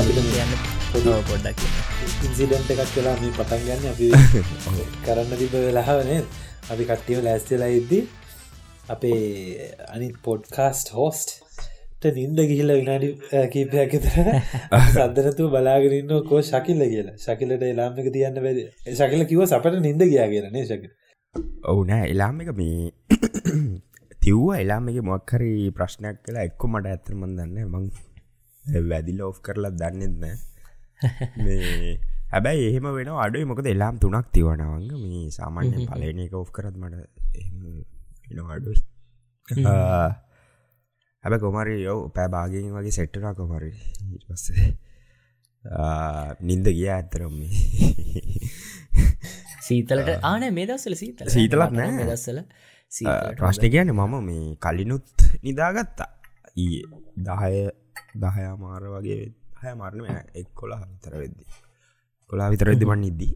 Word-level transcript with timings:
යන්න 0.00 1.24
පොඩ්ඩක් 1.28 1.60
ඉන්සිඩන්ට 2.26 2.70
එකක් 2.74 2.94
වෙලා 2.94 3.16
මේ 3.20 3.32
පටන් 3.36 3.66
ගන්න 3.66 3.88
අපි 3.90 4.06
කරන්න 5.04 5.36
තිබ 5.36 5.56
වෙලාවනේ 5.56 6.22
අපි 6.68 6.86
කට්ටියව 6.88 7.20
ලැස්තිලා 7.26 7.68
ඉද්දි 7.74 8.00
අපේ 8.88 9.68
අනි 9.88 10.08
පොඩ්කාස්ට 10.24 10.94
හෝස්ට 10.94 11.36
නින්ද 12.10 12.40
ගිහිල්ල 12.42 12.72
විනාඩි 12.72 13.10
කීපයක් 13.52 13.98
තර 13.98 14.30
සදරතු 14.94 15.50
බලාගෙනන්න 15.50 16.14
කෝ 16.24 16.40
ශකිල්ල 16.42 16.82
කියලා. 16.86 17.16
ශකිලට 17.18 17.64
එලාමක 17.64 18.10
තියන්න 18.10 18.40
වැද 18.40 18.60
ශකිල 18.94 19.26
කිව 19.26 19.44
සපට 19.44 19.82
නින්ද 19.82 20.06
ගියා 20.06 20.28
කියලනේ 20.28 20.64
ශක 20.64 20.88
ඔවු 21.64 21.84
නෑ 21.84 22.08
එලාම 22.08 22.40
එක 22.40 22.54
මේ 22.56 22.90
තිව්ව 24.22 24.48
එලාම 24.56 24.88
එක 24.88 25.02
මොක්හරි 25.04 25.52
ප්‍රශ්නයක් 25.76 26.24
කලා 26.24 26.46
එක්කො 26.48 26.72
මට 26.72 26.94
ඇතරමන් 26.94 27.36
දන්න 27.36 27.68
මං 27.68 27.90
වැදිල 28.84 29.20
ඔෆ් 29.22 29.38
කරලා 29.40 29.72
දන්නෙත්න 29.72 30.24
හැබැයි 32.32 32.64
එහෙම 32.70 32.88
වෙන 32.96 33.12
අඩුව 33.16 33.46
මොකද 33.46 33.66
එලාම් 33.66 33.98
තුනක් 33.98 34.28
තිවනවංග 34.32 34.90
මේ 35.04 35.26
සාමාන්‍ය 35.30 35.86
පලන 35.88 36.24
එක 36.26 36.34
ඔෆ් 36.34 36.50
කරත් 36.50 36.76
මට 36.76 36.94
අඩු 38.48 38.76
හැබ 41.24 41.34
කොමරි 41.38 41.74
යෝ 41.82 41.98
පෑබාගෙන් 42.10 42.70
වගේ 42.76 42.96
සෙට්ටනා 42.98 43.34
කොමරි 43.34 43.72
පස්සේ 44.24 44.68
නින්ද 46.42 46.66
ගිය 46.70 46.88
ඇත්තරම් 46.90 47.34
සීතලට 49.66 50.10
ආන 50.22 50.46
මේ 50.54 50.66
දස්සල 50.66 50.96
සීත 50.96 51.20
සීතලක් 51.28 51.72
නෑ. 51.72 52.06
දස්සල 52.06 52.40
ප්‍රශ්න 53.38 53.66
කියන්න 53.68 53.92
මම 53.92 54.14
මේ 54.22 54.56
කලිනුත් 54.58 55.26
නිදාගත්තා. 55.42 56.08
ඊ 56.56 56.82
දහය 57.18 57.52
දහයා 58.16 58.54
මාර 58.56 58.82
වගේ 58.94 59.20
හය 59.60 59.72
මාරණ 59.74 60.34
එක් 60.34 60.48
කොලා 60.54 60.82
විතර 60.84 61.14
වෙද්දි. 61.16 61.44
කොලා 62.32 62.48
විතර 62.48 62.68
වෙදදි 62.70 62.86
මන්න 62.86 63.08
ඉද්දී 63.10 63.34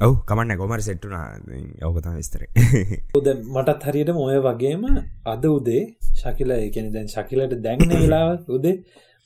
ඔව් 0.00 0.12
කමන්න 0.24 0.56
කොමර 0.56 0.80
සෙට්ටුනා 0.80 1.24
යවකතම 1.80 2.14
විස්තර. 2.16 2.42
මටත් 3.54 3.82
හරියට 3.86 4.12
මොය 4.16 4.38
වගේම 4.40 4.84
අද 5.26 5.44
උදේ 5.48 5.82
ශකිල 6.14 6.50
එකන 6.56 6.86
දැන් 6.94 7.08
ශකිලට 7.08 7.56
දැන්න 7.66 7.92
වෙලාව 7.94 8.30
උදේ 8.48 8.76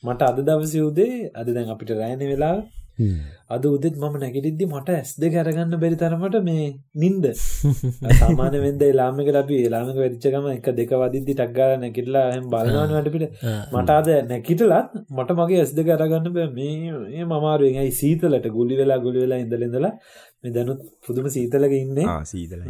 මට 0.05 0.23
අද 0.23 0.39
දවසි 0.43 0.81
උදේ 0.83 1.31
අද 1.35 1.49
දැන් 1.49 1.71
අපිට 1.71 1.93
රෑන 1.93 2.25
වෙලා 2.25 2.57
අද 2.97 3.65
උදෙත් 3.67 3.97
මම 3.97 4.17
නැගිටිද්දි 4.17 4.67
මට 4.67 4.91
ඇස් 4.91 5.11
දෙ 5.17 5.29
කරගන්න 5.29 5.79
බැරි 5.81 5.97
තරමට 5.97 6.37
මේ 6.43 6.67
නින්ද. 6.95 7.25
සාමාන 8.21 8.55
වෙන්ද 8.57 8.83
ලාමක 8.95 9.31
ලබි 9.31 9.59
ලාමක 9.69 9.97
වැඩිච්චකම 9.97 10.47
එක 10.53 10.69
දෙක 10.73 10.93
වදිද්දි 10.95 11.35
ටක්ගාල 11.35 11.75
නැකිටලා 11.81 12.27
හම 12.31 12.47
බලනවන් 12.53 12.95
වටපිට 12.97 13.43
මට 13.73 13.97
අද 13.97 14.11
නැකිටලත් 14.31 14.95
මට 15.11 15.39
මගේ 15.39 15.61
ඇස් 15.61 15.75
දෙ 15.75 15.83
කරගන්න 15.83 16.31
බෑ. 16.37 16.49
මේ 16.53 17.25
මමාරුවෙන් 17.25 17.81
ඇයි 17.83 17.99
සීතලට 18.01 18.49
ගුලි 18.51 18.79
වෙලා 18.81 19.01
ගුලි 19.01 19.25
වෙලා 19.25 19.43
ඉඳලෙඳලා 19.45 19.93
මේ 20.41 20.55
දැනුත් 20.57 20.87
පුදුම 21.03 21.29
සීතලක 21.31 21.75
ඉන්නේ. 21.75 22.09
සීතල 22.25 22.63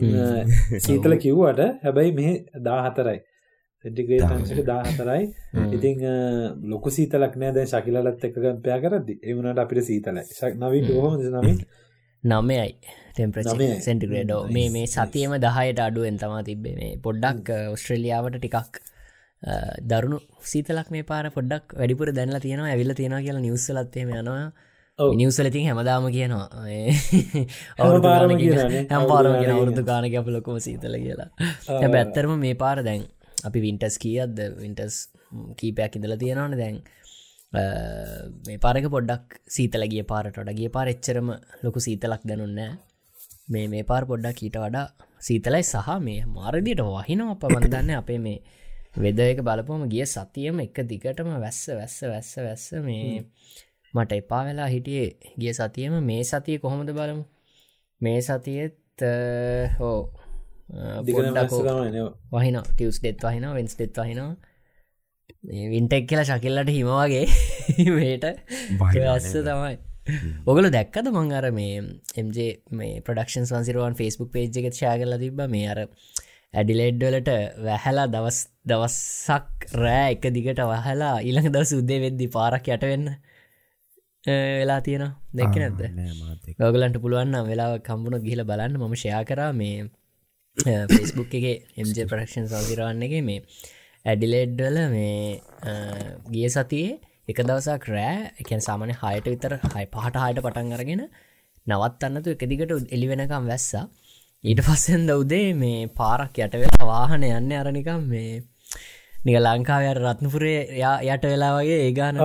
සීතල 0.81 1.21
කිව්වට 1.27 1.63
හැබැයි 1.85 2.19
මේ 2.21 2.35
දා 2.63 2.81
හතරයි 2.89 3.21
සෙන්ටිග්‍රේඩ් 3.85 4.27
අංශක 4.29 4.61
14යි. 4.63 5.25
ඉතින් 5.77 6.05
ලොකු 6.73 6.93
සීතලක් 6.97 7.39
නෑ. 7.41 7.55
දැන් 7.57 7.71
ශකිලලත් 7.73 8.29
එක්ක 8.29 8.37
කම්පෙයා 8.39 8.81
කරද්දි. 8.85 9.19
ඒ 9.21 9.37
වුණාට 9.37 9.65
අපිට 9.65 9.85
සීතලයි. 9.85 10.25
නවීන් 10.63 10.87
කොහොමද 10.91 11.27
නවීන්? 11.37 11.59
නමයයි 12.25 12.73
ටෙම්ප්‍රච 13.15 13.63
සෙන්ටිග්‍රේඩෝ 13.87 14.43
මේ 14.49 14.69
මේ 14.75 14.87
සතියම 14.89 15.37
දහයට 15.39 15.81
අඩුවෙන් 15.87 16.19
තමා 16.19 16.43
තිබේ 16.43 16.75
මේ 16.81 16.93
පොඩ්ඩක් 17.07 17.51
ඔස්ට්‍රලියාවට 17.75 18.39
ටිකක් 18.39 18.79
දරුණු 19.85 20.21
සීතලක් 20.53 20.89
මේ 20.91 21.09
පාර 21.11 21.27
පොඩ්ඩක් 21.31 21.75
වැඩිපුර 21.81 22.13
දැන්ලා 22.19 22.45
තියෙනවා 22.45 22.71
ඇවිල්ල 22.71 22.95
තියෙනවා 23.01 23.25
කියලා 23.27 23.45
නිවස්සලත්තේම 23.47 24.15
යනවා. 24.15 24.47
නිවසලතින් 24.99 25.67
හැමදාම 25.67 26.07
කියනවා. 26.17 26.49
අවු 27.79 28.01
පාරම 28.01 28.33
හැම් 28.91 29.05
පාරම 29.11 29.33
කියෙන 29.35 29.53
අවුරදු 29.57 29.83
ගානක 29.83 30.15
අප 30.15 30.29
ලොකොම 30.29 30.59
සීතල 30.61 30.97
කියලා. 30.97 31.29
හැබ 31.83 31.95
ඇත්තරම 31.95 32.35
මේ 32.39 32.55
පාර 32.55 32.83
දැන් 32.83 33.05
අපි 33.49 33.65
වින්ටස් 33.67 33.97
කියද්ද 34.05 34.39
වින්ටස් 34.63 34.97
කීපයක් 35.61 35.99
ඉඳල 35.99 36.17
තියෙනවන 36.23 36.57
දැන්. 36.63 36.79
මේ 38.47 38.59
පාරක 38.65 38.87
පොඩ්ඩක් 38.95 39.39
සීතලගිය 39.57 40.05
පාරට 40.13 40.39
ොඩගේ 40.43 40.71
පාර 40.77 40.87
එච්චරම 40.95 41.29
ලොකු 41.65 41.79
සීතලක් 41.87 42.23
දැනුන්න 42.31 42.61
මේ 43.55 43.67
මේ 43.73 43.85
පාර 43.91 44.03
පොඩ්ඩක් 44.11 44.41
ඊට 44.47 44.59
වඩා 44.65 44.87
සීතලයි 45.27 45.65
සහ 45.73 45.91
මේ 46.07 46.27
මාරදියට 46.39 46.83
වහිනව 46.89 47.35
අප 47.35 47.45
වන්දන්න 47.55 47.93
අපේ 48.01 48.21
මේ 48.27 48.39
වෙද 49.05 49.21
එක 49.27 49.43
බලපොම 49.49 49.85
ගිය 49.93 50.05
සතියම 50.15 50.65
එක 50.67 50.77
දිගටම 50.91 51.31
වැස්ස 51.45 51.63
වැස්ස 51.79 51.97
වැස්ස 52.13 52.33
වැස්ස 52.47 52.67
මේ 52.89 53.23
මට 53.95 54.19
එපා 54.21 54.43
වෙලා 54.49 54.69
හිටියේ. 54.75 55.11
ගිය 55.41 55.53
සතියම 55.59 55.95
මේ 56.11 56.23
සතිය 56.31 56.59
කොහොමද 56.65 56.91
බලමු? 56.99 57.25
මේ 58.01 58.21
සතියත් 58.29 59.03
හෝ 59.79 59.99
වහින 62.33 62.61
ටියස් 62.69 63.01
ඩෙත් 63.01 63.23
වහින 63.23 63.49
වෙන්ස් 63.53 63.77
ඩෙත් 63.77 63.99
වහිනවා. 63.99 64.37
වින්ටෙක් 65.73 66.07
කියලා 66.09 66.29
ශකිල්ලට 66.31 66.71
හිමවාගේ 66.73 67.27
මේට 67.97 68.25
ඇස්ස 68.25 69.33
තමයි. 69.33 69.75
ඔගල 70.47 70.71
දැක්කද 70.71 71.11
මං 71.13 71.33
අර 71.33 71.51
මේ 71.53 71.83
එම්ජේ 72.17 72.51
මේ 72.73 73.03
ප්‍රඩක්ෂන් 73.07 73.49
වන්සිරුවන් 73.51 73.99
ෆස්බුක් 73.99 74.33
පේජ් 74.33 74.49
එක 74.61 74.71
කරලා 74.73 75.19
තිබ 75.19 75.43
මේ 75.49 75.69
අර 75.69 75.81
ඇඩිලෙඩ්වලට 76.55 77.31
වැහැලා 77.67 78.09
දවස් 78.09 78.41
දවස්සක් 78.65 79.69
රෑ 79.75 80.11
එක 80.15 80.29
දිගට 80.37 80.61
වහලා 80.65 81.15
ඉළඟ 81.29 81.51
දවස 81.51 81.73
උද්දේ 81.81 82.01
වෙද්දි 82.05 82.29
පාරක් 82.37 82.69
යටවෙන්න 82.69 83.09
වෙලා 84.61 84.81
තියෙන 84.81 85.05
දෙක 85.33 85.57
නැද 85.57 85.81
ගගලන්ට 86.59 87.03
පුළුවන්න 87.03 87.51
වෙලා 87.51 87.71
කම්බුණ 87.81 88.25
ගිහිල 88.25 88.45
බලන්න. 88.45 88.81
මම 88.81 88.95
ෂයා 88.95 89.25
කරා 89.25 89.53
මේ 89.53 89.91
ෆෙස්බුක් 90.57 91.35
එක 91.35 91.47
එම්ජ 91.77 91.99
ප්‍රක්ෂන් 92.07 92.47
සෞසිරවන්න 92.49 93.03
එක 93.03 93.15
මේ 93.23 93.43
ඇඩිලෙඩ්ඩල 94.05 94.79
මේ 94.89 95.41
ගිය 96.31 96.49
සතියේ 96.49 96.99
එක 97.29 97.39
දවසක් 97.41 97.89
රෑ 97.89 98.33
එකන් 98.37 98.61
සාමන 98.61 98.95
හයට 98.95 99.27
විතර 99.27 99.59
හයි 99.67 99.87
පහට 99.89 100.23
හයට 100.23 100.41
පටන් 100.41 100.73
අරගෙන 100.73 101.05
නවත්තන්නතු 101.67 102.35
එක 102.35 102.43
දිගට 102.47 102.75
එලි 102.91 103.07
වෙනකම් 103.09 103.47
වැස්සා. 103.47 103.85
ඊට 104.45 104.61
පස්සෙන් 104.61 105.07
දවදේ 105.09 105.55
මේ 105.55 105.87
පාරක් 105.93 106.39
යට 106.39 106.57
වෙලා 106.57 106.87
වාහන 106.87 107.25
යන්න 107.25 107.55
අරනිකම් 107.55 108.05
මේ 108.07 108.43
නික 109.25 109.39
ලංකාවයට 109.39 110.01
රත්නපුරේ 110.03 110.61
යට 111.09 111.25
වෙලා 111.25 111.53
වගේ 111.57 111.81
ඒගානට 111.83 112.21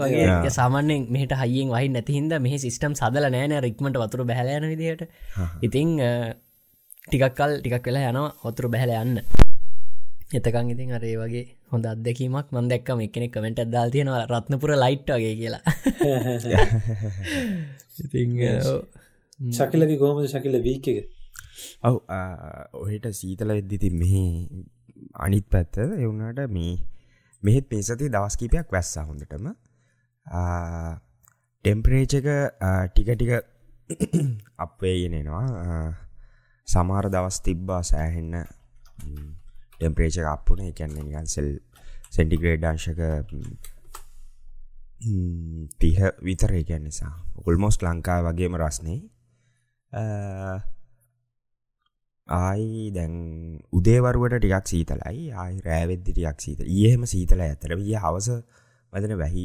වගේ 0.00 0.50
සාමන්‍යෙන් 0.50 1.06
මෙහට 1.10 1.36
හයියෙන් 1.36 1.72
වහි 1.74 1.88
නැතිහින්ද 1.90 2.36
මෙහි 2.40 2.58
සිිස්ටම් 2.58 2.96
සදල 2.96 3.28
නෑන 3.28 3.56
රික්මට 3.60 4.02
වතුර 4.02 4.24
බැලයන 4.24 4.68
විදිහට. 4.72 5.08
ඉතිං 5.62 5.96
ටිකක් 7.08 7.34
කල් 7.34 7.52
ටිකක් 7.58 7.86
වෙලා 7.86 8.10
යනවා 8.10 8.30
ඔතුරු 8.44 8.68
බැහල 8.68 8.92
යන්න. 8.94 9.16
එතකං 10.30 10.66
ඉතින් 10.72 10.90
අරේ 10.92 11.16
වගේ 11.16 11.44
හොඳ 11.72 11.84
අදැකීමක් 11.86 12.48
මන් 12.52 12.66
දැක්කම 12.70 12.98
එකනෙ 13.00 13.28
කමෙන්ට 13.28 13.60
අදදාල් 13.64 13.88
තියෙනවා 13.90 14.24
රත්නපුර 14.26 14.70
ලයිට් 14.76 15.08
වගේ 15.10 15.34
කියලා. 15.40 15.62
ශකිලක 19.52 19.92
කොහොමද 19.98 20.26
ශකිල 20.26 20.54
වීක 20.60 20.88
එක? 20.92 20.98
ඔව් 21.82 21.96
ඔහෙට 22.74 23.06
සීතල 23.12 23.50
එද්දිති 23.54 23.90
මෙහි 23.92 24.24
අනිත් 25.16 25.46
පැත්ත 25.48 25.78
එවුණට 25.78 26.40
මේ 26.50 26.74
මෙහෙත් 27.42 27.66
මේසති 27.70 28.10
දවස්කීපයක් 28.10 28.68
වැස්සා 28.70 29.04
හොඳටම. 29.04 29.46
ටෙම්පරේචක 31.64 32.28
ටික 32.88 33.08
ටික 33.10 33.32
අපේ 34.58 34.94
ගෙනෙනවා 35.00 35.46
සමාර 36.72 37.06
දවස් 37.14 37.38
තිබ්බා 37.46 37.82
සෑහෙන්න. 37.90 38.34
ටෙම්පරේච 39.78 40.16
අපපුන 40.34 40.60
එකන්න 40.68 40.94
නිකන් 40.98 41.28
සෙල් 41.34 41.50
සෙන්ටිග්‍රේඩ් 42.16 42.64
අංශක 42.70 43.00
තිහ 45.80 45.98
විතර 46.26 46.52
එකන්න 46.60 46.82
නිසා 46.88 47.12
ඔකුල්මොස් 47.38 47.78
ලංකා 47.86 48.18
වගේම 48.26 48.58
රස්නේ. 48.62 49.00
ආයි 52.28 52.90
දැන් 52.96 53.14
උදේවරුවට 53.78 54.36
ටිකක් 54.40 54.66
සීතලයි. 54.72 55.22
ආයි 55.42 55.62
රෑවෙද්දි 55.68 56.10
ටියක් 56.12 56.38
සීතල. 56.44 56.66
ඒහෙම 56.78 57.06
සීතල 57.12 57.40
ඇතර 57.46 57.76
විය 57.80 57.94
හවස 58.02 58.28
වදන 58.92 59.14
වැහි 59.22 59.44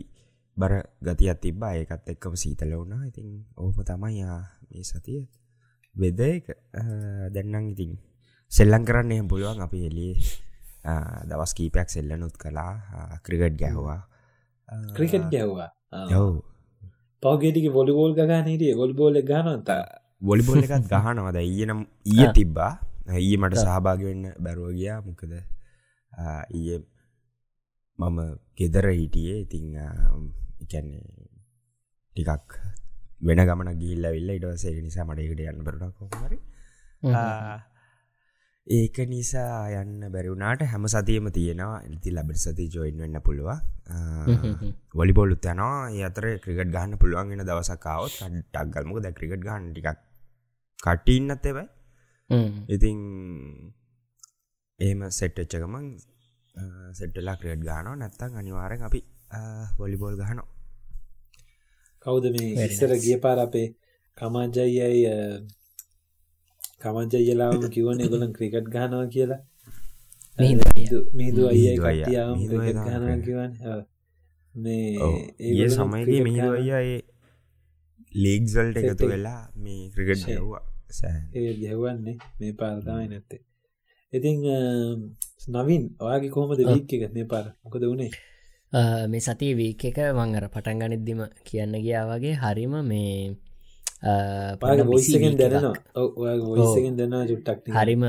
බර 0.57 0.73
ගතියක් 1.07 1.39
තිබ්බා. 1.45 1.71
ඒකත් 1.79 2.11
එක්කම 2.15 2.35
සීතල 2.43 2.75
වුණා. 2.79 3.01
ඉතින් 3.11 3.29
ඕම 3.57 3.77
තමයි 3.91 4.25
මේ 4.25 4.83
සතිය. 4.91 5.21
වෙද 6.01 6.19
එක 6.19 6.45
දැන්නම් 7.35 7.65
ඉතින් 7.73 7.91
සෙල්ලං 8.51 8.83
කරන්න 8.87 9.13
එහම 9.15 9.27
පුළුවන් 9.31 9.61
අපි 9.65 9.79
එලිය 9.89 10.13
දවස් 11.29 11.53
කීපයක් 11.57 11.89
සෙල්ලනුත් 11.95 12.35
කලා 12.43 12.73
ක්‍රිගට් 13.25 13.55
ගැහවා. 13.61 14.01
ක්‍රිකට් 14.95 15.27
ගැහ්වා? 15.33 15.69
යව්. 16.11 16.41
පවගේටික 17.23 17.67
බොලිබෝල් 17.77 18.13
ගාන 18.17 18.47
හිටිය? 18.51 18.73
ගොල්බෝල 18.79 19.15
ගානතා 19.29 19.83
බොලිබොල්ල 20.29 20.63
එකත් 20.65 20.89
ගහනවද 20.91 21.37
ඊයනම් 21.43 21.79
ඊය 22.11 22.27
තිබ්බා. 22.37 22.73
ඊය 23.21 23.37
මට 23.41 23.63
සහභාග 23.63 24.01
වෙන්න 24.07 24.25
බැරුව 24.43 24.73
ගියා. 24.79 24.99
මොකද 25.07 25.31
ඊය 26.57 26.81
මම 27.99 28.17
ගෙදර 28.57 28.85
හිටියේ. 28.99 29.37
ඉතිං 29.45 29.65
එකන්නේ 30.63 31.03
ටිකක් 32.15 32.49
වෙන 33.23 33.43
ගමන 33.49 33.69
ගිල්ල 33.81 34.05
වෙල්ල 34.07 34.33
ඉටවසේ 34.37 34.81
නිසා 34.87 35.05
මටකට 35.07 35.45
යන්න 35.51 35.63
බරට 35.67 35.93
කොමරි 35.99 36.39
ඒක 38.67 38.97
නිසා 39.09 39.81
යන්න 39.81 40.07
බැරිවුණට 40.11 40.61
හැම 40.63 40.87
සතියම 40.87 41.27
තියෙනවා. 41.37 41.79
ඇති 41.81 42.11
ලබට 42.11 42.39
සති 42.45 42.67
ජොයින් 42.69 42.97
වෙන්න 42.97 43.19
පුළුව 43.21 43.49
වලිබොලුත් 44.95 45.45
යනවා. 45.45 45.91
අතර 46.07 46.25
ක්‍රිකට් 46.43 46.71
ගන්න 46.71 46.97
පුළුවන්ගෙන 46.97 47.43
දවසකාවත් 47.43 48.17
ටක්ගල්මක 48.53 49.03
ද 49.03 49.13
ක්‍රිකට් 49.13 49.43
ගන්න. 49.43 49.69
ටිකක් 49.73 49.99
කට්ටඉන්නත් 50.79 51.45
එබයි 51.51 51.67
ඉතිං 52.69 52.99
ඒම 54.79 55.03
සෙට්ටච්ච 55.11 55.59
ගමන් 55.61 55.85
සෙට්ටලා 56.93 57.35
ක්‍රේඩ් 57.35 57.63
ගානෝ 57.63 57.95
නැත්තං 57.95 58.39
අනිවාරෙන් 58.41 58.87
අපි 58.87 59.01
වොලිබෝල් 59.77 60.15
ගහනෝ 60.15 60.47
කවුද 62.05 62.25
මේ 62.35 62.67
ඉස්සර 62.67 62.91
ගිය 63.03 63.17
පාර 63.23 63.37
අපේ 63.39 63.67
කමාජයියයි 64.17 65.13
කමජයලාම 66.81 67.63
කිවන 67.69 67.99
ගොලන් 68.11 68.31
ක්‍රිකට් 68.37 68.67
ගහනවා 68.73 69.07
කියලා. 69.07 69.41
මිහිදු 71.13 71.41
අය 71.51 71.63
කටියාම 71.77 72.37
ක්‍රිකට් 72.49 72.83
ගහනවා 72.87 73.17
කිවන් 73.25 73.51
මේ 74.55 74.87
ඒ 75.41 75.69
සමයගේ 75.69 76.21
මිහිදු 76.27 76.49
අයිය 76.57 76.99
ලීග්සල්ට 78.15 78.77
එකතු 78.81 79.11
වෙලා 79.13 79.41
මේ 79.63 79.83
ක්‍රිකට් 79.95 80.27
යව්වා 80.35 80.63
ඒ 81.33 81.53
ගැවන්නේ 81.61 82.17
මේ 82.39 82.53
පාරතාමයි 82.59 83.07
නැත්තේ. 83.07 83.41
ඉතිං 84.13 84.37
නවින් 85.55 85.83
ඔයාගේ 85.99 86.33
කොහොමද 86.35 86.61
වීක් 86.69 86.93
එක 86.95 87.13
මේ 87.15 87.27
පාර? 87.31 87.45
මොකද 87.63 87.83
වුණේ 87.89 88.11
මේ 88.73 89.21
සති 89.21 89.53
වීක 89.53 89.85
එක 89.85 89.97
මං 90.09 90.35
අර 90.35 90.45
පටන් 90.49 90.79
ගනිද්දිම 90.81 91.21
කියන්න 91.43 91.75
ගියා 91.77 92.05
වගේ 92.09 92.33
හරිම 92.35 92.73
මේ 92.83 93.35
පොයිසගෙන් 94.59 95.37
දැනවා 95.37 95.73
ඔයසගෙන් 95.95 96.97
දෙන්නවා. 96.97 97.25
චුට්ටක් 97.25 97.69
හරිම 97.71 98.03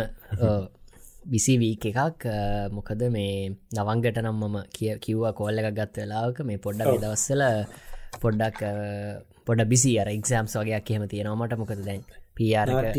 බිසි 1.33 1.55
වීක 1.59 1.85
එකක්. 1.87 2.25
මොකද 2.73 3.03
මේ 3.11 3.53
නවංගට 3.75 4.19
නම් 4.19 4.41
මම 4.43 4.57
කිය 4.71 4.97
කිව්වා 4.99 5.33
කෝල්ල 5.35 5.59
එකක් 5.59 5.71
ගත්ත 5.73 5.97
වෙලාවක 5.99 6.41
මේ 6.43 6.59
පොඩ්ඩක් 6.59 7.01
දවස්සල 7.03 7.43
පොඩ්ඩක් 8.21 8.61
පොඩ 9.45 9.61
බිසි 9.67 9.99
අර 10.01 10.09
එක්සෑම්ස් 10.09 10.57
වගේයක් 10.57 10.91
එහෙම 10.91 11.09
තියෙනවාමට 11.09 11.59
මොකද 11.59 11.81
දැන් 11.83 12.03
පියාරට 12.35 12.97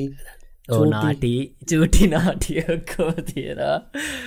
ඕනාටි 0.69 1.31
චූටි 1.69 2.07
නාටියක්කෝ 2.07 3.11
තියෙනවා 3.27 3.77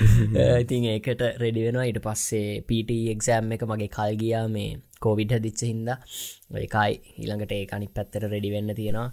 ඉතින් 0.63 0.85
ඒකට 0.93 1.23
රෙඩි 1.43 1.65
වෙනවා. 1.67 1.87
ඊට 1.89 1.99
පස්සේ 2.05 2.61
පට 2.69 2.99
එක්සෑම් 3.15 3.51
එක 3.57 3.65
මගේ 3.71 3.91
කල්ගියා 3.97 4.45
මේ 4.49 4.69
කෝවිඩ 5.01 5.35
දිච්ච 5.47 5.65
හින්ද. 5.67 5.91
එකයි 6.61 7.01
ඊළඟට 7.17 7.57
ඒ 7.57 7.67
අනික් 7.79 7.93
පැත්තර 7.97 8.29
රෙඩි 8.29 8.55
වෙන්න 8.55 8.75
තියෙනවා. 8.81 9.09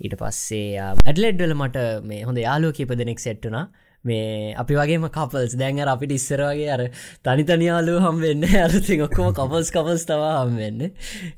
ඊට 0.00 0.16
පස්සේ 0.22 0.80
ඇඩලෙඩ්වල 0.80 1.54
මට 1.58 1.86
මේ 2.10 2.24
හොඳ 2.24 2.40
යාලෝ 2.46 2.72
කිප 2.72 2.96
දෙනෙක් 3.02 3.20
සෙට්ටුනා 3.20 3.66
මේ 4.04 4.54
අපි 4.56 4.74
වගේම 4.78 5.04
කපල්ස් 5.16 5.54
දැන්ර 5.60 5.88
අපිට 5.92 6.12
ඉස්සරවගේ 6.16 6.68
අර 6.74 6.82
තනිතනි 7.24 7.66
යාලු 7.68 7.94
හම්වෙන්න 8.04 8.44
අරති 8.64 8.96
ඔක්කොම 9.06 9.32
කපල්ස් 9.38 9.70
කපල්ස් 9.74 10.04
තවා 10.08 10.32
හම්වෙන්න 10.40 10.80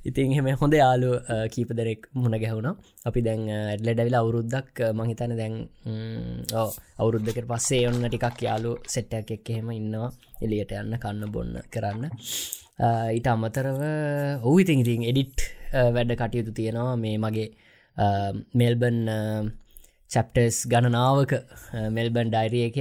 ඉතින් 0.08 0.34
එහෙම 0.34 0.50
හොඳ 0.60 0.74
යාලු 0.78 1.10
කීප 1.54 1.70
දෙරෙක් 1.78 2.06
මුණ 2.14 2.38
ගැහුණා. 2.42 2.74
අපි 3.08 3.20
දැන් 3.26 3.42
ඇඩලෙඩවිල 3.50 4.16
අවුරුද්දක් 4.20 4.82
මහිතන 4.98 5.34
දැන් 5.40 5.54
අවුරුද්ධකට 7.02 7.48
පස්සේ 7.52 7.86
ඔන්න 7.90 8.06
ටිකක් 8.06 8.44
යාලු 8.48 8.74
සෙට්ටයක් 8.94 9.32
එක් 9.36 9.50
එහෙම 9.54 9.72
ඉන්නවා. 9.78 10.10
එලියට 10.44 10.76
යන්න 10.78 10.98
කන්න 11.02 11.32
බොන්න 11.34 11.58
කරන්න. 11.74 12.06
ඊට 13.16 13.26
අමතරව 13.32 13.82
ඔහු 14.42 14.54
ඉතින් 14.62 14.84
ඉතින් 14.84 15.08
එඩිට් 15.10 15.48
වැඩ 15.96 16.14
කටයුතු 16.14 16.54
තියෙනවා. 16.54 16.96
මේ 16.96 17.18
මගේ 17.18 17.48
මෙල්බන් 18.54 19.02
චැප්ටර්ස් 20.12 20.56
ගණනාවක 20.68 21.32
මෙල්බන් 21.90 22.32
ඩයිරිය 22.32 22.64
එක 22.68 22.78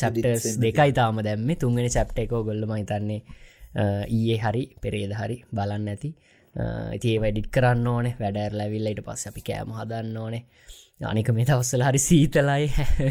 චැප්ටර්ස් 0.00 0.44
දෙකයි 0.58 0.92
තාම 0.92 1.18
දැම්ම. 1.26 1.50
තුන්ගෙන 1.56 1.88
චැප්ට 1.88 2.18
එකෝ 2.24 2.42
ගොල්ලම 2.48 2.74
හිතන්නේ 2.74 3.20
ඊයේ 4.08 4.38
හරි 4.38 4.62
පෙරේද 4.82 5.14
හරි 5.20 5.36
බලන්න 5.52 5.88
ඇති. 5.88 6.10
ඉතිේ 6.96 7.18
වැඩිට් 7.20 7.50
කරන්න 7.50 7.86
ඕනේ. 7.86 8.14
වැඩර් 8.20 8.58
ලැවිල්ලට 8.60 9.02
පස්ස 9.06 9.30
අපි 9.30 9.42
කෑම 9.48 9.74
හදන්න 9.78 10.16
ඕනේ. 10.16 10.42
අනික 11.04 11.30
මේ 11.30 11.48
තවස්සල 11.48 11.84
හරි 11.88 12.00
සීතලයි. 12.00 12.70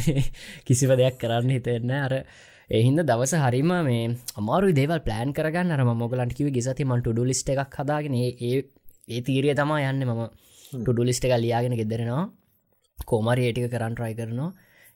කිසිව 0.68 0.96
දෙයක් 1.02 1.20
කරන්න 1.20 1.52
හිතෙන්න 1.58 1.92
අර 1.98 2.16
එහින්ද 2.70 3.04
දවස 3.04 3.36
හරිම 3.42 3.74
මේ 3.90 4.06
අමාරු 4.40 4.72
දේවල් 4.80 5.04
ප්ලෑන් 5.08 5.34
කරගන්න. 5.34 5.76
අරම 5.76 5.92
මොගලන්ට 5.96 6.38
කිව 6.40 6.54
ගෙසති 6.58 6.88
මන්ට 6.88 7.12
ඩු 7.12 7.28
ලිස්ට 7.32 7.52
එකක් 7.56 7.76
හදාගෙන 7.82 8.16
ඒ 8.20 8.32
ඒ 9.10 9.22
තීරිය 9.22 9.58
තමා 9.60 9.84
යන්න. 9.90 10.08
මම 10.08 10.24
ටුඩු 10.74 11.10
ලිස්ට 11.10 11.28
එක 11.28 11.36
ලියාගෙන 11.38 11.78
ගෙදරෙනවා 11.82 12.24
කෝමරි 13.04 13.48
ඒටික 13.48 13.68
කරන්න 13.70 13.96
ට්‍රයි 13.96 14.16
කරනවා. 14.16 14.52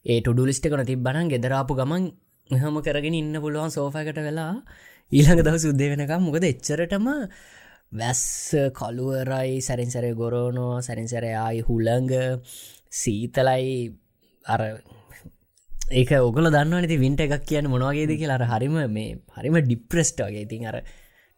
ඒ 0.06 0.20
ටුඩු 0.20 0.44
ලිස්ට 0.46 0.66
කන 0.66 0.84
තිබ්බන 0.86 1.30
ගෙදරාපු 1.30 1.74
ගමන් 1.76 2.04
මෙහම 2.50 2.76
කරගෙන 2.82 3.16
ඉන්න 3.16 3.36
පුළුවන් 3.38 3.72
සෝෆයකට 3.72 4.20
වෙලා 4.22 4.54
ඊළඟ 5.12 5.42
දව 5.42 5.56
සුද්දේ 5.58 5.90
වෙනකම්. 5.92 6.22
මොකද 6.22 6.46
එච්චරටම 6.46 7.08
වැස්ස 7.92 8.24
කළුවරයි 8.74 9.62
සැරින්සරය 9.62 10.12
ගොරෝනෝ 10.14 10.74
සැරින්සරයායි 10.82 11.62
හුළඟ 11.62 12.14
සීතලයි. 12.92 13.74
අර 14.46 14.62
ඒක 15.92 16.12
ඔගල 16.20 16.48
දන්න 16.48 16.84
නති 16.84 16.98
වින්ට 16.98 17.22
එකක් 17.22 17.46
කියන්න 17.46 17.68
මොනවාගේද 17.68 18.12
කියලා. 18.14 18.38
අර 18.38 18.46
හරිම 18.54 18.78
මේ 18.90 19.20
හරිම 19.36 19.56
ඩිප්‍රෙස්ට් 19.60 20.20
වගේ. 20.20 20.44
ඉතින් 20.44 20.66
අර 20.66 20.78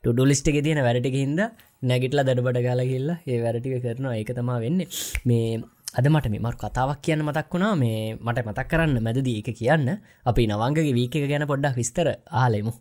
ටුඩු 0.04 0.25
ලිස්ට 0.25 0.48
එක 0.48 0.57
තියෙන 0.63 0.81
වැඩටික 0.81 1.16
හින්ද 1.16 1.39
නැගිටලා 1.83 2.24
දඩබට 2.24 2.63
ගාල 2.63 2.81
කියල්ලා 2.83 3.18
ඒ 3.25 3.39
වැඩටික 3.44 3.83
කරනවා. 3.83 4.16
ඒක 4.16 4.31
තමා 4.33 4.60
වෙන්න. 4.60 4.81
මේ 5.25 5.62
අද 5.94 6.06
මට 6.07 6.30
මෙමර 6.30 6.56
කතාවක් 6.56 7.01
කියන්න 7.01 7.24
මතක් 7.24 7.53
වුණා. 7.53 7.74
මේ 7.75 8.15
මට 8.18 8.45
මතක් 8.45 8.68
කරන්න 8.71 9.01
මැදදී 9.01 9.39
එක 9.41 9.50
කියන්න. 9.56 9.88
අපි 10.25 10.47
නවංගගේ 10.47 10.94
වීක 10.94 11.15
ගැන 11.31 11.47
පොඩ්ඩක් 11.47 11.75
විස්තර 11.75 12.07
ආලෙමු 12.41 12.74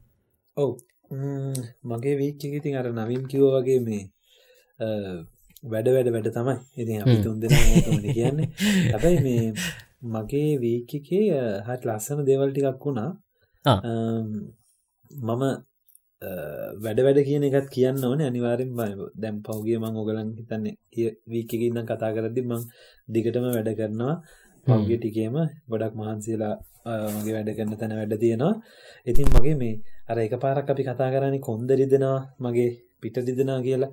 ඔව්. 0.56 0.70
මගේ 1.84 2.16
වීච්ච 2.20 2.43
ඉතින් 2.50 2.76
අර 2.76 2.88
නවින් 2.93 3.25
කිව 3.26 3.44
වගේ 3.55 3.81
මේ 3.81 4.02
වැඩ 5.64 5.88
වැඩ 5.94 6.10
වැඩ 6.14 6.28
තමයි. 6.31 6.56
ඉතින් 6.76 7.02
අපි 7.02 7.16
තුන් 7.25 7.40
දෙෙන 7.40 7.54
කියන්නේ. 8.09 8.49
හැබැයි 8.92 9.23
මේ 9.23 9.52
මගේ 10.14 10.52
වීකකේ 10.61 11.25
හත් 11.66 11.80
ලස්සන 11.85 12.25
දේවල් 12.25 12.52
ටිකක් 12.52 12.85
වුණා. 12.85 13.11
මම 15.11 15.42
වැඩ 16.84 17.00
වැඩ 17.06 17.20
කියන 17.28 17.44
එකත් 17.48 17.68
කියන්න 17.76 18.04
ඕන. 18.04 18.20
අනිවාරෙන් 18.30 18.70
දැම් 19.22 19.37
පවගේ 19.46 19.78
මං 19.82 20.00
ඔගලන් 20.02 20.30
හිතන්නේ 20.38 20.75
වීකක 21.32 21.52
ඉන්න 21.68 21.80
කතා 21.90 22.10
කරදි 22.16 22.42
මං 22.42 22.62
දිගටම 23.14 23.46
වැඩ 23.56 23.70
කරනවා. 23.78 24.14
පවගේ 24.66 24.98
ටිකේම 24.98 25.37
ගොඩක් 25.70 25.94
මහන්සේලා 26.00 26.54
මගේ 27.16 27.34
වැඩ 27.37 27.50
කරන්න 27.56 27.78
තැන 27.80 27.94
වැඩ 28.00 28.14
තියෙනවා. 28.25 28.54
ඉතින් 29.06 29.28
මගේ 29.34 29.56
මේ 29.62 29.80
අර 30.10 30.18
එක 30.18 30.34
පාරක් 30.44 30.70
අපි 30.72 30.88
කතා 30.88 31.12
කරන්නේ 31.14 31.46
කොන්ද 31.48 31.70
රිදෙනවා 31.80 32.20
මගේ 32.44 32.70
පිට 33.00 33.16
රිදෙනවා 33.28 33.60
කියලා. 33.66 33.90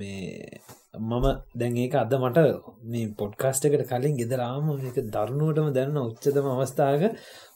මේ 0.00 0.60
මම 0.94 1.26
දැන් 1.54 1.76
ඒක 1.76 1.94
අද 1.96 2.12
මට 2.14 2.38
මේ 2.84 3.08
පොඩ්කාස්ට 3.12 3.64
එකට 3.66 3.88
කලින් 3.88 4.16
ගෙදරාම 4.16 4.68
එක 4.82 4.98
දරුණුවටම 5.08 5.68
දැන්න 5.72 5.96
උච්චතම 6.00 6.46
අවස්ථාවක 6.48 7.04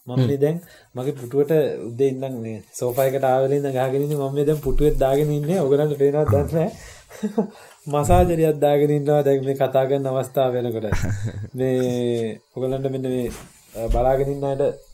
මම 0.07 0.21
දැන් 0.37 0.57
මගේ 0.95 1.13
පුටුවට 1.13 1.51
උදෙන්දම් 1.85 2.35
මේ 2.39 2.57
සෝපයකට 2.73 3.25
ආවලින්ද 3.25 3.67
ගාගෙනන්න 3.71 4.15
මම 4.17 4.39
දැන් 4.41 4.59
පුටුවත් 4.59 4.97
දාගෙනන්න 4.97 5.51
ඔගලන්ට 5.57 5.97
පේනත් 5.97 6.19
දන්න 6.27 7.47
මසාජරයක් 7.87 8.59
දාගෙනන්නවා 8.65 9.21
දැන් 9.21 9.45
මේ 9.45 9.57
කතාගන්න 9.57 10.09
අවස්ථාව 10.09 10.51
වෙනකොට. 10.53 10.87
මේ 11.57 12.39
ඔගලන්ට 12.55 12.85
මෙන්න 12.87 13.07
මේ 13.07 13.87
බලාගෙනන්නට 13.87 14.88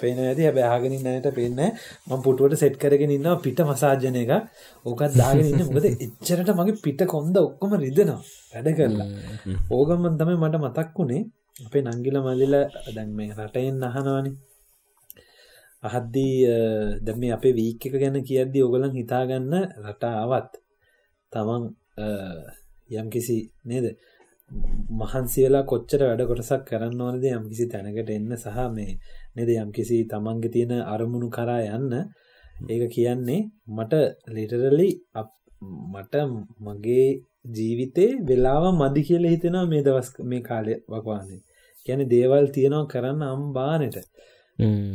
පේන 0.00 0.20
ඇති. 0.20 0.42
හැබ 0.42 0.58
ආගෙනන්නට 0.64 1.28
පේන්න 1.32 1.60
ම 2.08 2.22
පුටුවට 2.22 2.56
සෙට් 2.56 2.76
කරගෙන 2.76 3.12
ඉන්න 3.12 3.28
පිට 3.38 3.60
මසාජන 3.62 4.16
එක. 4.16 4.32
ඕකත් 4.86 5.16
දාගෙනන්න 5.16 5.66
මොකද 5.66 5.88
එච්චරට 5.88 6.52
මගේ 6.54 6.80
පිට 6.80 7.02
කොන්ද 7.06 7.36
ඔක්කොම 7.38 7.76
රිදෙනවා. 7.78 8.20
වැඩ 8.52 8.70
කරලා. 8.76 9.08
ඕගම්මන් 9.70 10.14
තමයි 10.16 10.38
මට 10.38 10.62
මතක් 10.62 10.88
වුණේ 10.96 11.22
අපේ 11.58 11.84
නංගිල 11.84 12.16
මල්ලිල 12.20 12.54
දැන් 12.88 13.10
මේ 13.12 13.34
රටයෙන් 13.38 13.82
අහනවානි. 13.84 14.32
අහද්දී 15.82 16.34
දැම 17.02 17.22
අපේ 17.32 17.54
වීක් 17.54 17.86
එක 17.86 17.94
ගැන 17.96 18.16
කියද්දි 18.22 18.62
ඔගලන් 18.62 18.92
හිතාගන්න 18.92 19.52
රටාවත් 19.84 20.52
තමන් 21.32 21.64
යම් 22.90 23.08
කිසි 23.10 23.38
නේද? 23.64 23.86
මහන්සියලා 24.92 25.64
කොච්චර 25.64 26.02
වැඩ 26.02 26.22
කොටසක් 26.26 26.62
කරන්න 26.68 27.00
ඕනද 27.00 27.24
යම් 27.28 27.44
කිසි 27.50 27.66
තැනකට 27.72 28.10
එන්න 28.10 28.32
සහ 28.36 28.58
මේ 28.74 28.92
නෙද? 29.40 29.50
යම් 29.56 29.70
කිසි 29.72 29.98
තමන්ගේ 30.06 30.50
තියෙන 30.50 30.72
අරමුණු 30.86 31.28
කරා 31.30 31.60
යන්න. 31.70 31.92
ඒක 32.66 32.82
කියන්නේ 32.90 33.40
මට 33.70 33.94
ලිටරලි 34.30 34.88
මට 35.92 36.14
මගේ 36.60 37.06
ජීවිතේ 37.50 38.10
වෙලාව 38.22 38.64
මදි 38.72 39.02
කියල 39.02 39.24
හිතෙනවා 39.26 39.66
මේ 39.66 39.82
දවස් 39.82 40.10
මේ 40.24 40.42
කාලය 40.42 40.74
වකවාන්නේ 40.88 41.40
ගැන 41.86 42.02
දේවල් 42.08 42.46
තියෙනවා 42.48 42.86
කරන්න 42.86 43.22
අම්බානට. 43.26 43.96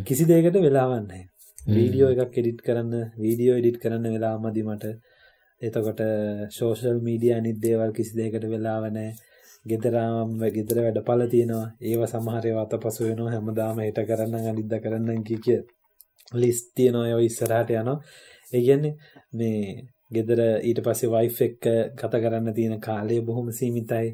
කිසි 0.05 0.23
දේකට 0.25 0.57
වෙලාවන්නේ 0.59 1.23
වීඩියෝ 1.67 2.09
එකක් 2.15 2.35
එඩිට් 2.35 2.59
කරන්න 2.61 2.93
වීඩියෝ 3.17 3.57
එඩිට් 3.57 3.77
කරන්න 3.77 4.15
වෙලා 4.15 4.35
මදිමට 4.39 4.85
එතකොට 5.61 6.01
ශෝෂල් 6.49 6.99
මීඩිය 7.01 7.33
අනිත් 7.33 7.57
දේවල් 7.59 7.91
කිසි 7.91 8.13
දෙකට 8.13 8.45
වෙලාවනෑ 8.45 9.09
ගෙදරාම 9.65 10.29
ගෙදර 10.49 10.77
වැඩ 10.77 10.99
පල 11.03 11.21
තියෙනවා. 11.27 11.67
ඒව 11.81 12.01
සමහරය 12.05 12.51
අත 12.55 12.73
පසු 12.77 13.01
වෙනවා. 13.05 13.31
හැමදාම 13.31 13.77
හිට 13.79 13.99
කරන්න 14.03 14.35
අනිද්ද 14.43 14.73
කරන්න 14.83 15.23
කි 15.23 15.37
කිය 15.39 15.59
ලිස් 16.33 16.59
තියනවා. 16.71 17.15
ඔය 17.15 17.25
ඉස්සරහට 17.25 17.69
යනවා. 17.73 17.97
ඒගන්නේ 18.51 18.93
මේ 19.33 19.59
ගෙදර 20.11 20.39
ඊට 20.61 20.79
පස්සේ 20.81 21.09
වයිෆ් 21.09 21.37
එක්ක 21.41 21.63
කත 21.95 22.13
කරන්න 22.23 22.53
තියෙන 22.53 22.79
කාලය 22.79 23.17
බොහොම 23.21 23.47
සීමිතයි. 23.51 24.07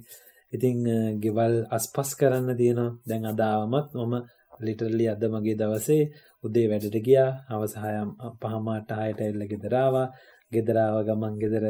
ඉතිං 0.53 0.77
ගෙවල් 1.19 1.55
අස්පස් 1.69 2.09
කරන්න 2.15 2.57
තියෙනවා. 2.57 2.91
දැන් 3.05 3.23
අදාවමත් 3.25 3.89
මම 3.97 4.15
ලිටරලි 4.59 5.05
අද 5.07 5.23
මගේ 5.27 5.57
දවසේ 5.57 6.03
උදේ 6.43 6.67
වැඩට 6.71 6.97
ගියා. 7.01 7.29
අවසායම් 7.49 8.09
පහමාට 8.41 8.89
හයට 8.99 9.19
එල්ල 9.21 9.41
ගෙදරාවා 9.51 10.07
ගෙදරාව 10.51 10.97
ගමන් 11.07 11.39
ගෙදර 11.43 11.65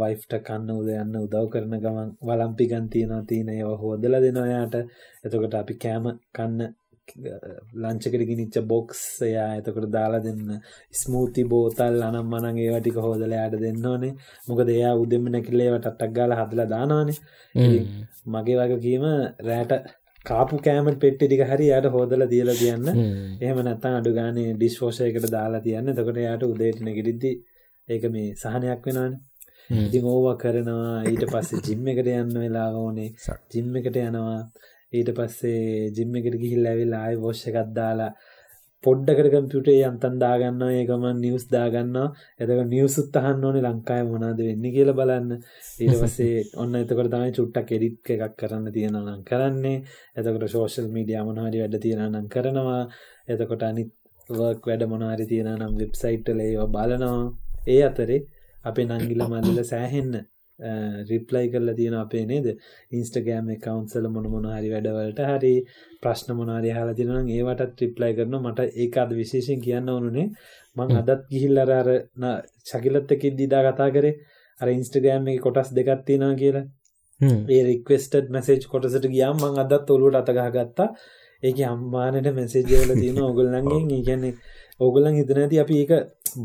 වයිෆ්ට 0.00 0.36
කන්න 0.46 0.74
උද 0.76 0.90
යන්න 0.96 1.22
උදව් 1.22 1.46
කරන 1.54 1.78
ගමන් 1.84 2.12
වලම්පි 2.28 2.70
ගන්තියනවා 2.72 3.22
තියන 3.30 3.54
ඒව 3.54 3.72
හෝදල 3.82 4.20
දෙනොයාට 4.26 4.76
එතකොට 5.24 5.58
අපි 5.62 5.80
කෑම 5.84 6.12
කන්න 6.36 6.70
ලංචකට 7.82 8.24
ගිනිච්ච 8.28 8.56
බොක්ස් 8.66 9.00
එයා 9.22 9.48
එතකොට 9.60 9.86
දාලා 9.96 10.22
දෙන්න. 10.26 10.60
ස්මූති 10.94 11.44
බෝතල් 11.52 12.02
අනම් 12.08 12.28
මනන් 12.32 12.58
ඒවටික 12.64 12.98
හෝදල 13.06 13.32
යාට 13.38 13.56
දෙන්න 13.64 13.86
ඕනේ 13.92 14.12
මොකද 14.48 14.68
එයා 14.76 14.94
උදෙම 15.02 15.24
නැකිල්ලේවට 15.34 15.88
අටක් 15.90 16.12
ගාල 16.18 16.36
හදලා 16.40 16.68
දානවානේ. 16.74 17.18
මගේ 18.26 18.58
වගකීම 18.62 19.06
රෑට 19.48 19.72
කාපු 20.26 20.60
කෑමට 20.66 21.00
පෙට්ටි 21.04 21.26
ටික 21.26 21.44
හරි 21.50 21.70
යට 21.78 21.86
හෝදල 21.94 22.26
දියලා 22.32 22.58
තියන්න. 22.62 22.88
එහෙම 23.44 23.62
නැත්තම් 23.68 23.98
අඩු 24.00 24.16
ගානේ 24.18 24.48
ඩිස්වෝෂයකට 24.54 25.30
දාලා 25.36 25.64
තියන්න. 25.66 25.92
එතකොට 25.92 26.20
යාට 26.26 26.44
උදේට 26.44 26.84
නැගිටිද්දි 26.86 27.32
ඒක 27.90 28.04
මේ 28.08 28.28
සහනයක් 28.34 28.82
වෙනවාන. 28.84 29.14
ඉතින් 29.78 30.04
ඕවා 30.06 30.36
කරනවා 30.36 30.96
ඊට 31.04 31.24
පස්සේ 31.26 31.62
ජිම් 31.66 31.88
එකට 31.88 32.10
යන්න 32.12 32.34
වෙලා 32.36 32.68
ඕනේ. 32.76 33.08
ජිම් 33.52 33.76
එකට 33.76 33.96
යනවා. 33.98 34.40
ඊට 34.92 35.10
පස්සේ 35.12 35.88
ජිම් 35.92 36.16
එකට 36.16 36.36
ගිහිල්ලා 36.36 36.72
ඇවිල්ලා 36.72 37.02
ආයෙ 37.02 37.18
වොෂ් 37.18 37.42
එකක් 37.48 37.58
දාලා 37.72 38.12
පොඩ්ඩකට 38.84 39.28
කම්පියුටරේ 39.32 39.82
යන්තම් 39.84 40.14
දාගන්නවා 40.18 40.70
ඒකම 40.72 41.02
නිවුස් 41.16 41.44
දාගන්නවා. 41.48 42.06
එතකොට 42.38 42.68
නිවුස් 42.68 42.96
උත් 42.98 43.18
අහන්න 43.18 43.44
ඕනේ 43.44 43.64
ලංකාවේ 43.64 44.08
මොනවද 44.08 44.40
වෙන්නේ 44.40 44.72
කියලා 44.72 44.96
බලන්න. 44.96 45.30
ඊට 45.80 46.00
පස්සේ 46.00 46.40
ඔන්න 46.62 46.78
එතකොට 46.78 47.10
තමයි 47.10 47.36
චුට්ටක් 47.36 47.70
එඩිට් 47.76 48.12
එකක් 48.14 48.34
කරන්න 48.40 48.72
තියෙනවා 48.72 49.04
නම් 49.06 49.22
කරන්නේ. 49.24 49.76
එතකොට 50.16 50.46
සෝෂල් 50.48 50.88
මීඩියා 50.88 51.26
මොනවා 51.26 51.46
හරි 51.48 51.62
වැඩ 51.62 51.78
තියෙනවා 51.78 52.10
නම් 52.10 52.26
කරනවා. 52.28 52.82
එතකොට 53.28 53.62
අනිත් 53.64 53.92
වර්ක් 54.28 54.66
වැඩ 54.66 54.88
මොනවා 54.88 55.14
හරි 55.14 55.28
තියෙනවා 55.28 55.60
නම් 55.60 55.78
වෙබ්සයිට් 55.78 56.26
වල 56.28 56.42
ඒවා 56.42 56.72
බලනවා 56.74 57.49
ඒ 57.66 57.80
අතරේ 57.82 58.20
අපේ 58.64 58.86
නංගිල 58.86 59.22
මල්ලල 59.26 59.64
සෑහෙන්න 59.64 60.14
රිප්ලයි 61.08 61.46
කරලා 61.48 61.74
තියෙන 61.74 61.94
අපේ 61.96 62.24
නේද? 62.26 62.46
ඉන්ස්ටගෑම් 62.92 63.48
කවන්සල 63.58 64.08
මොන 64.08 64.26
මොන 64.28 64.48
හරි 64.48 64.70
වැඩවලට 64.70 65.22
හරි 65.28 65.52
ප්‍රශ්න 66.02 66.34
මොනාරි 66.34 66.70
හලා 66.70 66.94
තිනනම් 66.94 67.30
ඒවටත් 67.30 67.80
රිප්ලයි 67.80 68.16
කරන 68.16 68.36
මට 68.40 68.66
ඒක 68.76 68.98
අද 68.98 69.14
විශේෂෙන් 69.14 69.60
කියන්න 69.60 69.88
ඕනුනේ 69.88 70.26
මං 70.76 70.98
අදත් 70.98 71.24
ගිහිල්ලරර 71.28 71.88
ශකිලත්ත 72.64 73.10
එකෙක් 73.10 73.34
දිදා 73.36 73.62
කතා 73.66 73.90
කරේ. 73.90 74.18
අර 74.60 74.68
ඉන්ස්ටගෑම් 74.70 75.28
එක 75.28 75.40
කොටස් 75.40 75.72
දෙකත් 75.72 76.04
තියෙනවා 76.06 76.36
කියලා. 76.36 76.66
ඒ 77.20 77.62
රික්වස්ටඩ් 77.64 78.28
මැසේජ් 78.30 78.62
කොටසට 78.66 79.08
ගියම් 79.08 79.40
මං 79.40 79.58
අදත් 79.58 79.90
ඔලුවට 79.90 80.20
අතගහගත්තා 80.22 80.88
ඒක 81.42 81.58
අම්මානට 81.66 82.28
මැසේජ්වල 82.32 82.92
තියෙන 82.94 83.20
ඔගොල්ලන්ගෙන් 83.30 83.90
ඒගැන්නේ 83.90 84.34
ඕගොල්ලන් 84.80 85.16
හිතන 85.16 85.40
ඇති 85.42 85.62
අපි 85.62 85.80
ඒක 85.82 85.92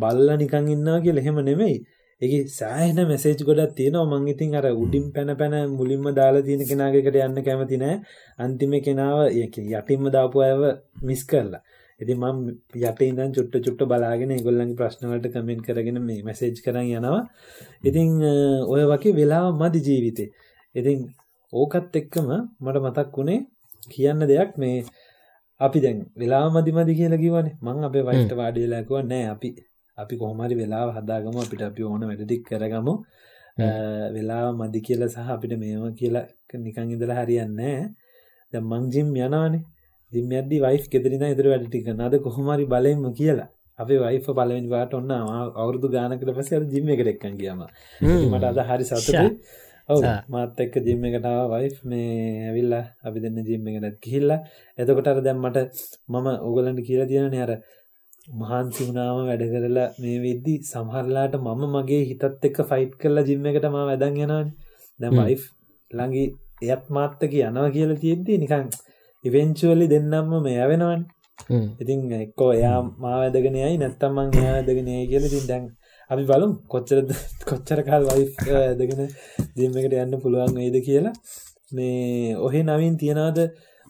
බල්ල 0.01 0.27
නිකං 0.41 0.71
ඉන්නා 0.75 0.97
කිය 1.03 1.15
ලෙහෙම 1.17 1.37
නෙමෙයි. 1.41 1.77
එක 2.21 2.33
සෑහන 2.49 2.99
මෙසේජ් 3.07 3.39
ගොඩක් 3.41 3.75
තියෙනවා. 3.77 4.09
මං 4.11 4.27
ඉතින් 4.33 4.55
අර 4.55 4.65
උඩින් 4.73 5.05
පැන 5.15 5.31
පැන 5.37 5.55
මුලින්ම 5.71 6.05
දාලා 6.19 6.45
තියෙන 6.47 6.63
කෙනාගේකට 6.69 7.17
යන්න 7.21 7.45
කැමති 7.47 7.77
නෑ. 7.77 7.95
අන්තිම 8.39 8.75
කෙනාව 8.81 9.17
යටින්ම 9.37 10.05
දාපු 10.11 10.45
අයව 10.47 10.61
මිස් 11.03 11.23
කරලා. 11.25 11.63
ඉති 11.99 12.13
මම 12.13 12.39
යට 12.81 13.01
ඉඳන් 13.01 13.33
චුට්ට 13.35 13.65
චුට්ට 13.65 13.83
බලාගෙන 13.85 14.31
ගොල්ලන්ගේ 14.45 14.77
ප්‍රශ්නවලට 14.79 15.27
කමෙන්ට් 15.33 15.65
කරගෙන 15.67 15.99
මේ 16.07 16.23
මැසේජ් 16.23 16.57
කරන්න 16.65 16.89
යනවා. 16.91 17.21
ඉතිං 17.83 18.09
ඔය 18.73 18.83
වගේ 18.91 19.17
වෙලා 19.19 19.45
මදි 19.53 19.79
ජීවිතේ. 19.87 20.29
ඉතින් 20.75 20.97
ඕකත් 21.53 21.95
එක්කම 21.95 22.29
මට 22.63 22.77
මතක් 22.83 23.17
වුණේ 23.17 23.39
කියන්න 23.87 24.27
දෙයක් 24.27 24.57
මේ 24.57 24.83
අපි 25.61 25.79
දැන් 25.83 25.99
වෙලා 26.21 26.45
මදි 26.55 26.71
මදි 26.77 26.93
කියලා 26.99 27.21
කිවනේ 27.23 27.55
මං 27.65 27.83
අපේ 27.87 28.03
වයිට 28.07 28.31
වාඩියලාකුව 28.39 28.97
නෑ 29.11 29.25
අපි 29.33 29.49
අපි 29.97 30.15
කොහොමරි 30.21 30.55
වෙලා 30.61 30.85
හදාගම. 30.97 31.35
අපිට 31.43 31.61
අපි 31.69 31.81
ඕන 31.83 32.01
වැඩටික් 32.09 32.41
කරගමු. 32.49 32.93
වෙලා 34.15 34.47
මදි 34.59 34.79
කියල 34.87 35.01
සහ 35.07 35.29
අපිට 35.35 35.53
මේම 35.61 35.95
කියලා 35.99 36.25
නිකං 36.65 36.91
ඉදලා 36.95 37.19
හරියන්නෑ 37.21 37.75
ද 38.53 38.53
මංජිම් 38.71 39.07
යනවානේ. 39.17 39.63
දිම 40.13 40.31
අදදි 40.41 40.57
වයි් 40.65 40.79
ෙදරන 40.97 41.23
ඉදිර 41.33 41.47
වැඩටික 41.53 41.87
නද 41.93 42.13
කොහොමරි 42.25 42.65
බලෙන්ම 42.73 43.05
කියලා. 43.19 43.49
අපේ 43.79 43.99
වයිෆ 44.03 44.27
පලවෙනි 44.37 44.69
වාට 44.73 44.93
ඔන්න 44.93 45.11
අවුරදු 45.61 45.87
ගානකට 45.95 46.29
පස 46.37 46.49
ජිම්ම 46.73 46.89
එක 46.93 47.01
එක්කන් 47.13 47.35
කියම 47.39 47.63
මට 48.31 48.43
අද 48.51 48.59
හරි 48.69 48.85
සතුට 48.85 49.39
ඔව. 49.89 50.01
මාත් 50.27 50.59
එක්ක 50.59 50.75
ජිම්ම 50.81 51.03
එකටාව 51.03 51.51
වයි් 51.53 51.69
මේ 51.83 52.11
ඇවිල්ලා 52.43 52.85
අපි 53.03 53.19
දෙන්න 53.19 53.39
ජිම්ම 53.43 53.67
එකටත් 53.69 53.97
කිහිල්ලා 53.99 54.39
එතකොට 54.77 55.07
අර 55.07 55.19
දැම්මට 55.21 55.59
මම 56.09 56.27
ඔගලන්ට 56.41 56.85
කියලා 56.87 57.09
තියෙන 57.11 57.35
අර 57.39 57.51
මහන්සි 58.39 58.81
වුණාම 58.83 59.19
වැඩ 59.23 59.43
කරලා 59.51 59.89
මේ 59.97 60.17
වෙද්දි 60.19 60.53
සමහරලාට 60.63 61.35
මම 61.39 61.61
මගේ 61.75 62.03
හිතත් 62.05 62.23
එක්ක 62.43 62.57
ෆයිට් 62.65 62.93
කරලා 62.97 63.25
ජිම්ම 63.25 63.45
එකට 63.45 63.67
ම 63.67 63.77
වැදන් 63.81 64.17
යනවාන. 64.17 64.47
දැම් 64.99 65.13
වයි් 65.19 65.37
ළඟි 65.91 66.25
එයත් 66.63 66.85
මාත්තක 66.89 67.33
යනවා 67.41 67.69
කියලා 67.71 67.99
තියෙද්දී 67.99 68.37
නිකං 68.37 68.65
ඉවෙන්චුවලි 69.25 69.85
දෙන්නම්ම 69.87 70.31
මේ 70.43 70.57
ඇවෙනවන් 70.57 71.01
ඉතින් 71.79 71.99
එක්කෝ 72.15 72.51
එයා 72.53 72.79
මා 72.97 73.15
වැදගෙනයයි 73.15 73.77
නැත්තම්මං 73.77 74.29
එයා 74.33 74.53
වැදගෙනය 74.57 74.93
කියල 75.07 75.25
තින් 75.29 75.45
දැන් 75.47 75.65
අපි 76.09 76.23
බලුම් 76.23 76.51
කොච්චර 76.67 76.99
කොච්චර 77.49 77.79
කාල් 77.83 78.03
වයි 78.09 78.25
දෙගෙන 78.75 79.01
ජිම්මකට 79.57 79.95
යන්න 79.95 80.19
පුළුවන් 80.21 80.57
වේද 80.57 80.77
කියලා. 80.87 81.13
මේ 81.71 82.35
ඔහෙ 82.37 82.61
නවින් 82.63 82.97
තියෙනවාද? 82.97 83.39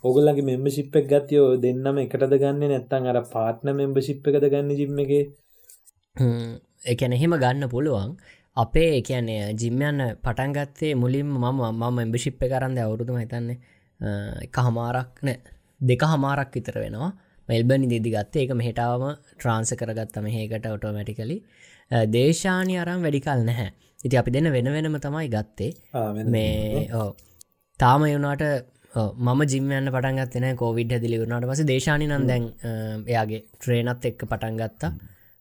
ඔගුල්ලගේ 0.04 0.46
මෙම්බ 0.46 0.68
ශිප්පක් 0.70 1.10
ගත්යෝ 1.12 1.48
දෙන්නම 1.58 2.00
එකටද 2.00 2.36
ගන්න? 2.36 2.64
නැත්තන් 2.66 3.10
අර 3.12 3.20
පාට්න 3.34 3.74
මෙම්බ 3.74 4.00
ශිප් 4.02 4.28
එකද 4.28 4.48
ගන්න 4.48 4.72
ජිම්ම 4.74 5.00
එක? 5.00 5.12
එකැන 6.86 7.14
එහෙම 7.14 7.36
ගන්න 7.38 7.70
පුළුවන්. 7.70 8.16
අපේ 8.58 8.90
එකන්නේ 9.00 9.52
ජිම්යන්න 9.56 10.02
පටන්ගත්තේ 10.24 10.94
මුලින් 10.96 11.28
මම 11.34 11.62
මම 11.74 12.00
එම්බ 12.00 12.16
ශිප්ප 12.18 12.42
කරන්න 12.46 12.80
අවුරුදු 12.80 13.20
හිතන්නේ 13.20 13.60
එක 14.42 14.58
හමාරක් 14.60 15.22
නෑ. 15.22 15.38
දෙක 15.82 16.02
හමාරක් 16.06 16.50
විතර 16.54 16.80
වෙනවා. 16.80 17.12
මෙල්බනි 17.50 17.88
දෙදි 17.88 18.10
ගත්තේ. 18.12 18.44
එක 18.46 18.52
මෙහිටාවම 18.54 19.06
ට්‍රාන්ස 19.34 19.76
කරගත්ත 19.76 20.22
මෙහකට 20.24 20.66
ඔටෝමැටිකලි 20.68 21.38
දේශානය 21.92 22.76
අරම් 22.84 23.02
වැඩිකල් 23.06 23.42
නැහැ. 23.50 23.72
ඉති 24.06 24.18
අපි 24.18 24.32
දෙන්න 24.36 24.52
වෙන 24.56 24.72
වෙනම 24.76 24.98
තමයි 25.00 25.28
ගත්තේ. 25.30 25.72
මේ 26.28 26.90
ඕ 26.94 27.10
තාම 27.80 28.06
යුනාට 28.06 28.46
මම 28.96 29.42
ජිම්යන්න 29.52 29.92
පටන්ගත්න 29.96 30.48
කෝවිඩ් 30.62 30.96
හැදිලි 30.96 31.20
වුණට 31.22 31.50
පස 31.50 31.66
දේශානි 31.72 32.08
නම් 32.08 32.28
දැන් 32.32 32.46
එයාගේ 33.08 33.42
ට්‍රේනත් 33.56 34.06
එක්ක 34.12 34.22
පටන් 34.32 34.62
ගත්තා. 34.62 34.92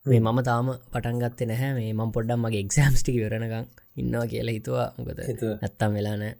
මේ 0.06 0.20
මම 0.20 0.40
තාම 0.48 0.72
පටන්ගත්තේ 0.94 1.50
නැහැ. 1.50 1.72
මේ 1.78 1.92
මම් 1.92 2.10
පොඩ්ඩම් 2.16 2.42
මගේ 2.46 2.64
එක්සෑම්ස්ටික 2.66 3.20
වරණකං 3.20 3.70
ඉන්නවා 4.00 4.26
කියලා 4.32 4.56
හිතුවා. 4.58 4.88
මොකද 4.98 5.20
ඇත්තම් 5.22 5.96
වෙලානෑ 5.98 6.34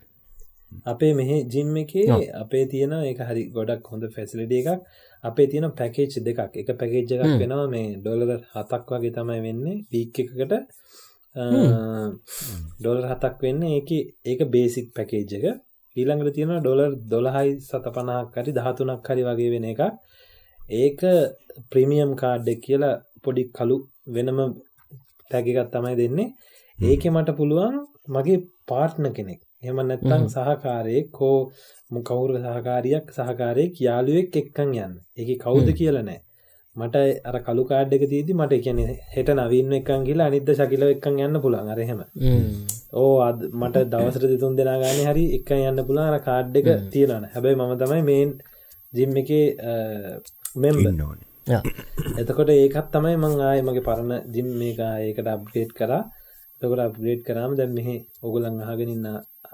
අපේ 0.85 1.13
මෙහි 1.15 1.37
ජිම් 1.47 1.77
එකේ 1.77 2.05
අපේ 2.43 2.65
තියෙන 2.67 2.95
එක 3.03 3.21
හරි 3.29 3.43
ගොඩක් 3.57 3.91
හොඳ 3.93 4.05
ෆැසිලිටිය 4.17 4.61
එකක් 4.63 4.81
අපේ 5.29 5.47
තියෙන 5.51 5.67
පැකේච් 5.81 6.15
දෙකක්. 6.27 6.41
එක 6.61 6.69
පැකේජ් 6.81 7.05
එකක් 7.15 7.35
වෙනවා 7.43 7.69
මේ 7.75 7.87
ඩොලර් 7.99 8.31
හතක් 8.55 8.89
වගේ 8.95 9.15
තමයි 9.17 9.41
වෙන්නේ. 9.47 9.77
පීක් 9.91 10.17
එකකට 10.23 10.53
ඩොලර් 12.81 13.05
හතක් 13.13 13.37
වෙන්න. 13.45 13.63
ඒක 13.77 13.91
ඒක 14.31 14.41
බේසික් 14.55 14.87
පැකේජ් 14.97 15.33
එක. 15.39 15.47
ඊළඟට 15.97 16.35
තියෙන 16.37 16.53
ඩොලර් 16.61 16.93
දොළහයි 17.13 17.51
සත 17.69 17.87
පනහක් 17.97 18.35
හරි 18.43 18.53
දහතුනක් 18.59 19.09
හරි 19.09 19.23
වගේ 19.29 19.51
වෙන 19.55 19.67
එක 19.73 19.81
ඒක 20.83 21.01
ප්‍රීමියම් 21.73 22.13
කාඩ්ඩෙක් 22.23 22.61
කියලා 22.67 23.01
පොඩි 23.25 23.43
කලු 23.57 23.77
වෙනම 24.15 24.39
පැගිකත් 25.31 25.69
තමයි 25.75 25.95
දෙන්නේ. 26.01 26.33
ඒක 26.79 27.03
මට 27.15 27.31
පුළුවන් 27.39 27.77
මගේ 28.15 28.39
පාට්න 28.71 29.07
කෙනෙක් 29.17 29.41
එම 29.65 29.81
නැත්තං 29.83 30.29
සහකාරයෙක් 30.29 31.09
හෝ 31.15 31.39
කවුර 32.03 32.31
සහකාරයක් 32.39 33.11
සහකාරයෙක් 33.13 33.81
යාළුවෙක් 33.81 34.37
එක්කන් 34.37 34.71
යන්න. 34.77 34.95
එක 35.17 35.29
කවුද 35.41 35.69
කියලනෑ 35.73 36.21
මට 36.77 36.97
අර 37.25 37.37
කළු 37.41 37.65
කාඩ් 37.65 37.93
එක 37.93 38.05
තිීදි 38.07 38.35
මට 38.35 38.61
කියන 38.61 38.81
හෙට 39.11 39.29
නවීන්න 39.33 39.75
එකන් 39.75 40.07
කියලා 40.07 40.27
අනිද 40.27 40.49
ශකිල 40.53 40.87
එක්කන් 40.87 41.21
යන්න 41.21 41.43
පුළන් 41.43 41.71
අරහෙම 41.71 42.01
ඕ 42.95 43.13
අද 43.23 43.45
මට 43.53 43.85
දවසර 43.93 44.27
දෙතුන් 44.27 44.57
දෙනා 44.57 44.81
ගාන 44.81 45.05
හරි 45.05 45.25
එක 45.37 45.53
යන්න 45.59 45.85
පුළා 45.85 46.09
අර 46.11 46.19
කාඩ් 46.23 46.57
එක 46.57 46.73
තියෙනන 46.91 47.29
හැබැයි 47.29 47.61
මම 47.61 47.77
තමයි 47.79 48.03
මේන් 48.05 48.35
ජිම් 48.93 49.15
එක 49.17 49.31
මෙම්බ 50.57 50.83
එතකොට 52.17 52.51
ඒකත් 52.51 52.91
තමයි 52.91 53.17
මං 53.17 53.41
ආය 53.43 53.63
මගේ 53.63 53.85
පරණ 53.85 54.13
ජිම් 54.33 54.49
මේක 54.57 54.79
ඒකට 54.81 55.29
අප්ගේට් 55.29 55.73
කරා. 55.73 56.03
තකොට 56.63 56.81
අප්ගේට් 56.81 57.23
කරාම 57.23 57.53
දැන් 57.55 57.73
මෙහෙ 57.73 57.97
ඔගුලන් 58.23 58.61
අහගෙනන්න 58.63 58.95
ඉන්න 58.95 59.07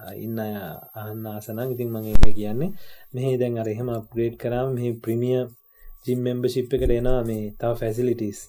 අහන්න 0.02 1.26
ආසනං 1.28 1.60
ඉතින් 1.68 1.90
මං 1.90 2.10
එක 2.10 2.34
කියන්නේ. 2.34 2.70
මෙහි 3.12 3.32
දැන් 3.36 3.58
අර 3.58 3.68
එහෙම 3.68 3.88
අප්ග්‍රේඩ් 3.90 4.36
කරාම 4.38 4.68
මෙහි 4.74 4.90
ප්‍රමිය 4.98 5.38
ජිම් 6.04 6.20
මෙම්බශිප් 6.20 6.68
එකට 6.70 6.92
එනවා 6.92 7.20
මේ 7.24 7.44
තව 7.56 7.72
ෆැසිලිටස් 7.76 8.40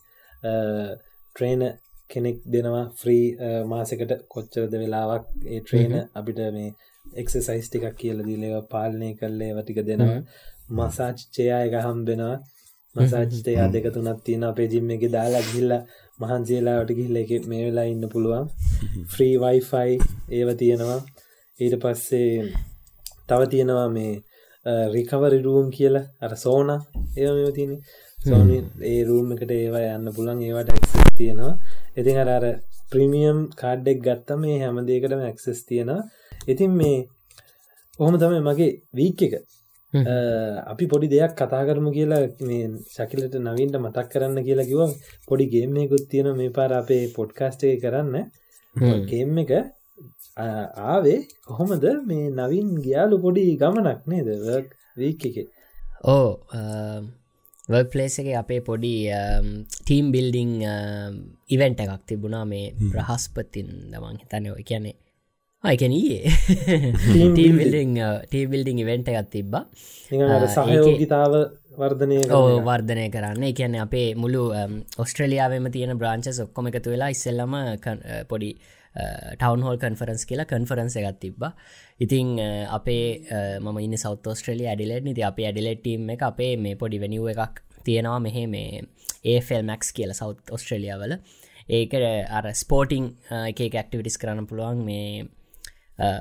ට්‍රේන 1.35 1.63
කෙනෙක් 2.09 2.37
දෙනවා 2.47 2.85
ෆ්‍රී 2.95 3.25
මාසකට 3.65 4.13
කොච්චරද 4.27 4.73
වෙලාවක් 4.75 5.25
ඒ 5.47 5.59
ට්‍රේන 5.61 5.93
අපිට 6.13 6.39
මේ 6.51 6.71
එක්සසයිස් 7.05 7.67
ටිකක් 7.67 7.95
කියල 7.95 8.19
දීලව 8.21 8.55
පාලනය 8.67 9.09
කරලේ 9.15 9.51
වටික 9.53 9.79
දෙනවා. 9.83 10.19
මසාච්චයා 10.71 11.61
එක 11.61 11.75
හම්බෙනවා. 11.79 12.35
මසාච්තයා 12.95 13.67
දෙක 13.69 13.85
තුනත් 13.89 14.21
තියෙන 14.23 14.43
අපේ 14.43 14.67
ජිම්ම 14.67 14.91
එක 14.91 15.03
දාලා 15.09 15.43
ගිල්ල 15.45 15.73
මහන්සේලාට 16.19 16.91
ගිල්ල 16.93 17.15
එක 17.17 17.31
මේ 17.45 17.61
වෙලා 17.65 17.87
ඉන්න 17.87 18.05
පුළුවන්. 18.09 18.45
ෆ්‍රී 19.11 19.35
වයිෆයි 19.37 19.93
ඒව 20.31 20.49
තියෙනවා 20.55 20.99
ඊට 21.61 21.75
පස්සේ 21.83 22.51
තව 23.29 23.41
තියෙනවා 23.51 23.89
මේ 23.89 24.13
රිකවරි 24.95 25.39
රූම් 25.41 25.67
කියලා. 25.71 26.05
අර 26.21 26.33
සෝන 26.35 26.69
ඒ 27.17 27.29
මෙ 27.37 27.51
තියන 27.51 27.71
සෝනි 28.19 28.57
ඒ 28.83 29.01
රූම් 29.03 29.31
එකට 29.33 29.51
ඒවා 29.51 29.85
යන්න 29.95 30.13
පුළන් 30.17 30.41
ඒවට 30.41 30.71
ඇක්සස් 30.71 31.15
තියෙනවා. 31.17 31.53
ඉතින් 31.97 32.17
අර 32.17 32.29
අර 32.29 32.45
ප්‍රීමියම් 32.91 33.39
කාඩ්ඩෙක් 33.61 33.99
ගත්ත 34.07 34.37
මේ 34.37 34.59
හැමදේකටම 34.63 35.23
ඇක්සස් 35.29 35.65
තියෙනවා. 35.69 36.01
ඉතින් 36.47 36.71
මේ 36.73 36.99
ඔහොම 37.99 38.15
තමයි 38.17 38.41
මගේ 38.47 38.69
වීක් 38.93 39.21
එක. 39.27 39.33
අපි 40.65 40.85
පොඩි 40.87 41.07
දෙයක් 41.07 41.33
කතා 41.35 41.63
කරමු 41.67 41.91
කියලා 41.91 42.21
මේ 42.41 42.65
ශකිලට 42.95 43.35
නවින්ට 43.39 43.75
මතක් 43.77 44.07
කරන්න 44.11 44.45
කියලා 44.47 44.69
කිව 44.71 44.81
පොඩි 45.27 45.51
ගේමයකුත් 45.53 46.05
තියෙන 46.11 46.29
මේ 46.37 46.55
පාර 46.57 46.71
අපේ 46.73 47.03
පොඩ්කාස්ට් 47.17 47.63
එක 47.65 47.81
කරන්න. 47.83 48.15
ගේම් 49.09 49.37
එක 49.37 49.51
ආවේ 50.37 51.19
කොහොමද? 51.47 51.85
මේ 52.09 52.29
නවින් 52.39 52.69
ගියාලු 52.85 53.15
පොඩි 53.25 53.43
ගමනක් 53.61 54.01
නේද 54.11 54.29
වීක් 54.99 55.25
එක? 55.29 55.37
ඕ 56.13 56.29
වර්පලේස 57.71 58.15
එක 58.21 58.29
අපේ 58.39 58.61
පොඩි 58.69 58.95
ටීම් 59.85 60.11
බිල්ඩිං 60.15 60.51
ඉවෙන්ට 61.55 61.79
එකක් 61.83 62.03
තිබුණා. 62.09 62.45
මේ 62.45 62.73
ප්‍රහස්පතින් 62.93 63.69
දමන් 63.93 64.17
හිතනය 64.23 64.49
ඔය 64.55 64.63
කියන්නේ. 64.71 64.95
අයකැනයේ 65.63 66.19
ටීබිල්ඩිං 68.27 68.79
ඉවෙන්ට 68.83 69.07
එකත් 69.11 69.29
තිබ්බා. 69.35 69.63
සහයෝගිතාව 70.55 71.33
වර්ධනය 71.81 72.17
වර්ධනය 72.67 73.05
කරන්න. 73.15 73.43
එකන්න 73.51 73.75
අපේ 73.85 74.07
මුළු 74.23 74.43
ඔස්ට්‍රලියාවම 75.03 75.67
තියෙන 75.75 75.93
බ්‍රාංච 76.01 76.27
ඔක්කොම 76.45 76.65
එකතු 76.71 76.93
වෙලා 76.95 77.11
ඉස්සෙල්ලම 77.15 77.53
පොඩි 78.31 78.49
ටවන් 78.93 79.63
හෝල් 79.65 79.77
කන්ෆරන්ස් 79.83 80.23
කියලා 80.29 80.47
කන්ෆරන්ස 80.51 80.95
එකත් 81.01 81.19
තිබ්බ. 81.23 81.43
ඉතිං 81.99 82.31
අපේ 82.77 83.03
මම 83.63 83.77
ඉන්න 83.85 83.97
සෞත් 84.05 84.25
ස්ට්‍රලිය 84.39 84.67
ඇඩිලෙට් 84.71 85.05
නිති 85.09 85.23
අපේ 85.31 85.45
ඇඩිලෙට්ටීම් 85.49 86.09
එක 86.15 86.23
අපේ 86.31 86.55
මේ 86.63 86.79
පොඩි 86.81 86.99
වෙනිුව 87.03 87.29
එකක් 87.33 87.61
තියෙනවා. 87.85 88.19
මෙහෙ 88.25 88.43
මේ 88.55 88.81
ඒෆල් 89.33 89.63
මැක්ස් 89.69 89.93
කියල 89.97 90.11
සෞත් 90.21 90.51
ඔස්ට්‍රලියාවල 90.55 91.13
ඒක 91.77 91.93
අර 92.37 92.45
ස්පෝටිං 92.63 93.05
එක 93.51 93.61
ඇක්ටිවිටිස් 93.61 94.19
කරන්න 94.21 94.49
පුළුවන් 94.49 94.81
මේ 94.89 95.29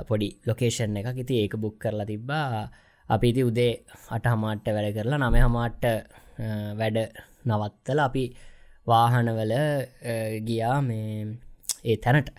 පොඩි 0.09 0.29
ලොකේෂන් 0.49 0.97
එක 1.01 1.19
ඉති 1.25 1.41
ඒක 1.43 1.57
බුක් 1.65 1.77
කරලා 1.83 2.07
තිබ්බා. 2.13 2.69
අපිති 3.09 3.43
උදේ 3.49 3.73
අට 4.17 4.27
හමාට්ට 4.33 4.69
වැඩ 4.77 4.95
කරලා 4.97 5.19
නම 5.19 5.37
හමාට්ට 5.47 5.85
වැඩ 6.81 6.99
නවත්තල 7.51 8.01
අපි 8.07 8.25
වාහනවල 8.87 9.55
ගියා 10.47 10.79
මේ 10.89 11.27
ඒ 11.91 11.97
තැනට. 12.05 12.31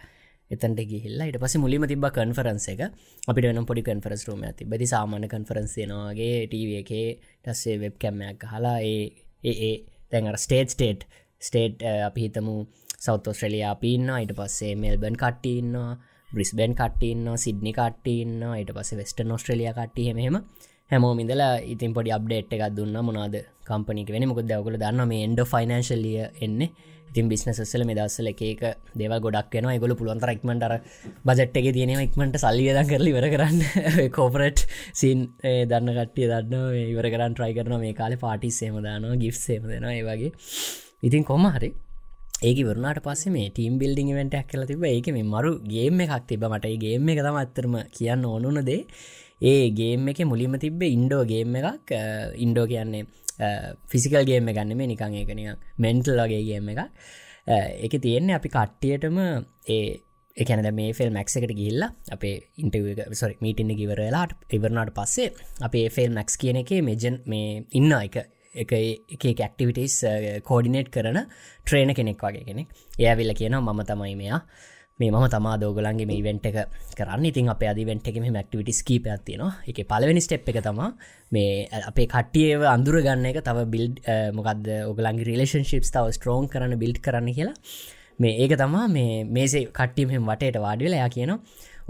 එතන්ට 0.52 0.82
ගිහිල්ලා 0.92 1.30
ඉට 1.30 1.40
පස 1.40 1.56
මුලිම 1.64 1.88
තිබ 1.92 2.06
කන්ෆරන්ස 2.10 2.68
එක. 2.74 2.82
අපිට 3.28 3.48
වෙන 3.48 3.66
පොඩි 3.66 3.84
කන්ෆරස් 3.84 4.24
රෝම 4.28 4.44
ඇති 4.44 4.66
බදි 4.66 4.92
සාමාන්‍ය 4.94 5.28
කන්ෆරන්සේනවාගේ 5.28 6.36
ටව 6.44 6.72
එකේ 6.84 7.08
ටස්සේ 7.44 7.76
වෙබ් 7.78 7.96
කැම්මයක් 7.98 8.46
හලා 8.52 8.78
ඒ 8.84 9.02
ඒ 9.44 9.74
තැන්ර 10.12 10.38
ස්ටේට් 10.38 10.76
ස්ටේට් 10.76 11.02
ස්ටේට් 11.42 11.84
අපි 12.08 12.26
හිතමු 12.26 12.56
සෞතෝස්ට්‍රලියයා 13.00 13.76
පින්න 13.76 14.10
අයිට 14.12 14.34
පස්සේ 14.34 14.74
මෙල්බන් 14.78 15.16
කට්ටඉන්නවා 15.18 15.92
බ්‍රිස්බෙන් 16.30 16.74
කට්ටන්න 16.74 17.38
සිද්නි 17.38 17.72
කට්ටන්න 17.74 18.44
ඊට 18.52 18.70
පස 18.76 18.92
වෙස්ට 19.00 19.24
නොස්ට්‍රලිය 19.26 19.72
කට්ටිය 19.72 20.14
මෙම 20.14 20.38
හැමෝමිදලා 20.92 21.54
ඉතින් 21.66 21.94
පොඩි 21.94 22.12
අප්ඩේට් 22.12 22.54
එකක් 22.56 22.64
දුන්න. 22.78 22.96
මොනාද 23.02 23.36
කම්පනික 23.72 24.10
වෙන 24.16 24.30
මොකද 24.30 24.48
දවකල 24.48 24.80
දන්න 24.82 25.08
මේ 25.08 25.28
එන්ඩ 25.28 25.44
ෆයිනන්ශල්ලිය 25.54 26.26
එන්නේ. 26.40 26.72
ඉතින් 27.10 27.28
බිස්නසස්සල 27.28 27.84
මේ 27.88 27.98
දස්සල 27.98 28.30
එකක 28.32 28.62
දේව 28.96 29.14
ගොඩක් 29.26 29.56
වෙන 29.58 29.68
ගොල 29.84 29.94
පුළුවන්තර 30.00 30.32
ඉක්මටර 30.34 30.74
බජට් 31.28 31.60
එක 31.62 31.68
තියෙන 31.78 31.94
ඉක්මට 31.98 32.40
සල්ලියද 32.40 32.80
කරලි 32.88 33.14
වර 33.18 33.28
කරන්න. 33.34 33.62
කෝපරට් 34.18 34.66
සින් 34.94 35.28
දන්න 35.44 35.94
කට්ටිය 35.98 36.30
දන්න 36.32 36.82
ඉවර 36.86 37.10
කරන්න 37.14 37.36
ට්‍රයි 37.36 37.58
කරන 37.58 37.80
මේ 37.84 37.94
කාල 37.94 38.16
පාටිස්සේම 38.18 38.80
දානවා 38.82 39.22
ගිෆ් 39.24 39.38
සේම 39.38 39.68
දෙෙන 39.68 39.88
ඒ 39.92 40.04
වගේ. 40.04 40.32
ඉතින් 41.04 41.28
කොම 41.28 41.48
හරි 41.50 41.72
ඒක 42.42 42.60
වරනාට 42.66 43.02
පස්සේ 43.06 43.34
මේ 43.34 43.50
ටීම් 43.50 43.74
බිල්ඩිං 43.82 44.14
වෙන්ට 44.16 44.38
ඇක්කල 44.38 44.64
තිබ 44.70 44.86
ඒක 44.88 45.10
මේ 45.16 45.28
මරු 45.28 45.52
ගේම 45.68 46.00
එකක් 46.06 46.30
තිබ 46.30 46.46
මට 46.48 46.72
ගේම 46.78 47.12
එක 47.14 47.20
තම 47.22 47.42
අත්තරම 47.42 47.76
කියන්න 47.92 48.24
ඕනුන 48.26 48.62
දේ. 48.64 48.86
ඒ 49.44 49.66
ගේම් 49.72 50.08
එක 50.10 50.22
මුලිම 50.26 50.56
තිබ්බ 50.58 50.82
ඉන්ඩෝ 50.88 51.24
ගේම් 51.26 51.60
එකක්. 51.60 51.92
ඉන්ඩෝ 52.46 52.66
කියන්නේ 52.72 53.04
ෆිසිකල් 53.88 54.24
ගේම 54.26 54.50
ගන්න 54.50 54.78
මේ 54.78 54.92
නිකං 54.94 55.18
ඒකනිය 55.22 55.58
මෙන්ටල් 55.78 56.24
වගේ 56.24 56.44
ගේම 56.44 56.72
එක 56.72 56.82
එක 57.88 58.00
තියෙන්නේ 58.02 58.38
අපි 58.38 58.50
කට්ටියටම 58.50 59.22
ඒ 59.68 59.84
එකැනද 60.38 60.70
මේ 60.74 60.92
ෆෙල් 60.94 61.10
මැක්ස 61.12 61.38
එකට 61.38 61.56
ගිල්ලා 61.56 61.90
අපේ 62.12 62.36
ඉන්ටව 62.58 63.14
සොරි 63.14 63.38
මීටින්න 63.42 63.74
කිවරලාට 63.78 64.36
ඉවරනාට 64.50 64.94
පස්සේ 64.96 65.32
අපේ 65.62 65.88
ෆෙල් 65.90 66.14
මැක්ස් 66.18 66.38
කියන 66.38 66.62
එක 66.62 66.76
මේජන් 66.82 67.18
මේ 67.26 67.66
ඉන්න 67.72 67.98
එක 67.98 68.22
එක 68.56 68.72
එක 68.74 69.26
ඇක්ටිවිටස් 69.40 69.98
කෝඩිනේට් 70.44 70.92
කරන 70.92 71.20
ට්‍රේන 71.66 71.94
කෙනෙක් 71.96 72.20
වගේ 72.20 72.46
කෙනෙක්. 72.46 72.68
ඒඇවිල්ල 73.00 73.34
කියනවා 73.34 73.74
මම 73.74 73.84
තමයි 73.86 74.16
මෙයා. 74.16 74.42
මේ 75.02 75.12
ම 75.12 75.28
තමා 75.36 75.56
දෝගලන්ගේ 75.64 76.08
මේ 76.12 76.22
වෙන්ට 76.28 76.46
එක 76.50 76.58
කරන්න. 76.98 77.26
ඉතින් 77.30 77.50
අප 77.54 77.64
අදිවෙන්ට 77.72 78.10
එක 78.12 78.20
මේ 78.24 78.34
මක්ටිවිටිස් 78.38 78.82
කීප 78.90 79.08
ඇතිනවා 79.14 79.52
එක 79.70 79.80
පලවෙනි 79.92 80.22
ස්ටෙප් 80.26 80.52
එක 80.52 80.60
තමා 80.68 80.92
මේ 81.36 81.50
අපේ 81.92 82.08
කට්ටියව 82.14 82.68
අඳුර 82.76 83.00
ගන්න 83.08 83.26
එක. 83.32 83.42
තව 83.48 83.66
බිල්ඩ් 83.74 83.98
මොකක්ද 84.38 84.70
ඔගලන්ගේ 84.92 85.28
රිලේෂන්ශිප්ස් 85.32 85.92
තව 85.96 86.06
ස්ට්‍රෝන් 86.18 86.48
කරන්න 86.54 86.80
බිල්ඩ් 86.84 87.02
කරන්න 87.08 87.34
කියලා. 87.40 87.58
මේ 88.22 88.38
ඒක 88.44 88.54
තමා 88.62 88.86
මේ 88.96 89.26
මේසේ 89.36 89.68
කට්ටියම 89.78 90.10
වටේට 90.32 90.58
වාඩිවෙලා 90.66 91.04
යා 91.04 91.14
කියනවා. 91.18 91.40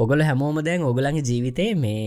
ඔගොල 0.02 0.22
හැමෝම 0.28 0.58
දැන් 0.68 0.84
ඔගලන්ගේ 0.90 1.28
ජීවිතේ 1.30 1.72
මේ 1.84 2.06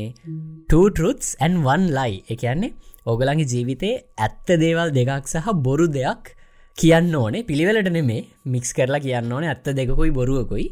2ටරුත්ස් 0.72 1.26
ඇන් 1.44 1.60
වන් 1.66 1.82
ලයි 1.96 2.14
එකන්නේ 2.34 2.70
ඕගලන්ගේ 3.10 3.50
ජීවිතේ 3.52 3.92
ඇත්ත 4.26 4.48
දේවල් 4.62 4.88
දෙකක් 4.96 5.28
සහ 5.32 5.48
බොරු 5.66 5.86
දෙයක් 5.96 6.32
කියන්න 6.78 7.14
ඕනේ. 7.20 7.44
පිළිවෙලට 7.48 7.90
නෙමේ 7.96 8.22
මික්ස් 8.54 8.70
කරලා 8.78 9.02
කියන්න 9.06 9.34
ඕනේ. 9.34 9.50
ඇත්ත 9.52 9.68
දෙකකුයි 9.78 10.16
බොරුවකුයි. 10.18 10.66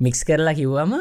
මික්ස් 0.00 0.20
කරලා 0.24 0.54
කිව්වම 0.54 0.92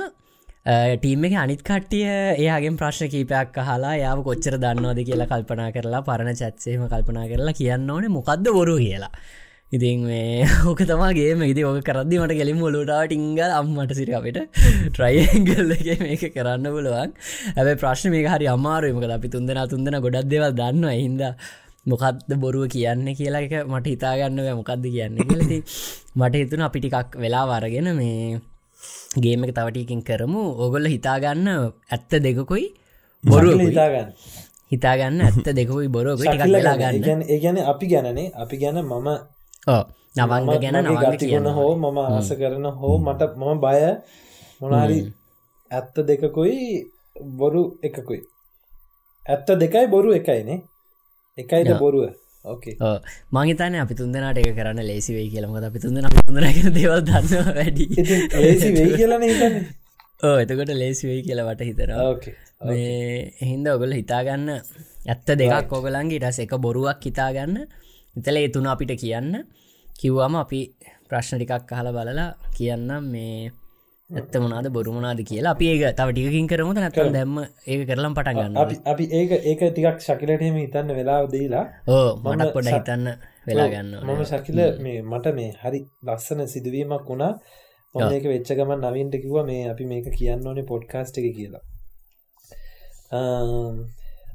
ටීම 1.00 1.26
එක 1.28 1.34
අනිත් 1.38 1.62
කට්ටිය 1.64 2.06
ඒයාගෙන් 2.12 2.78
ප්‍රශ්න 2.80 3.12
කීපයක් 3.12 3.58
හලා 3.68 3.92
යාව 3.96 4.24
කොච්චර 4.26 4.56
දන්නවද 4.58 5.04
කියලා 5.10 5.28
කල්පනා 5.32 5.68
කරලා 5.76 6.02
පරණ 6.08 6.40
චත්සේම 6.40 6.88
කල්පනා 6.94 7.28
කරලා 7.32 7.54
කියන්න 7.60 7.92
ඕනේ 7.96 8.10
මොකක්ද 8.10 8.50
බොරු 8.58 8.78
කියලා. 8.78 9.12
ඉතින් 9.72 10.02
මේ 10.10 10.48
ඕක 10.70 10.82
තමාගේම 10.90 11.44
ඉදි 11.44 11.64
ඕක 11.70 11.80
කරදදි 11.84 12.20
මට 12.20 12.40
ගැලින් 12.40 12.60
ොලුටාට 12.70 13.14
ඉංගල් 13.18 13.54
අම්මට 13.60 13.94
සිරිකපිට 14.00 14.42
ට්‍රයිගල්ල 14.90 15.72
එක 15.78 16.02
මේක 16.02 16.26
කරන්න 16.36 16.68
පුළුවන්. 16.76 17.16
ඇබ 17.56 17.72
ප්‍රශ්න 17.84 18.12
මේ 18.14 18.26
හරි 18.28 18.52
අමාරුවමක 18.56 19.16
අපි 19.18 19.34
තුන්දෙන 19.34 19.64
තුන්දෙන 19.70 20.02
ගොඩක් 20.02 20.30
දෙවල් 20.34 20.52
දන්න 20.60 20.90
හින්ද 20.96 21.24
මොකක්ද 21.86 22.38
බොරුව 22.44 22.68
කියන්න 22.68 23.08
කියලා 23.20 23.46
එක 23.46 23.56
මට 23.64 23.88
හිතාගන්න 23.94 24.44
මොකක්ද 24.60 24.86
කියන්න 24.90 25.24
කියලති 25.24 25.64
මට 26.20 26.36
හිතුන 26.42 26.68
අපිටිකක් 26.68 27.20
වෙලා 27.24 27.48
වරගෙන 27.52 27.92
මේ 27.96 28.40
ගේම 29.24 29.44
එක 29.46 29.52
තවටකින් 29.58 30.02
කරමු. 30.08 30.44
ඕගොල්ල 30.62 30.88
හිතාගන්න 30.96 31.48
ඇත්ත 31.94 32.12
දෙකකුයි 32.26 32.66
බොරුව 33.24 33.60
හිතාගන්න. 33.68 34.10
හිතාගන්න 34.74 35.22
ඇත්ත 35.28 35.48
දෙකුයි 35.58 35.88
වෙලා 36.56 36.78
ගන්න. 36.82 37.22
ඒගැන 37.34 37.58
අපි 37.72 37.86
ගැනනේ. 37.94 38.28
අපි 38.44 38.56
ගැන 38.62 38.78
මම 38.84 39.08
නවංග 40.18 40.48
ගැන 40.64 40.78
ගතිගුණ 41.14 41.50
හෝ 41.58 41.74
මම 41.76 41.98
ආස 42.04 42.30
කරන 42.40 42.66
හෝ 42.82 42.96
මට 43.06 43.22
මම 43.40 43.60
බය 43.64 43.82
මොනාරි 44.62 45.00
ඇත්ත 45.72 45.96
දෙකකුයි 46.10 46.58
බොරු 47.40 47.64
එකකුයි. 47.88 48.22
ඇත්ත 49.24 49.48
දෙකයි 49.62 49.86
බොරු 49.94 50.10
එකයිනේ. 50.20 50.60
එකයිද 51.38 51.70
බොරුව 51.82 52.04
මංහිතන 53.36 53.76
අපි 53.84 53.98
තුන්දනට 54.00 54.40
එක 54.42 54.50
කරන්න 54.60 54.82
ලේසි 54.92 55.18
වේ 55.18 55.28
කියලමද 55.34 55.68
අපි 55.70 55.84
තුන්දන 55.84 56.08
තුන්දරගෙන 56.18 56.74
දේවල් 56.78 57.02
දන්න 57.10 57.52
වැඩි. 57.58 57.86
එතකොට 60.42 60.72
ලේසි 60.82 61.08
වෙයි 61.10 61.22
කියලා 61.28 61.48
වට 61.50 61.70
හිතර 61.70 61.92
හින්ද 63.42 63.68
ඔගොල 63.76 63.92
හිතාගන්න 64.00 64.50
ඇත්ත 64.54 65.28
දෙකක් 65.42 65.74
ඔගලන්ගේ 65.80 66.20
ටස් 66.20 66.40
එක 66.46 66.58
බොරුවක් 66.66 67.06
හිතාගන්න. 67.10 67.56
ඉතල 68.16 68.38
ඒ 68.42 68.50
තුන 68.50 68.68
අපිට 68.74 68.94
කියන්න. 69.04 69.46
කිව්වම 70.00 70.36
අපි 70.44 70.62
ප්‍රශ්න 71.10 71.38
ටිකක් 71.40 71.72
අහල 71.74 71.90
බලලා 71.96 72.30
කියන්නම් 72.58 73.04
මේ 73.14 73.52
ඇත්ත 74.10 74.36
මනාද 74.40 74.68
බොරුමනාද 74.76 75.20
කියලා. 75.30 75.52
අපි 75.56 75.66
ඒක 75.72 75.96
තව 76.00 76.10
ටිකින් 76.12 76.48
කරමුද? 76.52 76.78
නැතම් 76.80 77.10
දැම්ම 77.16 77.38
ඒක 77.72 77.82
කරලම් 77.90 78.14
පටන් 78.18 78.38
ගන්න 78.38 78.58
අපි 78.62 78.76
අපි 78.92 79.06
ඒක 79.20 79.32
ඒක 79.52 79.62
ටිකක් 79.66 80.00
ශකිලටම 80.06 80.58
හිතන්න 80.64 80.94
වෙලා 81.00 81.20
දීලා 81.34 81.66
ඕ 81.96 82.10
මටක් 82.24 82.54
පොඩ 82.56 82.70
හිතන්න 82.76 83.06
වෙලා 83.48 83.68
ගන්න 83.74 83.94
මම 84.08 84.24
ශකිල 84.32 84.60
මේ 84.86 85.00
මට 85.12 85.36
මේ 85.40 85.52
හරි 85.62 85.80
ලස්සන 86.08 86.48
සිදුවීමක් 86.54 87.10
වුණා. 87.10 87.34
ඒක 87.96 88.26
වෙච්ච 88.32 88.50
ගමන් 88.58 88.82
නවින්ට 88.86 89.16
කිව 89.24 89.36
මේ 89.50 89.70
අපි 89.74 89.86
මේක 89.92 90.08
කියන්න 90.18 90.48
ඕනේ 90.48 90.70
පොඩ්කාස්ට් 90.72 91.20
එක 91.20 91.28
කියලා. 91.38 91.64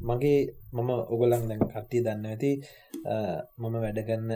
මගේ 0.08 0.38
මම 0.76 0.90
ඔගොලන් 1.14 1.48
දැන් 1.48 1.62
කට්ටිය 1.70 2.02
දන්න 2.06 2.26
ඇති 2.30 2.50
මම 3.60 3.74
වැඩගන්න 3.84 4.30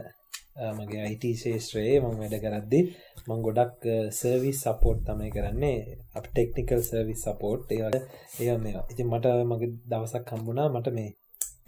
මගේ 0.76 1.02
අයිට 1.02 1.26
ශේෂත්‍රයේ 1.42 1.98
මං 2.00 2.16
වැඩ 2.20 2.36
කරද්දි 2.44 2.80
මං 3.26 3.42
ගොඩක් 3.46 3.88
සර්විස් 4.12 4.62
සපෝට් 4.64 5.02
තමයි 5.08 5.30
කරන්නේ. 5.30 5.98
අප 6.14 6.26
ටෙක්නිකල් 6.28 6.82
සර්විස් 6.82 7.26
සපෝට් 7.26 7.72
ඒවට 7.72 8.42
ඒ 8.42 8.56
මේ 8.58 8.86
ඉති 8.92 9.04
මට 9.04 9.36
මගේ 9.50 9.74
දවසක් 9.90 10.24
කම්බුණා 10.30 10.72
මට 10.72 10.96
මේ 10.98 11.12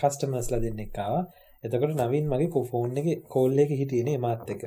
කස්ටමස්ල 0.00 0.58
දෙන්න 0.64 0.82
එක්කාව 0.86 1.14
එතකට 1.64 1.94
නවින් 1.98 2.26
මගේ 2.32 2.50
කොෆෝන් 2.50 2.98
එක 3.00 3.08
කෝල්ල 3.28 3.58
එක 3.58 3.72
හිටියනේ 3.74 4.18
මාත් 4.18 4.50
එක 4.54 4.60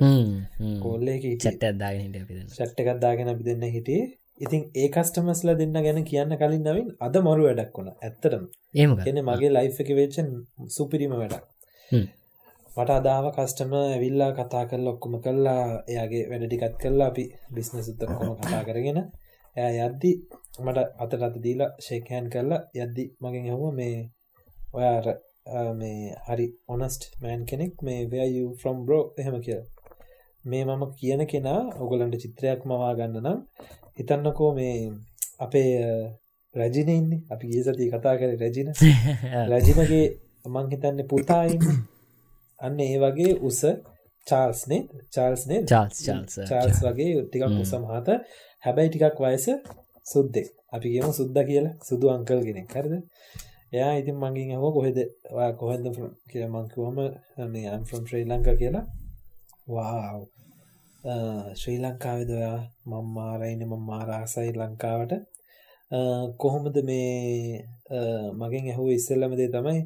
කෝල්ල 0.82 1.06
එක 1.08 1.22
චට්ට 1.36 1.68
අදාගෙන 1.68 2.18
ෂට්ට 2.48 2.82
එකක්දාගෙන 2.84 3.32
අපි 3.32 3.44
දෙන්න. 3.44 3.64
හිටියේ. 3.68 4.10
ඉතින් 4.40 4.62
ඒ 4.74 4.88
කස්ටමස්ල 4.90 5.54
දෙන්න 5.56 5.78
ගැන 5.78 6.02
කියන්න 6.04 6.36
කලින් 6.40 6.64
නවින් 6.64 6.90
අද 7.00 7.16
මරු 7.20 7.48
වැඩක් 7.48 7.78
වුණ. 7.78 7.94
ඇත්තටම. 7.98 8.44
ඒම 8.74 8.98
එන 9.02 9.22
මගේ 9.24 9.50
ලයිෆ් 9.50 9.80
එක 9.82 9.94
වෙච්චන් 9.98 10.28
සුපිරිම 10.70 11.16
වැඩක් 11.16 11.44
මට 12.76 12.90
අදාව 12.90 13.26
කස්ටම 13.30 13.72
ඇවිල්ලා 13.76 14.30
කතා 14.32 14.64
කරල 14.64 14.86
ඔක්කොම 14.88 15.14
කල්ලා 15.20 15.64
එයාගේ 15.86 16.22
වැඩටිකත් 16.30 16.76
කරලා 16.82 17.08
අපි. 17.08 17.24
බිස්නස් 17.54 17.88
උත්තකොම 17.92 18.32
කතා 18.38 18.62
කරගෙන. 18.64 18.98
ඇ 19.56 19.74
යද්දි 19.78 20.10
මට 20.58 20.78
අතට 20.98 21.22
අත 21.22 21.36
දීලා 21.44 21.70
ශේකෑන් 21.86 22.26
කරලා 22.30 22.60
යද්දි 22.76 23.04
මගෙන් 23.22 23.50
හව 23.50 23.62
මේ 23.72 23.96
ඔයාර 24.74 25.06
මේ 25.74 26.14
හරි 26.26 26.46
ඔනස්ට 26.68 27.02
මෑන් 27.20 27.44
කෙනෙක් 27.44 27.74
මේ 27.82 28.00
වයු 28.06 28.46
ෆ්‍රම් 28.60 28.78
බ්‍රෝ 28.86 29.04
එහෙම 29.18 29.36
කිය 29.40 29.60
මේ 30.44 30.64
මම 30.64 30.82
කියන 30.96 31.22
කෙනා 31.26 31.60
ඔගොලන්ට 31.80 32.16
චිත්‍රයක් 32.16 32.60
මවා 32.64 32.92
ගන්න 32.94 33.22
නම් 33.22 33.38
හිතන්නකෝ 33.98 34.50
මේ 34.54 34.76
අපේ 35.38 35.70
රජිනඉන්නේ 36.54 37.22
අපි 37.30 37.46
ගේ 37.48 37.62
සති 37.64 37.90
කතා 37.90 38.14
කර 38.16 38.32
රජින. 38.40 38.68
රජිනගේ 39.52 40.06
මං 40.46 40.66
හිතන්න 40.70 41.08
පුතායින්න 41.08 41.82
අන්න 42.64 42.80
ඒ 42.86 42.96
වගේ 43.04 43.32
උස 43.48 43.60
චාල්ස්නේ 44.26 44.80
චාල්ස්නේ 45.14 45.60
චාල්ස් 45.70 45.96
චාල්ස් 46.06 46.34
චාල්ස් 46.50 46.78
වගේ 46.86 47.22
ටිකක් 47.24 47.44
උස 47.62 47.72
මහත. 47.82 48.08
හැබැයි 48.64 48.90
ටිකක් 48.90 49.18
වයස 49.24 49.46
සුද්දෙක් 50.06 50.48
අපි 50.74 50.88
කියම 50.92 51.08
සුද්ද 51.18 51.36
කියලා. 51.48 51.74
සුදු 51.88 52.06
අංකල් 52.16 52.40
කෙනෙක්. 52.46 52.68
හරිද? 52.74 52.94
එයා 53.72 53.92
ඉතින් 54.00 54.16
මංගින් 54.22 54.50
හව 54.54 54.64
කොහෙද 54.76 54.98
කොහෙද 55.60 55.84
කිය 56.30 56.44
මංකුවම 56.54 56.98
මේ 57.52 57.68
අම්ෆම් 57.76 58.02
ශ්‍රී 58.08 58.24
ලංකා 58.30 58.56
කියලා. 58.60 58.86
වාව් 59.68 60.20
ශ්‍රී 61.60 61.78
ලංකාවෙදයා 61.84 62.58
මං 62.90 63.06
මාරයින 63.16 63.62
මං 63.70 63.82
මාරාසයි 63.90 64.50
ලංකාවට. 64.54 65.12
කොහොමද 66.42 66.76
මේ 66.84 67.64
මගෙන් 68.40 68.68
ඇහුව 68.70 68.88
ඉස්සල්ලමදේ 68.90 69.48
තමයි 69.54 69.80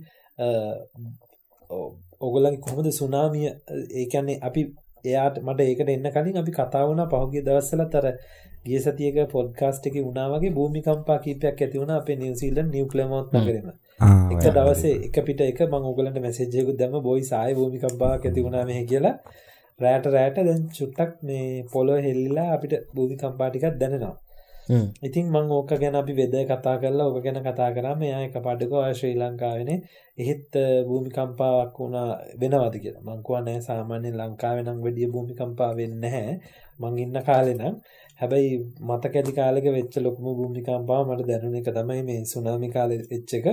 ඔගොල්ලගේ 2.20 2.60
කොහොමද 2.60 2.90
සුනාමිය? 2.92 3.46
ඒකන්නේ 3.94 4.38
අපි 4.42 4.62
එයාට 5.04 5.40
මට 5.40 5.60
ඒකට 5.62 5.88
එන්න 5.88 6.10
කලින් 6.12 6.36
අපි 6.36 6.52
කතාවන 6.52 7.02
පහුගේ 7.08 7.42
දවස්සල 7.42 7.82
තර 7.88 8.06
ගිය 8.66 8.78
සතියක 8.80 9.18
පොඩ්කාස්ට් 9.30 9.88
එක 9.88 9.96
උනාවගේ 10.02 10.52
භූමිකම්පා 10.52 11.18
කීපයක් 11.18 11.60
ඇති 11.62 11.80
වුණ 11.80 11.92
අපේ 11.92 12.16
නිවසිීලන් 12.16 12.70
නිියවලමොත් 12.70 13.34
කරන 13.36 13.68
එක 14.34 14.46
දවසේ 14.50 14.94
එක 15.08 15.18
පිට 15.26 15.42
එක 15.42 15.60
මං 15.66 15.90
ඔගලට 15.90 16.20
මැසේජයකු 16.20 16.78
දම 16.80 16.96
බොයි 17.00 17.24
සාය 17.24 17.52
භූමිකම්පා 17.54 18.12
ඇති 18.14 18.40
වුණාම 18.40 18.72
කියලා. 18.92 19.16
රෑට 19.80 20.06
රෑට 20.08 20.38
දැන් 20.40 20.62
චුට්ටක් 20.70 21.10
මේ 21.22 21.64
පොලො 21.72 21.96
හෙල්ලිලා 22.04 22.48
අපිට 22.52 22.74
භූමිකම්පාටිකක් 22.94 23.74
දැනෙනවා 23.80 24.14
ඉතින් 24.68 25.26
මං 25.28 25.50
ඕක 25.50 25.70
ගැන 25.72 25.94
අපි 25.94 26.12
වෙද 26.12 26.34
කතා 26.44 26.76
කරලා 26.76 27.06
ඕක 27.06 27.22
ගැන 27.22 27.38
කතා 27.40 27.70
කරම 27.70 28.00
එයා 28.02 28.22
එක 28.22 28.36
පඩකෝ 28.36 28.82
ශ්‍රී 28.92 29.14
ලංකාවෙන. 29.14 29.70
එහෙත් 30.18 30.50
භූමිකම්පාවක් 30.88 31.76
වුණා 31.76 32.08
වෙනවද 32.40 32.74
කියලා. 32.76 33.04
මංකුව 33.08 33.36
නෑ 33.40 33.60
සාමාන්‍ය 33.60 34.10
ලංකාවෙනම් 34.12 34.78
වැඩිය 34.84 35.08
භූමිකම්පා 35.08 35.70
වෙන්න 35.74 36.02
හැ 36.06 36.34
මං 36.80 36.98
ඉන්න 36.98 37.18
කාලෙනම් 37.22 37.74
හැබැයි 38.20 38.50
මත 38.88 39.04
කැදි 39.08 39.32
කාලක 39.32 39.66
වෙච්ච 39.70 39.94
ලොකුම 39.98 40.26
භූමිකම්පා 40.32 41.00
මට 41.04 41.28
දැනුන 41.28 41.54
එක 41.54 41.68
තමයි 41.70 42.02
මේ 42.02 42.20
සුනාමි 42.24 42.68
කාල 42.70 42.90
වෙච්ච 43.04 43.30
එක 43.38 43.46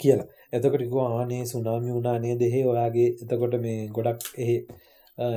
කියලා. 0.00 0.28
එතකොටික 0.52 0.94
ආනේ 0.98 1.42
සුනාමි 1.46 1.90
වුණානේ 1.90 2.34
දෙහේ 2.36 2.64
ඔයාගේ 2.66 3.08
එතකොට 3.22 3.54
මේ 3.58 3.80
ගොඩක් 3.88 4.22
එහි 4.36 4.56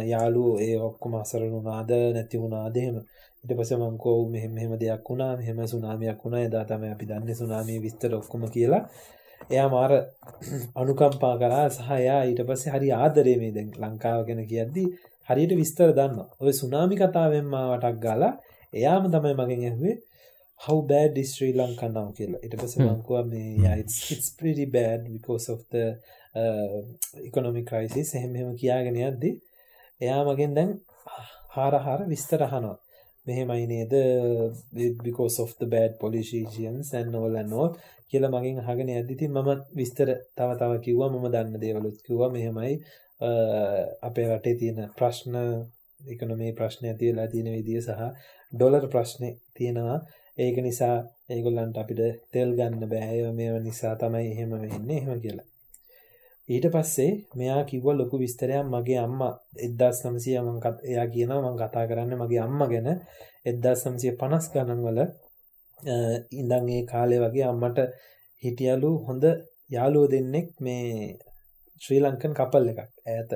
යාලු 0.06 0.44
ඒ 0.60 0.76
ඔක්කොම 0.80 1.14
අසරණ 1.16 1.52
වුණාද? 1.52 1.92
නැති 2.14 2.38
වුණාදහෙම 2.38 2.96
ඉට 3.44 3.54
පස 3.54 3.72
මංකෝ 3.76 4.20
මෙහෙම 4.30 4.52
මෙහෙම 4.54 4.74
දෙයක් 4.78 5.10
වුණා 5.10 5.34
මෙහෙම 5.38 5.58
සුනාමයක් 5.68 6.20
වුණා. 6.24 6.44
එදා 6.48 6.64
තම 6.66 6.84
අපි 6.92 7.06
දන්න 7.06 7.36
සුනාමී 7.36 7.80
විස්තර 7.86 8.12
ඔක්කොම 8.16 8.44
කියලා. 8.50 8.84
එයා 9.50 9.68
මාර 9.70 9.92
අනුකම්පා 10.82 11.36
කරා 11.38 11.66
සහයා 11.72 12.22
ඊට 12.30 12.42
පස්සේ 12.48 12.74
හරි 12.76 12.90
ආදරේ 12.94 13.36
මේ 13.42 13.52
දැන් 13.52 13.70
ලංකාව 13.84 14.22
ගැන 14.28 14.42
කියද්දි 14.52 14.84
හරියට 15.30 15.54
විස්තර 15.62 15.92
දන්න 15.98 16.18
ඔය 16.40 16.54
සුනාමි 16.62 16.96
කතාවෙන් 17.02 17.48
මාවටක් 17.54 18.00
ගාලා 18.06 18.34
එයාම 18.74 19.12
තමයි 19.14 19.36
මගෙන් 19.40 19.64
ඇහුවේ 19.64 19.96
how 20.60 20.78
bad 20.84 21.18
is 21.18 21.36
Sri 21.36 21.52
Lanka 21.54 21.88
now? 21.90 22.08
කියලා. 22.12 22.40
ඊට 22.44 22.56
පස්සේ 22.60 22.86
මං 22.86 23.02
කිව්වා 23.02 23.26
මේ 23.26 23.50
yeah 23.58 23.76
it's 23.82 23.98
it's 24.12 24.30
pretty 24.40 24.68
bad 24.78 25.00
because 25.10 25.52
of 25.54 25.60
the 25.74 25.86
uh, 26.36 26.80
economic 27.30 27.66
crisis. 27.66 28.16
එහෙම 28.16 28.36
එහෙම 28.36 28.56
කියාගෙන 28.56 29.02
යද්දි 29.04 29.32
එයා 30.02 30.24
මගෙන් 30.30 30.56
දැන් 30.58 30.74
හාර 31.56 31.74
හාර 31.86 32.00
විස්තර 32.14 32.42
අහනවා 32.48 32.78
මෙහෙමයි 33.28 33.66
නේද? 33.74 33.94
Because 35.08 35.38
of 35.44 35.52
the 35.60 35.68
bad 35.76 35.92
politicians 36.04 36.94
and 37.00 37.16
all 37.22 37.36
and 37.42 37.54
all 37.60 37.72
කියලා 38.10 38.34
මගෙන් 38.36 38.58
අහගෙන 38.64 38.90
යද්දි 38.96 39.28
මම 39.28 39.50
විස්තර 39.80 40.10
තව 40.38 40.50
තව 40.60 40.72
කිව්වා 40.86 41.10
මම 41.14 41.26
දන්න 41.36 41.62
දේවලුත් 41.64 41.98
කිව්වා. 42.08 42.30
මෙහෙමයි. 42.36 42.74
අපේ 44.08 44.28
රටේ 44.30 44.56
තියෙන 44.60 44.80
ප්‍රශ්න 44.98 45.36
ඉකොනොමී 46.14 46.52
ප්‍රශ්න 46.60 46.84
ඇති 46.90 47.10
වෙලා 47.10 47.28
තියෙන 47.34 47.50
විදිය 47.56 47.82
සහ 47.82 48.02
ඩොලර් 48.54 48.86
ප්‍රශ්නේ 48.94 49.34
තියෙනවා. 49.58 50.00
ඒක 50.44 50.58
නිසා 50.68 50.96
ඒගොල්ලන්ට 51.34 51.78
අපිට 51.82 52.02
තෙල් 52.34 52.52
ගන්න 52.58 52.84
බෑ. 52.94 53.18
මේව 53.40 53.56
නිසා 53.70 53.96
තමයි 54.02 54.28
එහෙම 54.34 54.52
වෙන්නේ. 54.64 55.00
එහෙම 55.02 55.20
කියලා. 55.26 55.48
ඊට 56.50 56.66
පස්සේ 56.68 57.12
මෙයා 57.34 57.62
කිව්ව 57.64 57.86
ලොකු 57.94 58.16
විස්තරයක් 58.20 58.64
මගේ 58.68 59.00
අම්මා 59.00 59.34
එදදාස් 59.66 59.98
නමසය 60.04 60.32
මංකත් 60.42 60.78
එයා 60.84 61.08
කියනවා 61.08 61.44
මං 61.44 61.60
කතා 61.62 61.86
කරන්න 61.90 62.14
මගේ 62.18 62.42
අම්ම 62.42 62.62
ගැන. 62.66 62.90
එදදා 63.46 63.76
සම්සිය 63.76 64.14
පනස් 64.20 64.46
ගණන්වල 64.52 65.00
ඉඳං 66.34 66.68
ඒ 66.70 66.82
කාලේ 66.86 67.22
වගේ 67.24 67.46
අම්මට 67.46 67.80
හිටියලු 68.44 68.92
හොඳ 69.08 69.24
යාලුව 69.70 70.06
දෙන්නෙක් 70.12 70.48
මේ 70.60 70.84
ශ්‍රී 71.82 72.02
ලංකන් 72.02 72.34
කපල් 72.34 72.66
එකක් 72.72 72.82
ඇත 73.10 73.32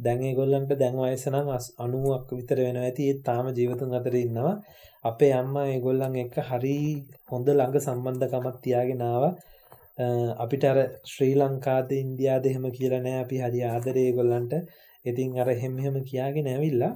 දැන්ගේ 0.00 0.34
ගොල්ලන්ට 0.34 0.72
දැන්වයසනම් 0.74 1.48
අනුවක් 1.84 2.26
විතර 2.30 2.58
වෙන 2.60 2.78
ඇති. 2.78 3.02
ඒත් 3.04 3.20
තාම 3.24 3.46
ජීවතුන් 3.56 3.96
අතර 3.98 4.14
ඉන්නවා. 4.16 4.54
අපේ 5.04 5.32
අම්මා 5.32 5.66
ඒගොල්ලන් 5.68 6.14
එක 6.24 6.34
හරි 6.48 6.78
හොඳ 7.30 7.46
ළඟ 7.50 7.78
සම්බන්ධකමත් 7.80 8.56
තියාගෙනාව 8.64 9.24
අපිට 10.44 10.64
අර 10.70 10.78
ශ්‍රී 11.12 11.34
ලංකාද 11.40 11.92
ඉන්දයාද 12.02 12.46
එහෙම 12.50 12.66
කියලා 12.78 13.02
නෑ. 13.06 13.20
අපි 13.24 13.36
හරි 13.44 13.60
ආදරේ 13.70 14.10
ගොල්ලන්ට 14.18 14.54
ඉතින් 15.04 15.38
අර 15.42 15.48
හෙම්හෙම 15.62 15.96
කියාගෙන 16.10 16.50
ඇවිල්ලා 16.54 16.92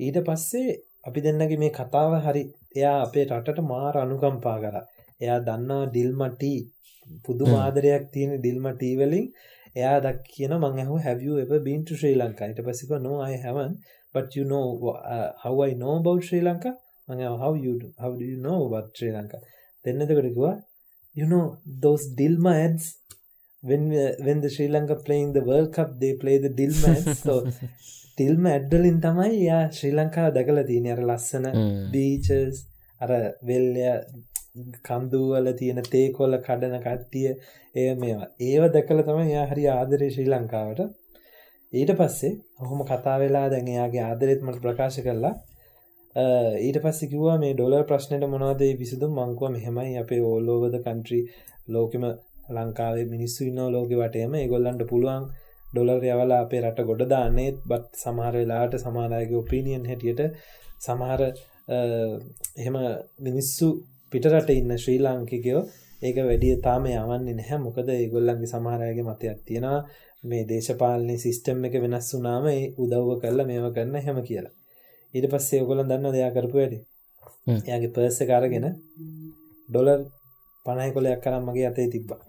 ඊට 0.00 0.18
පස්සේ 0.28 0.78
අපි 1.08 1.24
දෙන්නගේ 1.26 1.60
මේ 1.64 1.72
කතාව 1.80 2.16
හරි 2.26 2.42
එයා 2.78 2.96
අපේ 3.06 3.26
රටට 3.30 3.68
මාර 3.72 3.94
අනුකම්පා 4.04 4.56
කර. 4.64 4.76
එයා 5.24 5.38
දන්නවා 5.48 5.90
ඩිල්මටී 5.90 6.58
පුදු 7.26 7.44
මාදරයක් 7.54 8.08
තියෙන 8.14 8.32
ඩිල්මටීවලින් 8.40 9.26
එයා 9.78 9.98
දක් 10.06 10.18
කියන 10.34 10.52
මං 10.62 10.80
ඇහු 10.82 10.96
හැවිය 11.06 11.36
එබ 11.44 11.52
බීන්ට 11.68 11.92
ශ්‍රී 12.00 12.16
ලංකා 12.22 12.50
ඊට 12.50 12.62
පසික 12.66 12.90
නෝ 13.06 13.18
අයි 13.26 13.38
හැවන් 13.44 13.72
but 14.14 14.36
you 14.36 14.44
know 14.50 14.66
uh, 15.14 15.28
how 15.42 15.54
I 15.68 15.72
know 15.80 15.94
about 16.00 16.22
Sri 16.28 16.40
Lanka? 16.48 16.70
මං 17.08 17.20
how 17.42 17.52
you 17.64 17.72
do, 17.80 17.88
how 18.02 18.12
do 18.20 18.24
you 18.24 18.38
know 18.44 18.58
about 18.68 18.86
Sri 18.98 19.10
Lanka? 19.16 19.38
දෙන්නතකට 19.84 20.28
කිවා 20.36 20.54
you 21.16 21.26
know 21.32 21.44
those 21.84 22.04
Dilma 22.20 22.52
ads 22.66 22.86
when 23.62 23.84
uh, 24.04 24.12
when 24.26 24.40
the 24.40 24.50
Sri 24.50 24.68
Lanka 24.68 24.96
playing 25.06 25.32
the 25.32 25.44
World 25.50 25.70
Cup 25.76 25.98
they 26.02 26.12
play 26.14 26.38
the 26.38 26.52
Dilma 26.60 26.90
ads. 26.96 27.20
So 27.20 27.34
Dilma 28.18 28.52
ඇඩ්ඩලින් 28.56 28.98
තමයි 29.04 29.32
යා 29.40 29.62
ශ්‍රී 29.78 29.96
ලංකාව 29.98 30.28
දැකල 30.36 30.60
තියෙන 30.70 30.86
අර 30.94 31.02
ලස්සන 31.08 31.46
beaches 31.94 32.60
අර 33.00 33.10
වෙල්ය 33.50 33.82
කන්දුවල 34.88 35.50
තියෙන 35.58 35.82
තේකොල්ල 35.94 36.36
කඩන 36.46 36.78
කට්ටිය 36.86 37.32
ඒ 37.82 37.90
මේවා. 38.02 38.30
ඒව 38.50 38.70
දැකල 38.76 39.02
තමයි 39.08 39.26
යා 39.34 39.44
හරි 39.50 39.66
ආදරය 39.74 40.08
ශ්‍රී 40.14 40.30
ලංකාවට 40.32 40.80
ඊට 41.72 41.92
පස්සේ 42.00 42.32
ඔහොම 42.62 42.80
කතා 42.92 43.18
වෙලා 43.24 43.46
දැන් 43.52 43.68
එයාගේ 43.74 44.04
ආදරෙත් 44.08 44.46
මට 44.46 44.64
ප්‍රකාශ 44.64 45.00
කරලා 45.06 45.34
ඊට 46.16 46.78
පස්සේ 46.84 47.10
කිව්වා 47.12 47.38
මේ 47.40 47.54
ඩොලර් 47.54 47.82
ප්‍රශ්නයට 47.88 48.24
මොනවද 48.34 48.62
විසඳුම්? 48.80 49.12
මං 49.14 49.32
කිව්වා 49.34 49.50
මෙහෙමයි 49.56 49.98
අපේ 50.02 50.20
all 50.28 50.48
over 50.54 50.70
the 50.74 50.80
country 50.86 51.20
ලෝකෙම 51.68 52.04
ලංකාවේ 52.56 53.04
මිනිස්සු 53.14 53.44
ඉන්නවා 53.44 53.74
ලෝකෙ 53.74 53.96
වටේම. 54.00 54.34
ඒගොල්ලන්ට 54.34 54.84
පුළුවන් 54.92 55.26
ඩොලර් 55.72 56.06
යවලා 56.12 56.40
අපේ 56.44 56.62
රට 56.62 56.86
ගොඩ 56.90 57.02
දාන්නේත්. 57.12 57.58
බත් 57.70 58.02
සමහර 58.04 58.34
වෙලාවට 58.40 58.78
සමහර 58.84 59.18
අයගේ 59.18 59.42
ඔපිනියන් 59.42 59.84
හැටියට 59.90 60.22
සමහර 60.86 61.20
එහෙම 62.60 62.76
මිනිස්සු 63.26 63.68
පිටරට 64.12 64.50
ඉන්න 64.58 64.76
ශ්‍රී 64.82 65.00
ලාංකිකයෝ 65.06 65.62
ඒක 66.02 66.16
වැඩිය 66.28 66.56
තාම 66.66 66.84
යවන්නේ 66.96 67.38
නැහැ. 67.40 67.58
මොකද 67.66 67.88
ඒගොල්ලන්ගේ 67.90 68.52
සමහරයගේ 68.54 69.08
මතයක් 69.10 69.40
තියෙනවා. 69.48 69.80
මේ 70.24 70.44
දේශපාලනය 70.50 71.16
සිස්ටම් 71.24 71.66
එක 71.68 71.82
වෙනස් 71.84 72.14
වුනාම 72.14 72.46
ඒ 72.52 72.62
උදව්ව 72.84 73.18
කරලා 73.22 73.46
මේව 73.50 73.74
කරන්න 73.76 74.06
හැම 74.06 74.20
කියලා. 74.30 74.54
ඊට 75.14 75.26
පස්සේ 75.32 75.62
ඔගොල්ලන් 75.64 75.88
දන්න 75.90 76.14
දෙයා 76.16 76.30
කරපු 76.36 76.56
වැඩි. 76.60 76.78
එයාගේ 77.48 77.94
පර්ස් 77.96 78.20
එක 78.24 78.30
අරගෙන 78.38 78.66
ඩොලර් 79.68 80.00
50 80.66 80.94
කොලයක් 80.96 81.20
කරන් 81.24 81.42
මගේ 81.48 81.66
අතේ 81.70 81.88
තිබ්බා. 81.94 82.20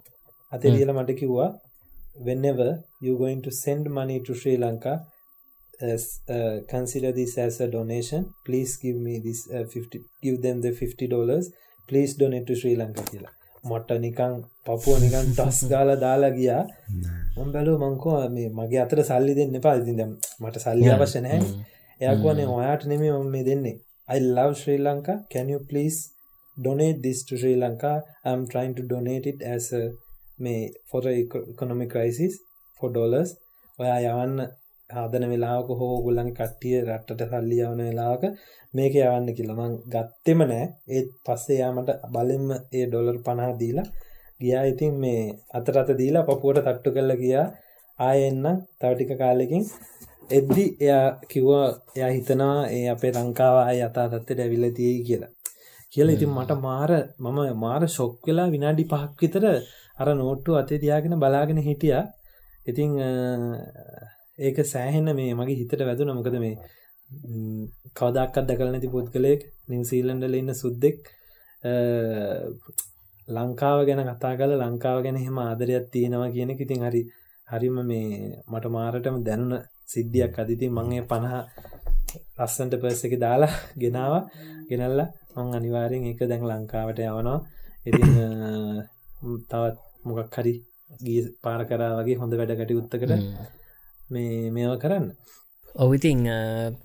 අතේ 0.52 0.74
ලියලා 0.76 0.98
මට 1.00 1.20
කිව්වා 1.22 1.50
whenever 2.28 2.70
you 3.02 3.14
going 3.18 3.42
to 3.42 3.52
send 3.52 3.90
money 3.90 4.18
to 4.28 4.34
Sri 4.34 4.58
Lanka 4.58 4.94
as 5.82 6.04
uh, 6.30 6.56
consider 6.68 7.12
this 7.12 7.38
as 7.38 7.62
a 7.62 7.68
donation. 7.68 8.22
Please 8.46 8.78
give 8.78 8.98
me 9.08 9.16
this 9.20 9.42
uh, 9.52 9.66
50 9.66 10.00
give 10.26 10.42
them 10.42 10.62
the 10.62 10.72
50 10.72 11.08
dollars. 11.08 11.50
Please 11.90 12.14
donate 12.16 12.48
to 12.48 12.56
Sri 12.56 12.76
Lanka 12.76 13.04
කියලා. 13.12 13.34
මට 13.64 13.96
නිකං 14.00 14.34
පපුුව 14.66 14.98
නිකන් 15.04 15.32
ටස් 15.38 15.60
ගාල 15.72 15.90
දාලා 16.06 16.34
ගියා. 16.38 16.64
මං 17.38 17.50
බැලූ 17.56 17.78
මංකෝ 17.84 18.20
මේ 18.36 18.50
මගේ 18.60 18.82
අතර 18.86 19.02
සල්ලි 19.10 19.34
දෙන්න 19.40 19.58
එපා. 19.60 19.76
ඉතින් 19.82 20.02
මට 20.44 20.64
සල්ලි 20.66 20.94
අවශ්‍ය 20.96 21.22
නැහැ 21.26 21.42
එයාක් 22.02 22.20
වනේ 22.26 22.44
ඔයාට 22.58 22.84
නෙමෙයි 22.92 23.12
මම 23.14 23.30
මේ 23.36 23.44
දෙන්නේ. 23.48 23.72
I 24.10 24.20
love 24.38 24.54
Sri 24.60 24.76
Lanka. 24.88 25.14
Can 25.34 25.48
you 25.54 25.60
please 25.72 25.98
donate 26.58 27.00
this 27.06 27.20
to 27.30 27.38
Sri 27.42 27.54
Lanka? 27.64 27.92
I'm 28.30 28.44
trying 28.54 28.74
to 28.80 28.84
donate 28.92 29.26
it 29.32 29.40
as 29.56 29.66
a 29.80 29.84
මේ 30.44 30.54
for 30.92 31.02
the 31.06 31.14
economic 31.54 31.90
crisis 31.96 32.34
for 32.80 32.90
dollars. 32.98 33.30
ඔයා 33.80 33.98
යවන්න 34.12 34.40
හදන 34.90 35.26
වෙලාවක 35.32 35.70
හෝ 35.80 35.90
ඔයගොල්ලන්ගේ 35.96 36.36
කට්ටිය 36.40 36.76
රටට 36.88 37.24
සල්ලි 37.32 37.58
යවන 37.68 37.82
වෙලාවක 37.88 38.24
මේක 38.80 38.94
යවන්න 39.02 39.36
කියලා 39.38 39.58
මං 39.62 39.74
ගත්තෙම 39.96 40.44
නෑ. 40.52 40.68
ඒත් 40.96 41.10
පස්සේ 41.26 41.58
යා 41.62 41.72
මට 41.76 41.98
බලෙන්ම 42.16 42.48
ඒ 42.58 42.86
ඩොලර් 42.92 43.18
50 43.30 43.58
දීලා 43.64 43.88
ගියා. 44.44 44.64
ඉතින් 44.74 44.94
මේ 45.06 45.24
අතට 45.60 45.80
අත 45.84 45.92
දීලා 46.02 46.28
පපුවට 46.30 46.62
තට්ටු 46.68 46.96
කරලා 46.98 47.22
ගියා. 47.24 47.48
ආයෙ 48.00 48.28
එන්න 48.32 48.46
තව 48.80 48.92
ටික 48.96 49.12
කාලෙකින් 49.24 49.66
එද්දි 50.30 50.64
එයා 50.86 51.06
කිව්වා 51.32 51.66
එයා 51.98 52.12
හිතනවා 52.16 52.68
ඒ 52.76 52.86
අපේ 52.94 53.12
ලංකාව 53.14 53.58
ආයෙ 53.60 53.82
යථා 53.86 54.08
තත්ත්වයට 54.12 54.44
ඇවිල්ලා 54.44 54.74
තියෙයි 54.80 55.04
කියලා. 55.08 55.32
කියලා 55.94 56.16
ඉතින් 56.18 56.32
මට 56.38 56.58
මාර 56.68 56.92
මම 57.20 57.40
මාර 57.66 57.82
ෂොක් 57.88 58.28
වෙලා 58.28 58.48
විනාඩි 58.56 58.84
5ක් 58.94 59.22
විතර 59.22 59.46
අර 60.00 60.08
නෝට්ටුව 60.22 60.60
අතේ 60.62 60.80
තියාගෙන 60.84 61.20
බලාගෙන 61.24 61.62
හිටියා. 61.68 62.04
ඉතින් 62.70 62.92
ඒක 64.40 64.58
සෑහෙන්න 64.66 65.10
මේ 65.20 65.38
මගේ 65.40 65.60
හිතට 65.62 65.86
වැදුන 65.90 66.12
මොකද 66.18 66.36
මේ 66.46 66.56
කවදක්කත් 67.98 68.46
දැකල 68.50 68.70
නැති 68.72 68.94
පුද්ගලයෙක් 68.96 69.42
නිවසීලන්ඩල 69.70 70.36
ඉන්න 70.42 70.54
සුද්දෙක් 70.64 71.00
ලංකාව 73.28 73.80
ගැන 73.88 74.04
කතා 74.10 74.34
කල 74.40 74.52
ලංකාව 74.58 75.00
ගැන 75.06 75.18
හෙම 75.26 75.40
ආදරයක් 75.40 75.88
තියෙනවා 75.94 76.30
කියන 76.36 76.52
ඉතින් 76.56 76.86
හරි 76.88 77.02
හරිම 77.48 77.78
මේ 77.90 78.08
මට 78.52 78.66
මාරටම 78.76 79.18
දැනුන 79.24 79.54
සිද්ධියක් 79.88 80.38
අදිති 80.38 80.68
මංගේ 80.70 81.04
පණහ 81.04 81.36
ලස්සන්ට 82.38 82.74
පර්ස 82.82 83.02
එක 83.08 83.16
දාලා 83.20 83.54
ගෙනාව. 83.82 84.14
ගෙනල්ල 84.70 85.02
මං 85.36 85.58
අනිවාරයෙන් 85.58 86.10
එක 86.12 86.22
දැන් 86.24 86.44
ලංකාවට 86.44 87.00
යවනවා. 87.02 87.40
ඉතින් 87.86 88.10
තවත් 89.50 89.78
මොකක් 90.06 90.36
හරි 90.36 90.54
ගිය 91.00 91.20
පාර 91.44 91.62
කරා 91.70 91.98
වගේ 92.00 92.20
හොඳ 92.22 92.34
වැඩ 92.40 92.58
කටයුත්තකට 92.60 93.14
මේ 94.10 94.52
මේව 94.52 94.76
කරන්න. 94.84 95.08
ඔවිතින් 95.76 96.22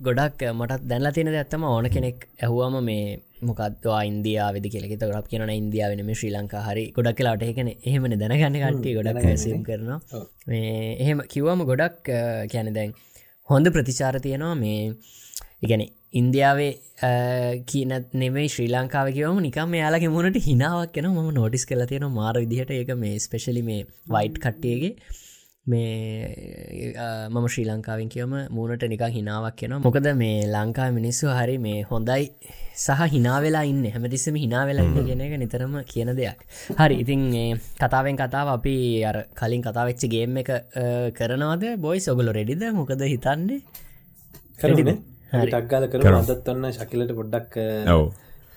ගොඩක් 0.01 0.41
මටත් 0.51 0.87
දැන්ලා 0.89 1.13
තියෙන 1.15 1.33
ඇත්තම 1.33 1.63
ඕන 1.65 1.87
කෙනෙක් 1.89 2.27
ඇහුවම 2.39 2.75
මේ 2.83 3.05
මොකක්වා 3.43 4.01
ඉන්දයාාවද 4.09 4.67
කෙලෙ 4.73 4.87
ගොඩක් 4.93 5.31
කියන 5.31 5.43
ඉන්දියාවනම 5.53 6.11
ශ්‍රී 6.13 6.33
ලංකා 6.35 6.63
හරි 6.67 6.85
ගොඩක් 6.91 7.17
කලාට 7.19 7.43
එකන 7.47 7.71
එහෙමන 7.71 8.15
දැනගන්න 8.21 8.59
කට්ටිය 8.61 8.95
ගොඩක් 8.99 9.25
ඇසම් 9.25 9.65
කරනවා. 9.69 9.99
එහෙම 10.99 11.25
කිව්වම 11.33 11.65
ගොඩක් 11.71 12.13
කැන 12.53 12.71
දැන් 12.77 12.95
හොඳ 13.49 13.73
ප්‍රතිචාර 13.75 14.15
තියෙනවා. 14.19 14.55
මේ 14.55 14.81
ඉගැන 15.63 15.83
ඉන්දියාවේ 16.13 16.71
කියන 17.67 17.93
නෙමේ 18.15 18.47
ශ්‍රී 18.47 18.69
ලංකාව 18.69 19.11
කිවම 19.17 19.39
නිකම් 19.41 19.75
යාලගේ 19.79 20.13
මුණට 20.15 20.39
හිනාවක් 20.47 20.93
කෙන 20.93 21.09
ම 21.09 21.29
නෝටිස් 21.33 21.65
කල 21.65 21.85
තියෙන 21.85 22.07
මාර 22.11 22.35
විදිහට 22.35 22.73
ඒක 22.73 22.91
මේ 22.97 23.19
ස්පෙශලි 23.19 23.63
මේ 23.69 23.81
වයිට් 24.07 24.37
කට්ටියගේ 24.37 24.93
මේ 25.65 26.93
මම 27.29 27.45
ශ්‍රී 27.47 27.65
ලංකාවෙන් 27.67 28.09
කියවම 28.13 28.33
මූුණට 28.55 28.83
නිකං 28.93 29.13
හිනාවක් 29.17 29.55
කියෙන 29.59 29.75
මොකද 29.85 30.07
මේ 30.21 30.41
ලංකා 30.55 30.87
මිනිස්සු 30.97 31.29
හරි 31.37 31.55
මේ 31.65 31.83
හොඳයි 31.91 32.25
සහ 32.75 33.03
හිනාවෙලා 33.13 33.63
ඉන්න. 33.71 33.85
හැමතිස්සම 33.93 34.35
හිනාවෙලා 34.43 34.83
ඉන්න 34.83 35.07
ගෙන 35.07 35.21
එක 35.21 35.37
නිතරම 35.43 35.77
කියන 35.93 36.11
දෙයක්. 36.19 36.43
හරි 36.81 36.95
ඉතින් 37.03 37.23
කතාවෙන් 37.79 38.19
කතාව 38.21 38.51
අපි 38.57 38.75
අර 39.05 39.17
කලින් 39.39 39.63
කතාවෙච්ච 39.63 40.03
ගේම් 40.15 40.37
එක 40.43 40.51
කරනවාද? 41.19 41.63
බොයි 41.85 41.99
සොගලො 42.07 42.35
රෙඩිද 42.39 42.67
මොකද 42.73 43.07
හිතන්නේ? 43.13 43.61
කරන 44.59 44.93
ටක්ගාල 45.47 45.87
කර 45.91 46.19
අදත්වන්න 46.19 46.75
ශකිලට 46.75 47.15
පොඩ්ඩක් 47.19 47.55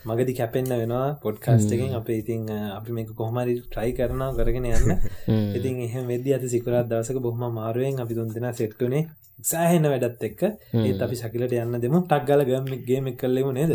මගදි 0.06 0.34
කැපෙන්න්න 0.34 0.72
වෙනවා 0.72 1.06
පොඩ්කාස්ටකින් 1.22 1.94
අප 1.98 2.08
ඉතින් 2.12 2.42
අපි 2.70 2.90
මේක 2.92 3.08
කොහමරි 3.14 3.54
ට්‍රයි 3.62 3.92
කරනාව 3.92 4.36
කරගෙන 4.38 4.68
යන්න. 4.70 4.92
ඉතින් 5.56 5.80
එහ 5.86 5.94
වෙද 6.10 6.28
ඇති 6.28 6.48
සිකරත් 6.48 6.90
දවසක 6.90 7.18
බොහම 7.20 7.42
මාරුවෙන් 7.52 8.02
අපි 8.02 8.14
තුන් 8.14 8.30
දෙෙන 8.30 8.46
සෙට්ටුනේ 8.54 9.02
සෑහෙන්න 9.44 9.90
වැඩත් 9.92 10.22
එක්ක. 10.22 10.42
ඒත් 10.82 11.02
අපි 11.02 11.16
ශකිලට 11.16 11.56
යන්න 11.56 11.82
දෙමු. 11.82 12.04
ටක්ගල 12.04 12.46
ගම්ගේම 12.46 13.10
කල්ලෙමු 13.16 13.50
නේද? 13.52 13.74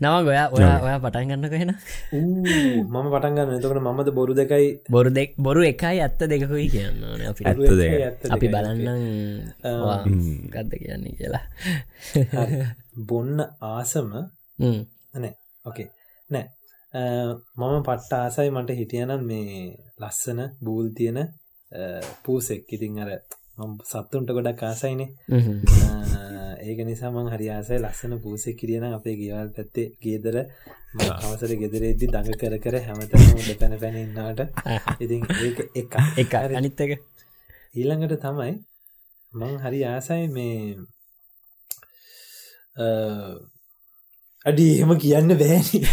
නව 0.00 0.24
ගොයා 0.24 0.46
ඔයා 0.50 0.76
ඔයා 0.80 0.98
පටන් 0.98 1.28
ගන්න 1.30 1.50
කෙන 1.52 1.72
මම 2.84 3.06
පටන්ගන්න 3.12 3.52
එතකට 3.56 3.80
මමද 3.80 4.14
බොරු 4.18 4.32
දෙකයි. 4.32 4.68
බොරු 4.88 5.10
දෙක් 5.12 5.36
බොරු 5.38 5.60
එකයි 5.62 6.00
ඇත්ත 6.00 6.24
දෙකකුයි 6.24 6.68
කියන්න 6.72 7.04
අපි 8.30 8.48
බලන්න 8.48 9.02
ගත්ද 10.48 10.72
කියන්නේ 10.78 11.14
කියලා. 11.18 11.44
බොන්න 13.04 13.44
ආසම 13.72 14.08
නෑ 15.14 15.32
ඕකේ 15.64 15.88
නෑ. 16.30 16.46
මම 17.56 17.82
පට්ට 17.82 18.12
ආසයි 18.14 18.50
මට 18.50 18.76
හිටියනම් 18.76 19.22
මේ 19.24 19.58
ලස්සන 19.98 20.40
බූල් 20.60 20.88
තියෙන 20.92 21.20
පූසෙක්. 22.22 22.64
ඉතින් 22.68 22.98
අර 22.98 23.10
සත්තුන්ට 23.84 24.30
ගොඩක් 24.30 24.62
ආසයිනේ. 24.64 25.08
ඒක 26.60 26.80
නිසාමං 26.82 27.30
හරියාසයි 27.30 27.78
ලස්සන 27.78 28.14
පූසෙක් 28.18 28.56
කිරියන 28.56 28.86
අපේ 28.90 29.16
ගෙවල් 29.16 29.50
පැත්තේ 29.50 29.86
ගේදර 29.98 30.36
අවසර 31.24 31.52
ගෙදරෙද්දි 31.56 32.06
දඟ 32.08 32.36
කර 32.36 32.56
කර 32.58 32.76
හැමතම 32.80 33.22
උඩ 33.34 33.52
පැන 33.60 33.76
පැනඉන්නට 33.78 34.40
ඉතින් 35.00 35.22
ඒ 35.36 35.52
එක 35.74 35.94
එක? 36.18 36.34
අනිත්තක 36.54 36.90
ඊළඟට 37.74 38.18
තමයි 38.18 38.52
මං 39.32 39.56
හරි 39.60 39.80
ආසයි 39.86 40.26
මේ 40.28 40.74
අඩි 44.46 44.74
එහෙම 44.74 44.96
කියන්න 44.96 45.34
බෑනි. 45.34 45.80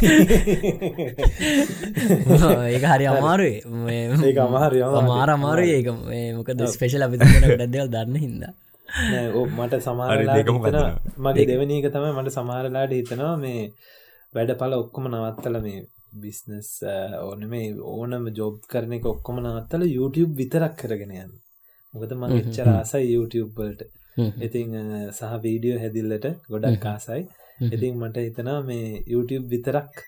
ඒක 2.67 2.85
හරි 2.85 3.07
අමාරුවේ. 3.07 3.61
ඒ 3.91 4.39
අමාරය 4.39 4.81
මාර 5.07 5.29
අමාරු 5.29 5.69
ඒක 5.69 5.87
මොකද 6.37 6.69
ස්පේශල් 6.69 7.03
අපි 7.03 7.17
ගඩදවල් 7.23 7.89
දන්න 7.89 8.17
හිද 8.17 8.43
මට 9.51 9.81
සමාරලා 9.81 10.99
මගේ 11.19 11.45
දෙවනීක 11.45 11.91
තමයි 11.91 12.13
මට 12.13 12.31
සමාරලාට 12.31 12.91
හිතනවා 12.91 13.37
මේ 13.37 13.71
වැඩ 14.33 14.55
පල 14.61 14.73
ඔක්කොම 14.75 15.09
නවත්තල 15.09 15.61
මේ 15.61 15.87
බිස්නස් 16.17 16.83
ඕන 17.21 17.47
මේ 17.47 17.75
ඕනම 17.93 18.33
ජොබ් 18.33 18.65
කරන 18.65 18.93
එක 18.93 19.05
ඔක්කොම 19.05 19.41
නවත්තල 19.41 19.83
YouTube 19.87 20.37
විතරක් 20.37 20.77
කරගෙන 20.77 21.11
යන්න. 21.15 21.33
මොකද 21.93 22.11
මං 22.15 22.37
එච්චර 22.37 22.67
ආසයි 22.71 23.09
YouTube 23.09 23.51
වලට. 23.57 23.81
ඉතිං 24.41 24.71
සහ 25.11 25.33
වීඩියෝ 25.43 25.79
හැදිල්ලට 25.79 26.25
ගොඩක් 26.47 26.81
කාසයි 26.81 27.27
ඉතින් 27.59 27.97
මට 27.97 28.17
හිතනා 28.17 28.61
මේ 28.63 29.03
YouTube 29.07 29.49
විතරක් 29.49 30.01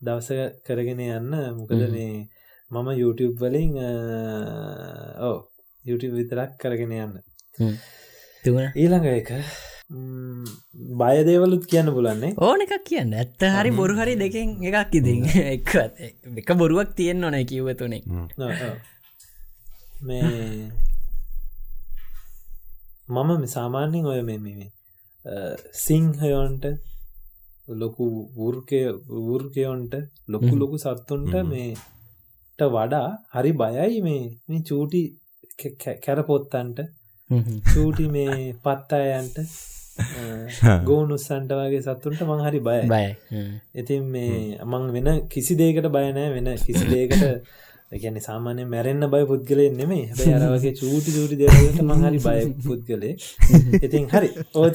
දවස 0.00 0.28
කරගෙන 0.66 1.00
යන්න. 1.00 1.34
මොකද 1.58 1.82
මේ 1.90 2.28
මම 2.70 2.88
YouTube 2.98 3.36
වලින් 3.38 3.76
ඕ 5.20 5.36
YouTube 5.84 6.16
විතරක් 6.18 6.56
කරගෙන 6.58 6.92
යන්න. 6.92 7.20
ඊළඟ 8.74 9.06
එක 9.12 9.30
බයදේවලුත් 11.00 11.64
කියන්න 11.66 11.94
පුලන්නේ 11.94 12.34
ඕන 12.38 12.66
එකක් 12.66 12.84
කියන්න. 12.84 13.14
ඇත්ත 13.14 13.46
හරි 13.56 13.70
බොරු 13.70 13.94
හරි 13.94 14.18
දෙකෙන් 14.18 14.58
එකක් 14.62 14.94
ඉතින්. 15.00 15.26
එක 15.54 15.74
එක 16.42 16.54
බොරුවක් 16.56 16.96
තියෙන්න්න 16.98 17.24
ඕන 17.24 17.38
කිව්වතුනේ 17.46 18.02
මේ 20.02 20.22
මම 23.14 23.46
සාමාන්‍යෙන් 23.46 24.06
ඔය 24.06 24.22
මෙ 24.22 24.38
මේ 24.38 24.72
සිංහයොන්ට 25.76 26.64
ලොකු 27.68 28.04
වෘර්කය 28.36 28.80
වෘර්කයොන්ට 29.18 29.94
ලොකු 30.28 30.52
ලොකු 30.56 30.76
සත්තුන්ට 30.78 31.34
මේට 31.46 32.62
වඩා 32.70 33.08
හරි 33.32 33.52
බයයි 33.54 34.00
මේ 34.02 34.24
මේ 34.48 34.62
චූටි 34.62 35.02
කැරපොත්තන්ට. 36.00 36.78
චූටි 37.66 38.08
මේ 38.08 38.54
පත්තායන්ට 38.56 39.36
ගෝනුස්සන්ට 40.86 41.52
වගේ 41.52 41.82
සත්තුන්ට 41.82 42.22
මං 42.22 42.42
හරි 42.42 42.60
බය 42.60 42.78
බය 42.88 43.06
ඉතින් 43.74 44.04
මේ 44.06 44.58
මං 44.64 44.84
වෙන 44.94 45.08
කිසි 45.28 45.54
දේකට 45.54 45.88
බයනෑ 45.88 46.28
වෙන 46.34 46.50
කිසි 46.58 46.84
දේකට 46.86 47.22
ගැන 47.92 48.16
සාමානය 48.26 48.62
මැරෙන්න්න 48.72 49.04
බය 49.12 49.22
පුද්ගලය 49.30 49.64
නෙමේ 49.78 50.04
හැබයි 50.10 50.34
අරවගේ 50.36 50.72
චූටි 50.80 51.10
චූටි 51.16 51.36
දේවලට 51.40 51.80
මං 51.84 52.04
හරි 52.06 52.20
බය 52.26 52.38
පුද්ගලේ 52.66 53.14
ඉතින් 53.86 54.04
හරි. 54.12 54.28
ඕ 54.56 54.66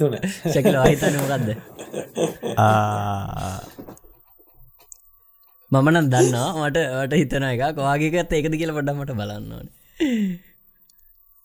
තුන 0.00 0.16
ශකල 0.54 0.76
හිතනගත්ද 0.84 1.50
මමනම් 5.72 6.06
දන්නවා 6.12 6.50
මට 6.62 6.78
වට 6.96 7.14
හිතන 7.22 7.44
එක 7.52 7.62
කවාගේකත් 7.78 8.32
ඒකද 8.38 8.54
කියල 8.60 8.72
පොඩ්ඩමට 8.76 9.12
බලන්න 9.20 9.52
ඕන. 9.56 9.66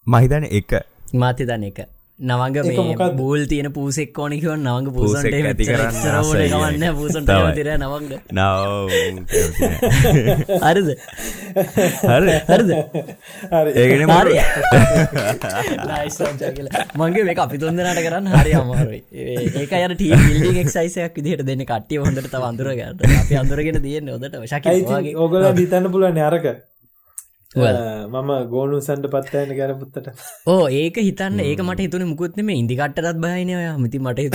මහිතන 0.07 0.45
එක. 0.59 0.71
මාති 1.21 1.43
දන 1.49 1.63
එක 1.71 1.79
නවග 2.21 2.55
මේ 2.67 3.09
බූල් 3.13 3.45
තියෙන 3.47 3.69
පූසෙක් 3.71 4.13
ඕනිකව 4.15 4.53
නවග 4.55 4.93
පූසට 4.93 5.25
ඇති 5.27 5.65
කරන්න. 5.65 5.95
ගවන්න 6.51 6.85
පූසට 6.93 7.31
තිර 7.55 7.69
නවග. 7.73 8.11
නව 8.31 8.41
හරිද? 10.61 10.89
හරි. 12.05 12.35
හරිද? 12.47 12.71
ඒගෙන 13.75 14.05
මාරය 14.07 14.37
මගේ 16.95 17.23
මේ 17.23 17.37
අපි 17.39 17.57
තුන්දනට 17.57 18.01
කරන්න 18.01 18.27
හරි 18.35 18.51
අමාරුයි. 18.55 19.01
ඒක 19.57 19.73
අය 19.73 19.83
ටී 19.93 20.59
එක්සයිසයක් 20.61 21.17
විදිහට 21.17 21.45
දෙන්න. 21.45 21.65
කට්ටිය 21.65 21.99
හොඳට 21.99 22.27
තව 22.27 22.43
අඳුරගට 22.45 23.07
අපි 23.17 23.33
අඳුරගෙන 23.37 23.81
තියන්න 23.81 24.11
ොදට 24.11 24.37
ශකයි 24.47 25.15
ඕගල 25.17 25.49
හිතන්න 25.55 25.91
පුලන 25.91 26.21
අරක 26.23 26.45
මම 27.53 28.29
ගෝනු 28.47 28.79
සන්ඩ 28.79 29.11
පත්තයන 29.11 29.49
ගැරපුත්තට 29.57 30.07
ඕ 30.47 30.65
ඒක 30.71 30.95
හිතන්න. 30.97 31.39
ඒක 31.41 31.59
මට 31.59 31.79
හිතුන 31.81 32.07
මුකුත්න 32.07 32.45
මේ 32.45 32.57
ඉදිකටත් 32.57 33.19
බයනය 33.19 33.51
ඔය. 33.51 33.67
මිති 33.77 33.99
මට 33.99 34.19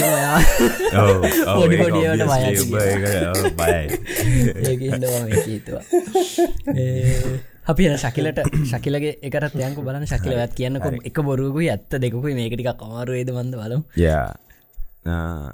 හිතුවා. 5.49 5.83
අපි 7.67 7.83
ශකිලට 7.97 8.41
ශකිලගේ 8.69 9.19
එකරත් 9.23 9.55
යංකු 9.59 9.83
බලන 9.83 10.05
ශකිල 10.07 10.37
ඇත් 10.37 10.53
කියන්නකො 10.55 10.89
එක 11.03 11.17
බොරුගු 11.25 11.65
ඇත්ත 11.67 11.97
දෙකුයි 11.97 12.35
මේකටික 12.35 12.69
කමාරුවේද 12.77 13.33
වන්ද 13.33 13.55
බලම්. 13.57 13.83
යා 13.97 14.29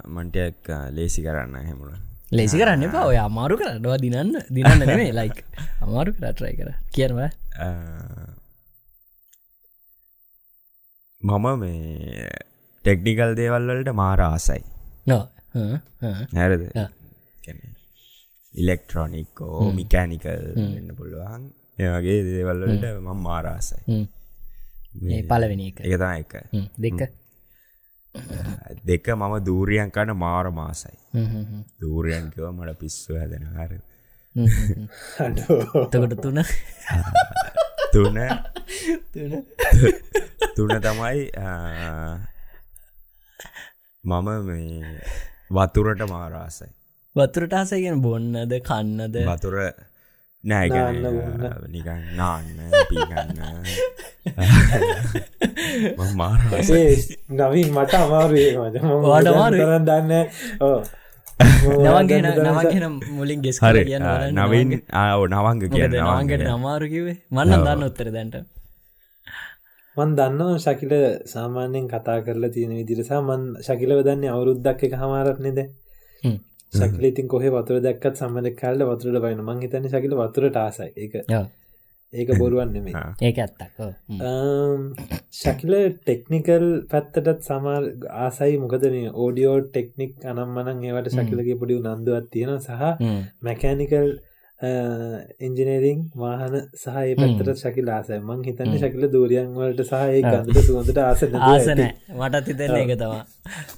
මන්ටයක් 0.07 0.67
ලේසි 0.91 1.23
කරන්න 1.23 1.63
හෙමුණ 1.63 1.95
ලේසි 2.31 2.59
කරන්න 2.59 2.85
එපා. 2.87 3.05
ඔය 3.07 3.17
අමාරු 3.19 3.57
කරටවා 3.57 3.97
දිනන්න 3.97 4.35
දිනන්න 4.49 4.79
නෙමේ 4.81 5.09
ලයික් 5.11 5.39
අමාරු 5.81 6.13
කරටරයි 6.13 6.53
කර. 6.59 6.69
කියනවා 6.91 7.29
මම 11.21 11.45
මේ 11.59 12.29
ටෙක්නිකල් 12.85 13.31
දේවල්වලට 13.35 13.89
මාරාසයි 13.93 14.63
නෝ 15.07 15.23
නැරද 16.31 16.63
ඉලෙක්ට්‍රොනික්කෝ 18.53 19.71
මිකෑනිකල් 19.73 20.43
එන්න 20.59 20.95
පුළුවන්. 20.97 21.43
ඒවගේ 21.79 22.19
දේවල්වලට 22.27 22.85
මම 22.91 23.21
මාරාසයි 23.21 23.99
පලවෙනි 25.23 25.67
එක. 25.67 25.77
එකතා 25.81 26.13
එක. 26.17 26.33
දෙක? 26.77 27.01
දෙක 28.83 29.07
මම 29.09 29.33
දූරියන් 29.41 29.91
කන 29.91 30.13
මාර 30.15 30.49
මාසයි 30.51 30.97
දූරියන්කව 31.81 32.45
මට 32.49 32.79
පිස්සු 32.79 33.15
හැදෙන 33.15 33.45
හර 33.55 33.71
තකට 34.33 36.21
තුන? 36.21 36.39
තුන. 37.93 38.17
තුන. 40.55 40.71
තමයි 40.81 41.19
මම 44.03 44.27
මේ 44.45 44.99
වතුරට 45.51 46.01
මාරාසයි 46.09 46.71
වතුරට 47.15 47.53
ආසයගෙන 47.53 48.01
බොන්නද 48.01 48.53
කන්නද? 48.69 49.15
වතුර 49.29 49.55
නෑ 50.43 50.67
නිකන් 51.73 52.01
නාන්න 52.17 52.47
පීගන්න 52.89 53.39
මාරාසේ 56.17 56.89
නවින් 57.29 57.69
මට 57.77 57.93
අමාරුවේ 58.01 58.51
වාට 58.57 59.27
අමාරු 59.31 59.55
කරන්න 59.61 59.85
දන්න? 59.87 60.11
ඕ 60.61 60.79
නවන්ගෙන 61.39 62.25
නවගෙන 62.47 62.85
මුලින් 63.11 63.41
ගෙස් 63.41 63.59
හරි. 63.59 63.83
නවින් 64.31 64.69
ආව 64.93 65.21
නවංග 65.27 65.59
කිය 65.67 65.87
නවන්ගට 65.87 66.47
අමාරුකිවේ 66.55 67.15
මන්න 67.31 67.65
දන්න 67.65 67.87
උත්තර 67.89 68.09
දැන්ට. 68.15 68.35
මන් 69.97 70.15
දන්නවා 70.17 70.59
ශකිල 70.59 70.93
සාමාන්‍යයෙන් 71.25 71.87
කතා 71.87 72.19
කරලා 72.21 72.53
තියෙන 72.55 72.73
විදිරසා 72.79 73.21
මන් 73.21 73.41
ශකිලව 73.61 73.99
දන්නේ 74.07 74.33
අවුරුද්දක් 74.35 74.85
එක 74.87 74.95
හමාරත්නෙද 75.01 75.59
ශකිල 76.73 77.03
ඉතින් 77.05 77.27
කොහ 77.27 77.43
වතුර 77.55 77.77
දැක්කත් 77.79 78.15
සම්බඳ 78.17 78.55
කාල්ල 78.61 78.81
වතුරට 78.83 79.21
බයින? 79.25 79.41
මං 79.41 79.61
හිතන්න 79.63 79.89
ශකිල 79.89 80.15
වතුරට 80.21 80.57
ආසයි. 80.57 80.89
එක 80.97 81.13
ඒක 82.13 82.29
බොරුවන් 82.39 82.73
නෙමේ 82.73 82.93
ඒක 83.21 83.37
ඇත්තක්. 83.37 83.77
ශකිල 85.33 85.73
ටෙක්නිකල් 85.99 86.65
පැත්තටත් 86.91 87.47
සමාල් 87.47 87.85
ආසයි 88.25 88.57
මොකද 88.57 88.85
මේ 88.95 89.13
ඕඩියෝ 89.15 89.57
ටෙක්නික් 89.67 90.13
අනම්මනන් 90.25 90.83
ඒවට 90.83 91.15
ශකිලගේ 91.15 91.57
පොඩි 91.61 91.79
නන්දුවත් 91.81 92.29
තියෙන 92.31 92.59
සහ 92.59 92.83
මැකෑනිකල් 93.41 94.09
එන්ජිනේරිං 94.63 96.03
වාහන 96.15 96.53
සහය 96.75 97.15
පැත්තට 97.17 97.49
ශකිල 97.61 97.89
ආසය 97.91 98.19
මං 98.19 98.43
හිතන්න 98.45 98.75
ශකිල 98.77 99.07
දූරියන් 99.13 99.49
වලට 99.55 99.87
සහය 99.89 100.21
ගන්ධ 100.23 100.59
සුවඳට 100.67 100.99
ආසන 101.03 101.35
ආසන 101.41 101.81
මටත් 102.17 102.51
හිතන්න 102.51 102.77
එක 102.77 102.93
තවා 102.95 103.19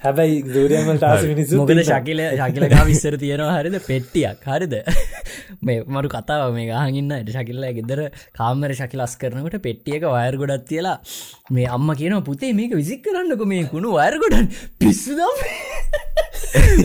හැබැයි 0.04 0.36
දූරියන්වලට 0.50 1.06
ආස 1.06 1.26
මිනිසු 1.26 1.62
මොකද 1.62 1.82
ශකිල 1.84 2.21
ශකිලකා 2.39 2.84
විස්සර 2.89 3.17
තියෙනවා 3.17 3.56
හරිද 3.56 3.78
පෙට්ටියක් 3.88 4.45
හරිද 4.50 4.76
මේ 5.62 5.80
මරු 5.89 6.12
කතාව 6.13 6.54
මේ 6.58 6.67
ගහගන්න 6.69 7.34
ශකිල්ල 7.34 7.65
ගෙදර 7.80 8.04
කාමර 8.34 8.76
ශකිලස් 8.76 9.17
කරනකට 9.21 9.58
පෙට්ටියක 9.65 10.06
වයර් 10.10 10.39
ගොඩත් 10.41 10.67
තියලා 10.69 10.98
මේ 11.52 11.67
අම්ම 11.69 11.89
කියන 11.95 12.17
පුතේ 12.24 12.54
මේක 12.54 12.76
විසික් 12.76 13.04
කරන්නක 13.06 13.45
මේ 13.48 13.65
කුණු 13.74 13.98
වයර් 13.98 14.19
ගොඩන් 14.24 14.52
පිස්සුදම් 14.80 15.43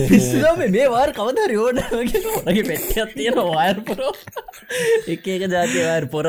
පිස්සුදම 0.09 0.65
මේ 0.71 0.89
වාර් 0.89 1.09
කවද 1.13 1.47
රෝඩගේ 1.51 2.65
පෙට්ටියක් 2.65 3.15
තියෙන 3.15 3.39
වයර් 3.51 3.77
එක 5.13 5.25
එක 5.27 5.43
ජාතිවර් 5.45 6.05
පොර 6.07 6.27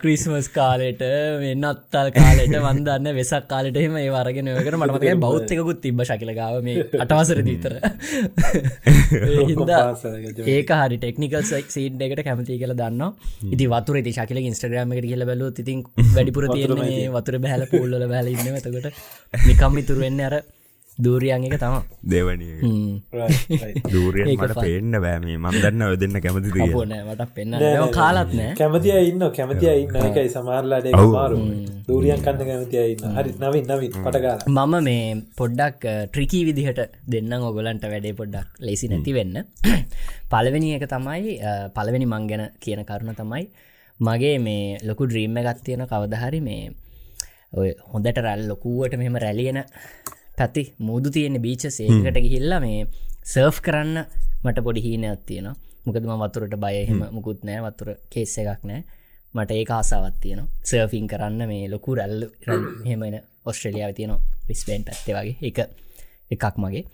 ක්‍රීස්මස් 0.00 0.48
කාලෙට 0.56 1.02
වෙන්නත්තල් 1.40 2.10
කාලෙට 2.12 2.56
වන්දන්න 2.58 3.08
වෙසක් 3.14 3.46
කාලට 3.46 3.78
එම 3.78 3.98
ඒ 4.02 4.08
වරගෙන 4.10 4.50
යකට 4.52 4.78
මටමතක 4.78 5.20
බෞද්ධකුත් 5.20 5.80
තිබ 5.80 6.02
ශකිලගාව 6.02 6.58
මේ 6.62 6.86
අටවසර 6.98 7.42
දීතර 7.42 7.76
ඒක 10.48 10.72
හරි 10.74 10.98
ටෙක්නිකල් 10.98 11.42
සීඩ් 11.68 12.02
එකට 12.02 12.24
කැමති 12.24 12.58
කියල 12.58 12.74
දන්න 12.74 13.02
ඉති 13.50 13.68
වතුර 13.68 14.00
ති 14.00 14.14
ශකිල 14.14 14.42
ඉස්ට්‍රග්‍රම 14.44 14.96
එකට 14.96 15.08
කියල 15.08 15.24
බැලු 15.24 15.52
ඉතින් 15.56 15.84
වැඩිපුර 16.10 16.48
තියන්නේ 16.50 17.12
වතුර 17.12 17.38
බැහල 17.40 17.68
පූල්ල 17.68 18.00
බැලඉන්න 18.06 18.60
තකට 18.60 19.46
නිකම් 19.46 19.78
ඉතුරුවෙන්න 19.78 20.20
අර 20.22 20.42
දූරියන් 20.98 21.44
එක 21.44 21.56
තම 21.56 21.88
දෙවනි 22.04 22.48
දූරියන් 23.88 24.28
මට 24.34 24.56
පේන්න 24.56 24.92
බෑමේ 24.94 25.38
මන්දන්න 25.38 25.84
ඔදන්න 25.86 26.20
කැමති 26.20 26.50
ට 26.52 27.24
පෙන්න්න 27.32 27.56
කාලත් 27.90 28.32
නෑ. 28.32 28.52
කැමතිය 28.54 29.08
ඉන්න 29.08 29.24
කැමතිය 29.30 29.72
ඉන්න 29.78 29.96
එකයි 30.02 30.28
සමාරලාට 30.28 30.90
මාරු. 31.08 31.38
දූරියන් 31.88 32.20
කන්න 32.20 32.44
කැමතිය 32.44 32.92
ඉන්න 32.92 33.16
හරි 33.16 33.32
නවින් 33.40 33.64
නවින්. 33.68 33.96
පටගා 33.98 34.36
මම 34.46 34.74
මේ 34.82 35.16
පොඩ්ඩක් 35.34 35.88
ට්‍රිකී 36.12 36.44
විදිහට 36.44 36.80
දෙන්න 37.08 37.32
ඔගොලන්ට 37.40 37.88
වැඩේ 37.88 38.14
පොඩ්ඩක් 38.14 38.60
ලෙසි 38.60 38.88
නැති 38.88 39.16
වෙන්න. 39.16 39.36
පලවෙනි 40.32 40.76
එක 40.76 40.88
තමයි 40.92 41.36
පලවෙනි 41.74 42.06
මං 42.06 42.28
ගැන 42.28 42.44
කියන 42.60 42.84
කරුණ 42.84 43.16
තමයි 43.16 43.44
මගේ 44.00 44.36
මේ 44.38 44.78
ලොකු 44.84 45.08
ඩ්‍රීම්ම 45.08 45.40
ගත් 45.40 45.58
තියෙන 45.64 45.88
කවදහරි 45.88 46.40
මේ 46.42 46.64
ඔය 47.52 47.72
හොඳට 47.92 48.18
රැල් 48.26 48.44
ලොකුවට 48.48 49.00
මෙම 49.00 49.16
රැලියන 49.16 49.64
පැති 50.38 50.62
මුදු 50.80 51.10
තියෙන 51.10 51.36
බීච 51.40 51.64
සේකට 51.70 52.18
ගිහිල්ල 52.18 52.54
මේ 52.60 52.86
සර්ෆ් 53.24 53.58
කරන්න 53.60 53.98
මට 54.44 54.58
පොඩි 54.60 54.80
හීනයක් 54.80 55.22
තියෙන 55.26 55.48
මොකදම 55.84 56.12
වතුරට 56.20 56.54
බයහෙම 56.56 57.00
මුකුත් 57.10 57.40
නෑ. 57.42 57.60
වතුර 57.66 57.88
කේස්ස 58.10 58.38
එකක් 58.38 58.62
නෑ. 58.64 58.82
මට 59.34 59.50
ඒ 59.52 59.64
ආසාවත් 59.70 60.16
තියෙන 60.20 60.48
සර්ෆින් 60.64 61.06
කරන්න 61.08 61.48
මේ 61.48 61.68
ලොකු 61.68 61.94
රැල්ල 61.94 62.24
හෙමන 62.88 63.16
ඔස්ට්‍රලියාව 63.44 63.94
තියෙන 63.94 64.12
රිස්පේන්් 64.48 64.84
පැත්තේ 64.84 65.14
වගේ. 65.16 65.36
එක 65.42 65.58
එකක් 66.30 66.56
මගේ. 66.58 66.84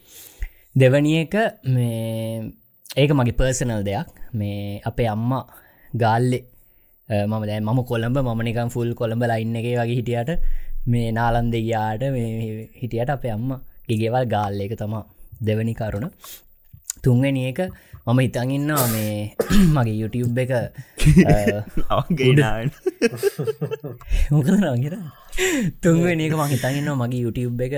දෙවනිය 0.77 1.19
එක 1.23 1.35
මේ 1.67 2.53
ඒක 2.97 3.11
මගේ 3.13 3.39
පර්සනල් 3.41 3.83
දෙයක්. 3.85 4.09
මේ 4.33 4.81
අපේ 4.85 5.09
අම්මා 5.09 5.45
ගාල්ලෙ 5.93 6.41
මම 7.09 7.43
දැ 7.43 7.61
මම 7.61 7.81
කොළඹ 7.85 8.19
මනිකම් 8.31 8.71
ෆුල් 8.71 8.91
කොළඹ 8.95 9.23
ලයින්න 9.25 9.57
එක 9.57 9.67
වගේ 9.67 9.95
හිටියට 9.95 10.31
මේ 10.89 11.09
නාලන් 11.13 11.49
දෙයාට 11.51 12.05
හිටියට 12.81 13.11
අපේ 13.11 13.33
අම්ම 13.37 13.51
ගෙගෙවල් 13.89 14.27
ගාල්ල 14.27 14.61
එක 14.61 14.75
තමා 14.77 15.05
දෙවැනි 15.41 15.75
කරුණ. 15.75 16.09
තුන්වැනි 17.03 17.43
එක 17.51 17.61
මම 18.07 18.19
හිතන්ඉන්නවා 18.19 18.87
මේ 18.89 19.15
මගේ 19.75 19.97
YouTube 20.01 20.39
එක 20.43 20.53
මොකද 24.33 24.49
නගර 24.77 24.95
තුන්වෙනි 25.83 26.23
එක 26.29 26.35
මං 26.35 26.51
හිතන්ඉන්නවා 26.53 26.99
මගේ 27.03 27.23
YouTube 27.25 27.61
එක 27.67 27.75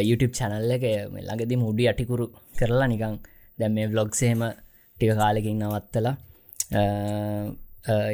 YouTube 0.00 0.32
චැනල්ල 0.32 0.72
එක 0.76 0.84
ළඟදි 1.18 1.60
මුඩි 1.62 1.84
අටිකුරු 1.92 2.26
කරලා 2.58 2.88
නිකං 2.88 3.16
දැම් 3.58 3.72
මේ 3.72 3.90
බ්ලොග්සේම 3.92 4.42
ටික 4.96 5.12
කාලෙකින් 5.14 5.60
නවත්තලා 5.60 6.14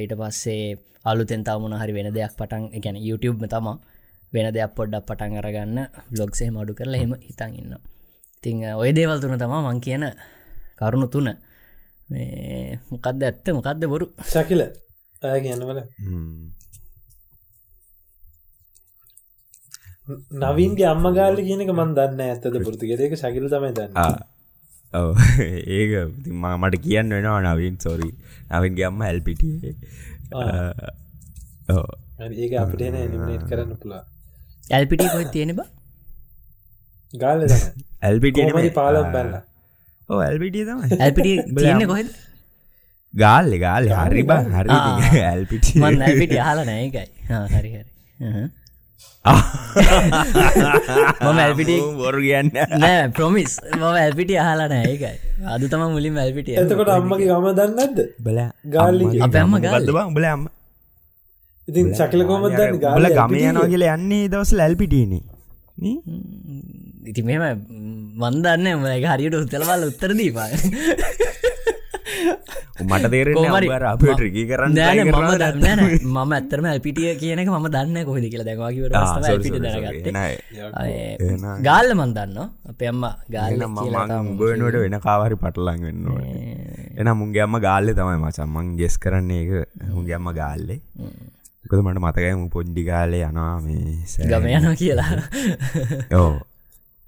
ඊට 0.00 0.12
පස්සේ 0.20 0.64
අලුතෙන් 1.04 1.42
තමුණ 1.46 1.78
හරි 1.80 1.92
වෙන 1.96 2.08
දෙයක් 2.10 2.32
පටන් 2.38 2.64
එකැන 2.78 2.98
YouTube 3.00 3.38
තමා 3.48 3.76
වෙන 4.32 4.46
දෙයක් 4.54 4.72
පොඩ්ඩක් 4.76 5.06
පටන් 5.08 5.38
අරගන්න. 5.40 5.78
බ්ලොග්සේ 6.10 6.50
මඩු 6.50 6.72
කරලා 6.74 7.00
හෙම 7.02 7.12
හිතන් 7.20 7.52
ඉන්න 7.54 7.74
තිං 8.44 8.62
ඔය 8.74 8.90
දේවල් 8.92 9.18
තුන 9.20 9.38
තමා 9.38 9.62
මං 9.66 9.80
කියන 9.80 10.04
කරුණු 10.78 11.08
තුන. 11.08 11.28
මේ 12.10 12.78
මොකක්ද 12.90 13.22
ඇත්ත 13.22 13.46
මොකක්ද 13.50 13.82
බොරු? 13.86 14.06
ශකිල 14.24 14.62
ඇය 15.22 15.40
කියන්නවල 15.42 15.80
නවීන්ගේ 20.40 20.86
අම්ම 20.86 21.06
ගාල 21.14 21.36
කියනක 21.40 21.70
මන් 21.72 21.90
දන්න 21.96 22.20
ඇත්තද 22.22 22.56
පුෘතිගෙ 22.62 22.94
ඒක 22.98 23.14
ශකිල 23.16 23.46
තමයි 23.50 23.72
දන්න. 23.74 23.94
ඔව. 24.94 25.08
ඒක 25.76 25.90
මට 26.32 26.74
කියන්න 26.84 27.10
වෙනවා 27.10 27.40
නවින් 27.46 27.76
සොරි 27.78 28.10
නවින්ගේ 28.50 28.86
අම්ම 28.90 29.00
ඇල්පිට 29.02 29.42
ඒක 32.36 32.52
අපට 32.56 32.80
එන 32.82 32.96
නිමනේට් 33.04 33.48
කරන්න 33.50 33.74
පුලා 33.82 34.04
ඇල්පිට 34.74 35.02
කොයි 35.14 35.26
තියෙන 35.34 35.50
බ? 35.58 35.60
ගාල 37.22 37.38
ඇල්පිට 38.06 38.38
පාලම් 38.78 39.06
බැන්න 39.14 39.34
ඕ 40.08 40.20
ඇල්පිටිය 40.28 40.64
තම 40.68 40.78
ඇල්පිට 41.04 41.28
තියන්න 41.58 41.86
කොහෙද? 41.92 42.08
ගාල්ල 43.14 43.52
ගාල 43.64 43.84
හරි 44.02 44.22
බ 44.30 44.32
හරි 44.58 44.70
ඇල්පිට 45.32 45.64
ඇල්පිට 45.80 46.32
හලා 46.46 46.64
නෑකයි 46.70 47.06
හරි 47.54 47.70
හරි. 47.74 47.84
මම 51.22 51.38
ඇල්පිට 51.44 51.70
බොරු 52.00 52.20
කියන්න. 52.26 52.50
නෑ 52.82 53.06
ප්‍රමිස් 53.16 53.52
මම 53.78 53.86
ඇල්පිට 54.02 54.30
අහලා 54.42 54.68
නෑ 54.74 54.84
ඒකයි. 54.92 55.16
අද 55.54 55.62
තම 55.72 55.82
මුලින් 55.94 56.14
ඇල්පිට 56.24 56.48
එතකොට 56.64 56.90
අම්මගේ 56.98 57.30
ගම 57.30 57.46
දන්නද 57.58 57.98
බල 58.26 58.38
ගාල්ලි 58.76 59.04
අප 59.26 59.34
අම්ම 59.42 59.54
ගාල්ලි. 59.66 59.90
බ? 59.96 59.98
උඹල 60.10 60.26
අම්ම 60.34 60.44
ඉතින් 61.68 61.86
ශකිල 61.98 62.22
කොමත් 62.28 62.52
දන්න? 62.52 62.78
බල 62.96 63.06
ගම 63.18 63.30
යනවා 63.40 63.68
කියල 63.72 63.84
යන්නේ 63.94 64.28
දවස 64.32 64.52
ලැල්පිටීනේ 64.60 65.22
ඉති 67.10 67.22
මෙම. 67.22 67.42
මන්දන්න 68.16 68.66
ම 68.76 68.84
හරියට 69.12 69.36
උත්තලවල් 69.38 69.82
උත්තර 69.90 70.10
දීපා 70.20 70.48
මට 72.86 73.06
අප 73.90 74.02
ට්‍රිකි 74.02 74.42
කරන්න 74.50 74.72
මම 75.04 75.28
දන්න 75.42 75.80
මම 76.06 76.32
ඇත්තරම 76.36 76.66
ඇල්පිටිය 76.70 77.12
කියනක 77.20 77.50
ම 77.54 77.68
දන්න 77.74 77.98
කොහෙද 78.08 78.26
කියලා. 78.32 78.56
නෑ. 80.16 80.34
එහෙනම්. 81.20 81.46
ගාල්ල 81.68 81.90
මන්දන්න 81.98 82.38
අපේ 82.70 82.90
අම්ම 82.92 83.04
මම 83.04 83.78
උඹනට 84.22 84.76
වෙන 84.84 84.98
කාවරි 85.06 85.36
පටලං 85.44 85.80
වෙන්නවා 85.86 86.26
එන 87.00 87.08
මුන්ගේ 87.20 87.44
අම්ම 87.46 87.56
ගාල්ලෙ 87.68 87.90
තමයි 88.00 88.18
මචම්මන් 88.24 88.76
ගෙස් 88.80 88.96
කරන්නේ 89.04 89.40
එක 89.44 89.50
මුන්ගේ 89.96 90.16
අම්ම 90.20 90.28
ගාල්ලේ 90.40 90.80
කොද 91.70 91.80
මට 91.82 91.98
මතකයි 92.00 92.34
මු 92.34 92.48
පොඩ්ඩි 92.50 92.82
ගාලේ 92.84 93.22
යනවා 93.24 93.54
මේ 93.60 93.96
ගම 94.24 94.46
යනවා 94.50 94.74
කියලා 94.74 95.14
ඕ 96.14 96.32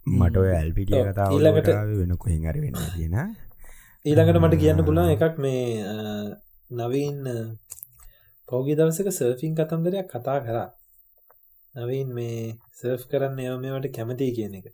මට 0.07 0.37
ඇල්පිටිය 0.53 1.03
කතාව 1.07 1.31
ඊළඟට- 1.35 2.01
වෙන 2.01 2.17
කොහෙන් 2.17 2.45
හරි 2.45 2.61
වෙන්න 2.65 2.79
තියෙන 2.89 3.17
ඊළඟට 4.05 4.41
මට 4.41 4.61
කියන්න 4.61 4.85
පුළා 4.85 5.09
එකක් 5.15 5.39
මේ 5.39 5.63
නවීන් 6.71 7.19
පෞගි 8.49 8.75
දවසක 8.77 9.09
සර්ෆින් 9.13 9.55
කතන්දරයක් 9.57 10.09
කතා 10.09 10.39
කරා 10.41 10.69
නවීන් 11.75 12.09
මේ 12.15 12.37
සර්ෆ් 12.75 13.03
කරන්න 13.11 13.39
එව 13.41 13.57
මේවට 13.61 13.91
කැමතියි 13.95 14.33
කියන 14.33 14.55
එක 14.55 14.67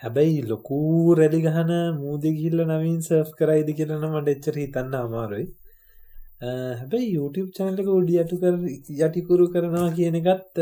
හැබැයි 0.00 0.42
ලොකූ 0.44 1.14
රැලි 1.14 1.40
ගහන 1.42 1.72
මූදගිල්ල 1.96 2.60
නවීන් 2.66 3.00
සර්ෆ් 3.02 3.30
කරයිද 3.38 3.70
කියලන 3.78 4.04
මට 4.10 4.28
එච්චර 4.34 4.56
හිතන්න 4.60 4.94
අමාරුයි 4.96 5.46
හැබැයි 6.40 7.14
YouTube 7.14 7.50
චැනලක 7.52 7.88
උඩි 7.90 8.18
යටු 8.22 8.36
කර 8.42 8.54
යටිකුරු 8.98 9.46
කරනවා 9.52 9.88
කියන 9.96 10.18
එකත් 10.20 10.58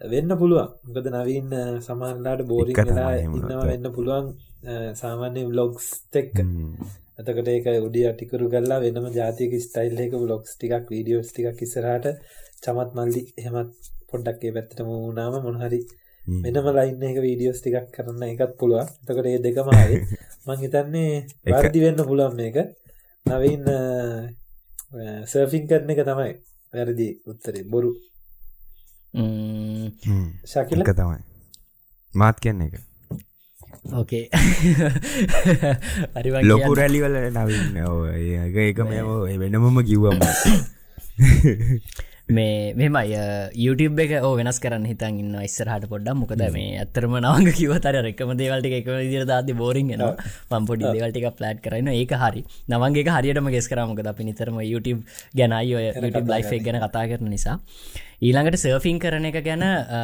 වෙන්න 0.00 0.30
පුළුවන්. 0.40 0.68
මොකද 0.86 1.06
නවීන් 1.14 1.48
සමහරලාට 1.80 2.42
බෝරිං 2.46 2.74
එක 2.74 2.80
තමයි 2.80 2.90
වෙලා 2.90 3.14
ඉන්නවා. 3.20 3.64
වෙන්න 3.70 3.86
පුළුවන් 3.96 4.26
සාමාන්‍ය 5.00 5.42
බ්ලොග්ස් 5.48 5.86
තෙක්ක 6.12 6.36
ඇතකට 7.18 7.48
ඒක 7.48 7.66
උඩි 7.86 8.04
අටිකරු 8.10 8.50
කල්ලා 8.52 8.80
වෙනම 8.84 9.08
ජාතික 9.16 9.52
ස්ටයිල් 9.60 9.98
එක 10.06 10.12
බ්ලොග්ස් 10.20 10.56
ටිකක් 10.56 10.86
වීඩියෝස් 10.92 11.28
ටිකක් 11.32 11.62
ඉස්සරහට 11.62 12.06
චමත් 12.62 12.90
මල්ලි 12.98 13.22
එහෙමත් 13.40 13.72
පොඩ්ඩක්ේ 14.10 14.52
පැත්තටම 14.56 14.88
වුණාම 14.92 15.34
මොනහරි 15.46 15.80
වෙනම 16.44 16.68
ලයින්න 16.76 17.02
එක 17.10 17.18
වීඩියෝස් 17.26 17.60
ටිකක් 17.62 17.88
කරන්න 17.96 18.22
එකත් 18.28 18.56
පුළුවන්. 18.60 18.88
එතකට 19.02 19.26
ඒ 19.26 19.38
දෙකමයි 19.46 20.00
මං 20.46 20.58
හිතන්නේ 20.62 21.12
එක- 21.16 21.54
වර්දි 21.54 21.80
වෙන්න 21.86 22.04
පුළුවන් 22.10 22.36
මේක 22.36 22.56
නවීන් 23.26 23.64
සර්ෆින් 25.26 25.68
කරන 25.68 25.90
එක 25.90 26.04
තමයි 26.04 26.34
වැරදි 26.72 27.08
උත්තරේ. 27.26 27.64
බොරු. 27.64 27.94
ශකිල? 30.44 30.82
එක 30.82 30.94
තමයි. 30.94 31.20
මාත් 32.14 32.40
කියන්න 32.40 32.62
එක. 32.66 32.74
ඕකේ 33.92 34.32
ලොකු 36.48 36.72
රැලිවල 36.72 37.28
නවින්න 37.28 37.76
ඒක 38.16 38.56
ඒක 38.56 38.80
මේ 38.88 39.04
වෙනමම 39.40 39.76
කිව්වම 39.84 40.16
මේ 42.28 42.72
මෙමයි 42.72 43.16
YouTube 43.52 44.00
එක 44.00 44.12
ඕ 44.24 44.32
වෙනස් 44.36 44.58
කරන්න 44.58 44.86
හිතන් 44.88 45.18
ඉන්න 45.20 45.34
ඉස්සරහට 45.44 45.84
පොඩ්ඩක්. 45.90 46.16
මොකද 46.16 46.40
මේ 46.54 46.78
ඇත්තරම 46.80 47.16
නවංග 47.20 47.52
කිවතර 47.58 48.00
රෙක්කම 48.06 48.32
දේවල්ට 48.40 48.68
එක 48.80 48.88
විදිර 48.88 49.26
දාති 49.28 49.52
බෝරින් 49.52 49.92
ෙන 49.92 50.04
පම්පොඩි 50.48 50.88
දේවල්ටික 50.88 51.28
ප්ලට් 51.36 51.60
කරන්න 51.66 51.92
ඒක 51.92 52.16
හරි. 52.16 52.44
නවන්ගේ 52.72 53.12
හරියටම 53.16 53.50
ගෙස් 53.52 53.68
කරමකද 53.68 54.08
අපි 54.08 54.24
නිතරම 54.24 54.56
YouTube 54.64 55.04
ගැනයි 55.36 55.76
ඔය 55.76 55.84
YouTube 55.92 56.32
ලයිෆ් 56.32 56.50
ගැන 56.64 56.80
කතා 56.80 57.04
කරන 57.12 57.28
නිසා 57.28 57.60
ඊළඟට 58.24 58.56
සර්ෆින් 58.56 58.98
කරන 59.02 59.26
එක 59.28 59.38
ගැන 59.46 59.62
අ, 59.62 59.98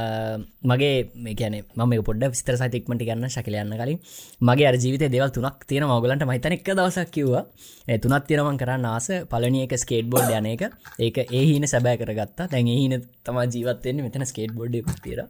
මගේ 0.63 0.95
මේ 1.25 1.35
ගැන 1.35 1.55
ම 1.79 1.93
පොඩ 2.09 2.25
විස්තර 2.27 2.57
සතික්මට 2.61 3.05
ගන්න 3.09 3.31
ශකලයන්න 3.35 3.73
කලින්. 3.81 3.99
මගේ 4.41 4.67
අර 4.71 4.77
ජීවිත 4.77 5.05
දෙවල් 5.15 5.31
තුනක් 5.31 5.65
තියෙන 5.67 5.87
මගලන්ට 5.89 6.27
මහිතන 6.31 6.57
එක 6.57 6.69
දවසක් 6.71 7.11
කිව්වා. 7.11 7.45
ඒ 7.89 7.99
තුනත් 7.99 8.27
තියෙනවන් 8.29 8.61
කරන්න 8.63 8.85
ආස. 8.87 9.09
පලනි 9.33 9.63
එක 9.67 9.75
ස්කේට් 9.79 10.11
බෝඩ් 10.13 10.31
යන 10.33 10.51
එක. 10.55 10.63
ඒක 10.99 11.17
ඒ 11.31 11.45
හින 11.51 11.67
සැබෑ 11.67 11.97
කරගත්තා. 11.97 12.49
දැන් 12.49 12.69
ඒහින 12.69 12.97
තම 13.25 13.41
ජීවත්වයන්නේ 13.55 14.07
මෙතන 14.07 14.27
ස්කේට් 14.27 14.53
බෝඩ් 14.53 14.77
තිර 15.03 15.25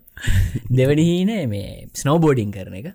දෙවනි 0.72 1.04
හීන 1.04 1.32
මේ 1.48 1.88
ස්නෝ 1.94 2.18
බෝඩිං 2.18 2.50
කරන 2.50 2.76
එක. 2.80 2.88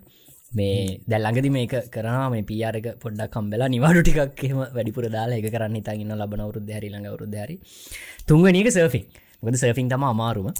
මේ 0.52 1.00
දැල්ලඟදි 1.08 1.50
මේක 1.50 1.72
කරන 1.94 2.18
මේ 2.32 2.44
පියාරක 2.50 2.86
පොඩ්ඩක් 3.02 3.32
කම්බෙලා 3.34 3.68
නිවාඩු 3.68 4.02
ටිකක්ම 4.04 4.60
වැඩිපුර 4.76 5.06
දාලා 5.10 5.38
එක 5.40 5.48
කරන්න 5.52 5.80
ඉතාගන්න 5.80 6.16
ලබන 6.16 6.42
වරුද්ධ 6.50 6.74
හරි 6.78 6.90
ළඟ 6.92 7.14
වරුද්ධ 7.16 7.38
හරි. 7.44 7.56
තුන්වනික 8.28 8.68
සර්ෆින් 8.70 9.06
ගොද 9.46 9.56
සර්ෆින් 9.62 9.88
තම 9.92 10.04
අමාරුම. 10.10 10.50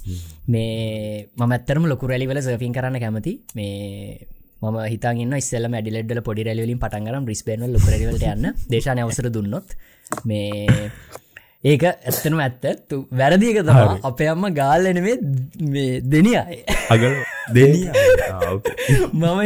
මේ 0.49 1.29
මම 1.37 1.53
ඇත්තරම 1.53 1.87
ලොකු 1.93 2.11
රැලිවල 2.13 2.41
සර්ෆින් 2.49 2.75
කරන්න 2.79 2.99
කැමති. 3.05 3.35
මේ 3.57 4.27
මම 4.63 4.79
හිතන්න 4.93 5.37
ඉස්සල්ල 5.43 5.69
මැඩිලෙඩ්ල 5.75 6.23
පොඩි 6.29 6.49
රැලිවලින් 6.49 6.83
පටන්ගරම් 6.85 7.29
රිස්පේන 7.33 7.69
ලොකරවලට 7.77 8.27
යන්න. 8.33 8.51
දේශන 8.73 9.05
අවසර 9.05 9.31
දුන්නොත්. 9.37 9.77
මේ 10.25 10.91
ඒක 11.65 11.85
ඇත්තනම 11.87 12.41
ඇත්ත. 12.41 12.93
වැරදික 13.13 13.63
තම 13.63 14.09
අපේ 14.11 14.33
අම්ම 14.35 14.51
ගාල්ලනවේ 14.61 15.17
මේ 15.75 16.01
දෙනිය. 16.13 16.37
අය 16.43 16.61
අගල 16.91 17.15
දෙනිය 17.55 17.87
මම 19.13 19.41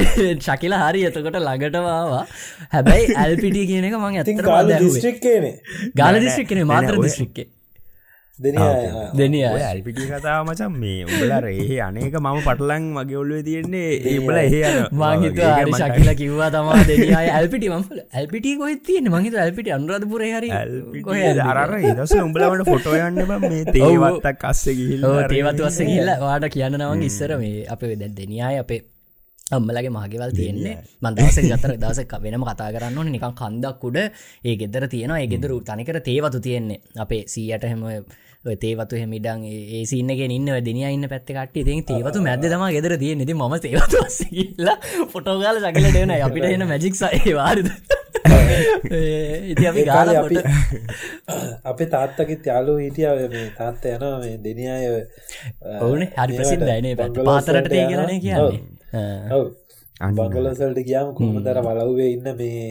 ශකිලා 0.46 0.82
හරි 0.84 1.00
එතකොට 1.08 1.38
ළඟටවාවා 1.38 2.24
හැබැයි 2.74 3.16
ඇල්පිටි 3.22 3.62
කියන 3.70 3.88
එක 3.88 3.96
මං 4.00 4.18
ඉතින් 4.22 4.36
ඇත්තර 4.36 4.50
කාල 4.50 4.72
දිස්ට්‍රික්කේනේ 4.74 5.54
ගාල 5.94 6.20
දිස්්‍රික්කන 6.24 6.62
මාත්‍ර 6.72 6.98
දිස්්‍රික්කේ 6.98 7.46
දෙන 7.46 7.59
දෙනිය 8.40 9.44
ඇල්පිටි 9.44 10.06
කතාව 10.08 10.42
මචන් 10.44 10.76
මේ 10.82 11.00
උඹලර 11.06 11.46
ඒ 11.46 11.78
අනේක 11.86 12.14
මම 12.16 12.38
පටලං 12.46 12.84
මගේ 12.94 13.18
ඔල්ලුව 13.22 13.40
තියෙන්නේ 13.48 13.90
ඒබල 14.12 14.38
මංහිත 15.00 15.40
හරි 15.48 15.72
ශකිල 15.72 16.10
කිව්වා 16.20 16.50
තමා 16.54 16.78
දෙනිය 16.90 17.12
ඇල්පිටි 17.16 17.68
ම 17.70 17.82
ඇල්පිටි 18.12 18.54
කොයි 18.60 18.76
තියන 18.86 19.10
මහිත 19.14 19.36
ඇල්පිටි 19.36 19.74
අනුරධපුර 19.76 20.24
හරි 20.28 20.52
අරර 21.46 21.74
ඒදස 21.80 22.14
උඹලවට 22.20 22.70
ෆොටෝයන්න 22.70 23.20
මේ 23.44 23.66
තේවත්තක් 23.70 24.48
අස්ස 24.52 24.64
ගිහිල් 24.70 25.04
තේවත් 25.26 25.60
වස්ස 25.60 25.84
කියල්ල 25.90 26.14
වාට 26.24 26.48
කියන්න 26.56 26.80
නවන් 26.80 27.04
ඉස්සර 27.10 27.36
මේ 27.44 27.68
අප 27.68 27.84
දැ 27.92 28.10
දෙනියයි 28.16 28.64
අපේ 28.64 28.80
අම්මලගේ 29.50 29.90
මහගෙවල් 29.90 30.32
තියෙන්නේ. 30.32 30.76
මන්දස 31.02 31.38
ගතර 31.42 31.74
දසක් 31.76 32.12
වෙනම 32.22 32.44
කතා 32.46 32.70
කරන්න 32.74 32.98
ඕන. 32.98 33.08
නිකන් 33.10 33.34
කන්දක් 33.34 33.82
උඩ 33.82 33.98
ඒ 34.44 34.54
ගෙදර 34.56 34.86
තියෙන 34.88 35.12
ඒ 35.12 35.26
ගෙදරු 35.26 35.60
තනිකර 35.62 35.98
තේවතු 36.00 36.40
තියෙන්නේ. 36.40 36.80
අපේ 36.96 37.22
සීයට 37.26 37.64
හෙම 37.64 37.82
තේවතු 38.44 38.96
හෙමිඩන් 38.96 39.44
ඒ 39.44 39.84
සින්නගෙන 39.84 40.32
ඉන්න 40.32 40.48
දෙනිය 40.64 40.88
ඉන්න 40.88 41.08
පැත්ත 41.08 41.28
කට 41.28 41.52
ති 41.62 41.80
තේවතු 41.84 42.22
මැද 42.22 42.40
තම 42.42 42.64
ගෙදර 42.72 42.96
තිය 42.96 43.14
නති 43.14 43.34
ම 43.34 43.56
තේවතුල්ලා 43.58 44.76
ෆොටෝගාල 45.06 45.60
සකල 45.60 45.88
දෙන 45.92 46.14
අපිට 46.18 46.46
එන 46.46 46.64
මැජික් 46.66 46.96
වාරිද? 47.34 47.68
ඉති 49.52 49.84
ගාල 49.84 50.12
අපි 50.14 50.36
අපේ 51.70 51.88
තාත්තකිත් 51.88 52.46
යාලු 52.46 52.76
හිටියාව 52.78 53.20
මේ 53.28 53.46
තාත්ත 53.58 53.84
යනවා 53.86 54.18
මේ 54.18 54.36
දෙනියාය 54.40 54.88
ඔවුන 55.80 56.06
හරි 56.16 56.32
ප්‍රසින් 56.34 56.60
දයින 56.62 56.90
පැත් 56.96 57.20
පාතරට 57.22 57.68
තේ 57.68 57.86
කියලන 57.86 58.14
කියන්නේ. 58.18 58.56
ඔව්. 59.32 59.44
බංගලසල්ට 60.16 60.80
ගියාම 60.82 61.12
කොහොමදර 61.14 61.60
වලව්වේ 61.62 62.12
ඉන්න 62.16 62.32
මේ 62.36 62.68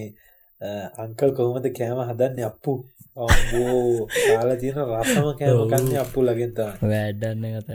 අංකල් 0.97 1.35
කොහොමද 1.37 1.69
කෑම 1.73 2.01
හදන්න? 2.03 2.41
අප්පු 2.43 2.81
අම්බෝ 3.19 4.07
කාල 4.15 4.49
තියෙන 4.61 4.81
රසම 4.87 5.29
කෑම 5.39 5.61
කන්න 5.71 6.01
අප්පු 6.03 6.19
ලගෙන්තා 6.23 6.71
වැඩන්න 6.83 7.45
කත 7.53 7.69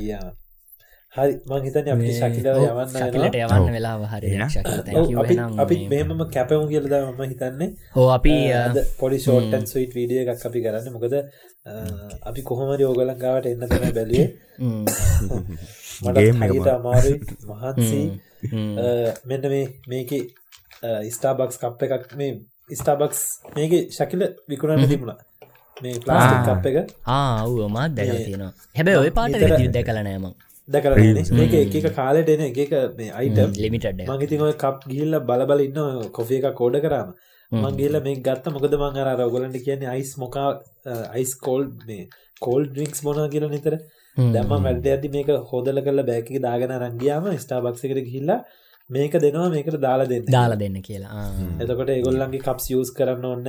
ගියා 0.00 0.30
හරි 1.14 1.34
මං 1.46 1.60
හිතන 1.64 1.88
අපි 1.92 2.12
ශකිලව 2.12 2.56
යවන්න 2.60 2.88
ශකිලට 2.92 3.36
යවන්න 3.38 3.68
වෙලා 3.74 4.06
හරි 4.12 4.30
අපි 5.64 5.76
මෙමම 5.92 6.22
කැපමු 6.34 6.66
කියලද 6.70 6.94
මම 7.00 7.20
හිතන්නේ. 7.24 7.68
හෝ 7.96 8.08
අපි 8.16 8.32
පොඩි 9.00 9.18
ෂෝටන් 9.18 9.66
සුයිට් 9.72 9.94
වීඩිය 9.98 10.22
එකක් 10.24 10.46
අපි 10.48 10.64
කරන්න. 10.64 10.90
මොකද 10.96 11.14
අපි 12.30 12.40
කොහොමරි 12.48 12.88
ඕගලංගාවට 12.88 13.46
එන්න 13.52 13.62
තම 13.64 13.84
බැලුවේ. 13.98 14.26
මට 16.02 16.66
අමාරුයි. 16.72 17.20
මහන්සි. 17.50 18.00
මෙන්න 19.24 19.48
මේ 19.54 19.64
මේක 19.88 20.10
ස්ටාබක්ස් 21.10 21.62
කප් 21.62 21.80
එකක් 21.88 22.18
මේ 22.22 22.32
ස්ටාබක්ස් 22.70 23.20
මේක 23.56 23.72
ශකිල 23.90 24.22
විකුණන්න 24.48 24.88
තිබුණා. 24.88 25.18
මේ 25.76 26.00
ප්ලාස්ටික් 26.00 26.48
කප් 26.48 26.66
එක. 26.70 26.78
ආව් 27.08 27.54
මාත් 27.70 27.94
දැක 27.96 28.10
තියෙනවා. 28.18 28.52
හැබැ 28.76 28.96
ඔය 28.96 29.10
පාට 29.10 29.36
යුද්ධ 29.58 29.80
කලනෑම 29.88 30.26
දැකර 30.68 30.92
ඒක 30.96 31.76
එක 31.80 31.88
කාලට 31.94 32.28
එන 32.28 32.44
එක 32.46 32.74
මේ 32.98 33.10
අයිට 33.12 33.58
ලිමිට 33.58 33.88
මගේති 34.10 34.40
ඔය 34.40 34.54
කප් 34.64 34.90
ගිල්ල 34.92 35.20
බලබල 35.30 35.64
ඉන්න 35.66 36.10
කොෆේ 36.12 36.40
එක 36.40 36.56
කෝඩ 36.60 36.80
කරාම 36.84 37.14
මංගේල 37.52 38.00
මේ 38.06 38.22
ගත්ත. 38.22 38.54
මොකද 38.54 38.78
මං 38.78 39.02
අර 39.02 39.24
ඔගලන්ට 39.26 39.60
කියන්නේ 39.66 39.92
අයිස් 39.94 40.14
මොකා 40.18 40.48
අයිස් 41.10 41.34
කෝල් 41.46 41.68
මේ 41.90 42.08
කෝල් 42.40 42.66
ඩ්‍රික්ස් 42.70 43.04
මොනා 43.08 43.28
කියල 43.34 43.48
නිතර. 43.50 43.76
දැම 44.16 44.52
වැඩ 44.66 44.86
ඇති 44.86 45.08
මේක 45.14 45.30
හෝදල 45.50 45.80
කල 45.86 46.02
බැකි 46.10 46.44
දාගෙන 46.46 46.74
රංගියාම 46.80 47.32
ස්ටාබක්සකට 47.44 48.04
ගිල්ලා 48.10 48.40
මේක 48.90 49.12
දෙනවා 49.16 49.48
මේකට 49.48 49.76
දාලා 49.78 50.06
දෙන්න 50.06 50.26
දාලා 50.28 50.58
දෙන්න 50.58 50.76
කියලා. 50.82 51.24
එතකොට 51.58 51.90
ඒගොල්ලන්ගේ 51.90 52.40
කප්ස් 52.40 52.66
යස් 52.72 52.90
කරන්න 52.92 53.24
ඔන්න 53.26 53.44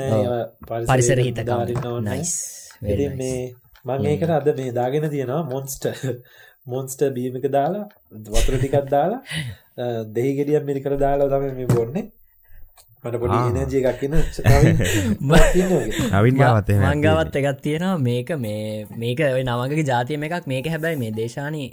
පරිසර 0.87 1.19
හිත 1.19 1.41
ගාරන්න 1.43 2.05
නයිස් 2.05 2.33
මේ 2.81 3.53
මං 3.85 4.05
ඒකට 4.05 4.31
අද 4.31 4.47
මේ 4.55 4.71
දාගෙන 4.73 5.09
තියෙනවා 5.09 5.43
මොන්ස්ට 5.45 5.89
මොන්ස්ට 6.65 7.03
බීමක 7.11 7.47
දාලා 7.49 7.85
වතුර 8.29 8.55
ටිකක් 8.55 8.87
දාලා 8.89 9.21
දෙහි 10.15 10.31
ගෙඩියක් 10.37 10.63
මිරිකර 10.63 10.95
දාලා 10.97 11.29
තමයි 11.29 11.51
මේ 11.53 11.69
බොන්නේ 11.69 12.05
මට 13.05 13.19
පොඩි 13.21 13.37
එනර්ජි 13.61 13.79
එකක් 13.81 14.01
මංගාවත් 16.91 17.35
එකත් 17.41 17.59
තියෙනවා 17.65 17.97
මේක 17.99 18.29
මේ 18.37 18.85
මේක 18.97 19.19
ඔය 19.27 19.43
නවගේ 19.43 19.85
ජාතියම 19.91 20.25
එකක්. 20.27 20.47
මේක 20.47 20.69
හැබැයි 20.73 20.99
මේ 21.03 21.11
දේශානි 21.19 21.63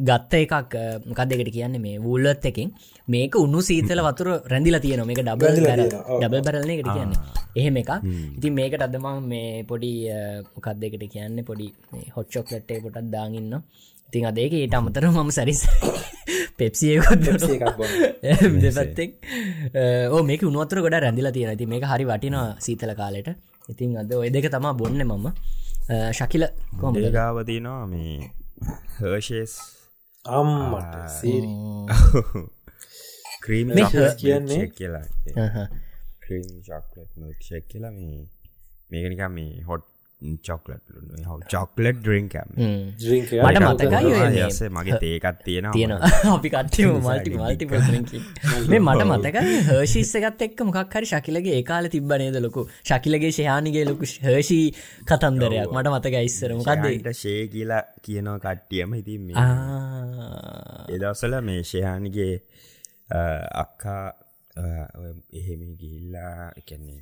ගත්ත 0.00 0.32
එකක්. 0.42 0.76
මොකක් 1.08 1.22
දෙකට 1.30 1.52
කියන්නේ? 1.56 1.82
මේ 1.86 1.98
වූල්ලත් 1.98 2.44
එකින්. 2.44 2.72
මේක 3.08 3.34
උන්නු 3.36 3.60
සීතල 3.60 4.02
වතුර 4.08 4.28
රැඳිල 4.46 4.78
තියෙන 4.80 5.06
මේක 5.06 5.22
ඩබල් 5.22 5.56
ඩබල් 6.20 6.42
බැරලන 6.46 6.74
එකට 6.76 6.90
කියන්න. 6.90 7.12
එහෙම 7.56 7.76
එක 7.76 7.90
ඉතින් 8.36 8.54
මේකට 8.54 8.86
අදම 8.88 9.08
මේ 9.26 9.64
පොඩි 9.64 9.92
මොකක් 10.54 10.68
දෙකට 10.78 11.06
කියන්න? 11.14 11.44
පොඩි 11.44 11.72
හොච්චොක්ලට්ටේ 12.16 12.82
පොටත් 12.84 13.10
දාගන්න 13.10 13.62
ඉතින් 14.08 14.28
අදේක 14.28 14.52
ඊට 14.54 14.74
අමතර 14.74 15.04
මම 15.08 15.30
සැරිස් 15.30 15.60
පෙප්සියකොත් 16.62 17.20
දෙපත්තෙක් 18.64 19.10
ඕ 20.14 20.22
මේක 20.30 20.42
උනුවතර 20.50 20.78
ගොඩ 20.84 20.96
රැඳිලා 21.04 21.34
තියෙන 21.38 21.58
ති 21.62 21.66
මේක 21.74 21.84
හරි 21.92 22.04
වටිනවා 22.10 22.48
සීතල 22.66 22.94
කාලෙට. 23.00 23.28
ඉතින් 23.72 23.98
අද 24.00 24.12
ඔය 24.20 24.28
දෙක 24.34 24.46
තමා 24.54 24.74
බොන්න 24.80 25.02
මම. 25.04 25.28
ශකිල 26.18 26.44
කොමගාවතිනවා 26.80 27.86
මේ 27.92 28.16
හර්ෂස් 28.98 29.54
අම්මට 30.24 30.94
ක්‍රීම් 33.44 33.68
කියන්නේ? 34.20 34.66
කියලා. 34.78 35.04
ක්‍රීම් 36.24 36.46
චොක්ලට් 36.68 37.12
ෂෙක් 37.40 37.64
කියලා 37.70 37.92
මේ 37.98 38.20
මේකනිකම් 38.90 39.32
මේ 39.38 39.64
හොට් 39.68 39.84
චොක්ලට් 40.42 40.84
චොක්ලට් 41.48 41.98
ඩ්‍රිංක 41.98 42.34
මට 42.38 43.62
මතකයි 43.62 44.50
සේ 44.52 44.70
මගේ 44.70 45.00
තේකත් 45.00 45.42
තියෙන 45.44 45.70
තියෙන 45.72 45.92
අපි 46.36 46.50
කට්ටිය 46.50 46.86
මල්ටි 46.98 47.30
මල්ටි 47.36 48.22
මේ 48.68 48.80
මට 48.80 49.08
මතකයි 49.08 49.58
හර්ෂිස්ස 49.68 50.14
එකත් 50.20 50.46
එක්ක 50.46 50.64
මොකක් 50.68 50.94
හරි 50.94 51.10
ශකිලගේ 51.12 51.56
ඒකාල 51.58 51.88
තිබ්බනේද 51.88 52.38
ලොකු? 52.38 52.66
ශකිලගේ 52.82 53.32
ශයානිගේ 53.32 53.84
ලොකු 53.84 54.08
හර්ෂී 54.24 54.66
කතන්දරයක්. 55.04 55.68
මට 55.68 55.88
මතක 55.88 56.16
ඉස්සර 56.22 56.54
මොකක්ද 56.54 57.12
ශේ 57.14 57.46
කියලා 57.48 57.82
කියනවා 58.02 58.38
කට්ටියම 58.40 58.94
ඉතින් 58.94 59.30
එදවසල 60.88 61.40
මේ 61.42 61.62
ශයානිගේ 61.64 62.34
අක්කා 63.54 64.04
එහෙම 65.32 65.62
ගිහිල්ලා 65.76 66.52
එකන්නේ 66.56 67.00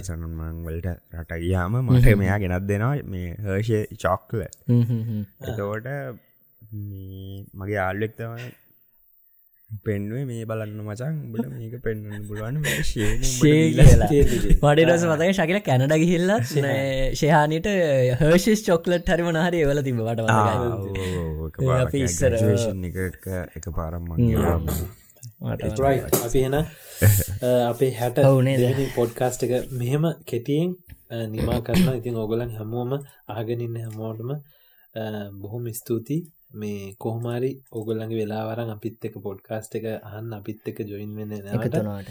පසනුන්මං 0.00 0.64
වලට 0.66 0.96
රට 1.14 1.40
ගියාම 1.40 1.78
මට 1.84 2.16
මෙයා 2.16 2.38
ගෙනත් 2.38 2.66
දෙනවා. 2.66 2.96
මේ 3.06 3.36
හර්ෂය 3.44 3.78
චොක්ල 3.98 4.42
එතවට 4.42 5.88
මගේ 7.54 7.80
ආල්ලෙක් 7.80 8.12
තමයි 8.16 8.50
පෙන්ුවේ 9.84 10.24
මේ 10.24 10.44
බලන්න 10.44 10.80
මචන් 10.84 11.18
බල 11.32 11.44
මේක 11.50 11.74
පෙන්න්න 11.84 12.24
පුළුවන් 12.28 12.56
පඩිරස 14.62 15.04
මතක 15.10 15.30
ශකිල 15.32 15.60
කැනඩ 15.60 15.94
ගිහිල්ල 16.02 16.32
ශයානයට 17.14 17.68
හර්ෂිස් 18.20 18.64
චොක්ලට් 18.66 19.12
හරිම 19.14 19.30
නහරි 19.34 19.62
එවල 19.66 19.82
තිබට 19.86 20.24
ඉස්සර 22.02 22.34
එක 23.56 23.70
පාරම් 23.78 24.10
මගේ 24.10 25.01
අපි 26.18 26.42
එන 26.42 26.56
අපේ 27.70 27.92
හැට 27.92 28.18
ඕනේ 28.24 28.88
පොඩ්කාස්ට 28.94 29.46
එක 29.46 29.70
මෙහෙම 29.72 30.04
කෙටියෙන් 30.24 30.76
නිමා 31.28 31.60
කරන 31.62 31.88
ඉතින් 31.94 32.16
ඔගලන් 32.16 32.52
හැමෝම 32.52 32.92
ආගෙනන්න 33.30 33.76
හැමෝටම 33.78 34.30
බොහොම 35.42 35.66
ස්තුතියි. 35.72 36.22
මේ 36.54 36.94
කොහොමාරි 36.98 37.50
ඔගොල්ලඟ 37.72 38.14
වෙලාවරන් 38.14 38.70
අපිත් 38.70 39.04
එක 39.04 39.14
පොඩ්කාස්ට 39.20 39.76
එක 39.78 39.86
අහන්න 40.08 40.32
අපිත් 40.34 40.66
එක 40.66 40.78
ජොයින් 40.84 41.12
වෙන 41.16 41.30
එකතුනට 41.32 42.10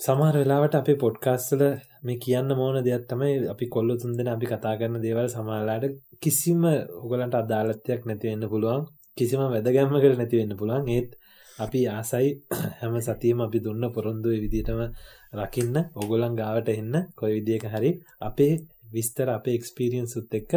සමහර 0.00 0.36
වෙලාවට 0.36 0.74
අපේ 0.74 0.96
පොඩ්කාස්ටල 0.96 1.64
මේ 2.02 2.20
කියන්න 2.24 2.54
මෝන 2.56 2.76
දෙයක් 2.86 3.04
තමයි 3.08 3.32
අපි 3.52 3.66
කොල්ල 3.68 3.90
තුන්දෙන 4.02 4.30
අපි 4.34 4.46
කතා 4.46 4.74
කරන්න 4.78 5.02
දේවල් 5.02 5.28
සමාලාට 5.28 5.84
කිසිම 6.22 6.62
ඔගලන්ට 7.02 7.36
අදාලත්වයක් 7.36 8.06
නැතිවෙන්න 8.06 8.46
පුළුවන්. 8.48 8.86
කිසිම 9.18 9.40
වැදගැම්ම 9.46 9.96
කර 9.96 10.14
නැතිවෙන්න 10.16 10.56
පුළුවන්. 10.56 10.88
ඒත් 10.88 11.10
අපි 11.60 11.80
ආසයි 11.88 12.28
හැම 12.78 12.94
සතියම 13.02 13.40
අපි 13.40 13.58
දුන්න 13.60 13.84
පොරොන්දුව 13.90 14.36
විදිටම 14.38 14.80
රකින්න 15.36 15.76
ඔගොලන් 15.96 16.34
ගාවට 16.36 16.70
එන්න 16.72 16.94
කොයි 17.14 17.32
විදිියක 17.36 17.64
හරි 17.68 17.90
අපේ 18.22 18.52
විස්තර 18.90 19.28
අපේ 19.30 19.54
එක්ස්පිරියන්සුත් 19.54 20.34
එක්ක. 20.34 20.52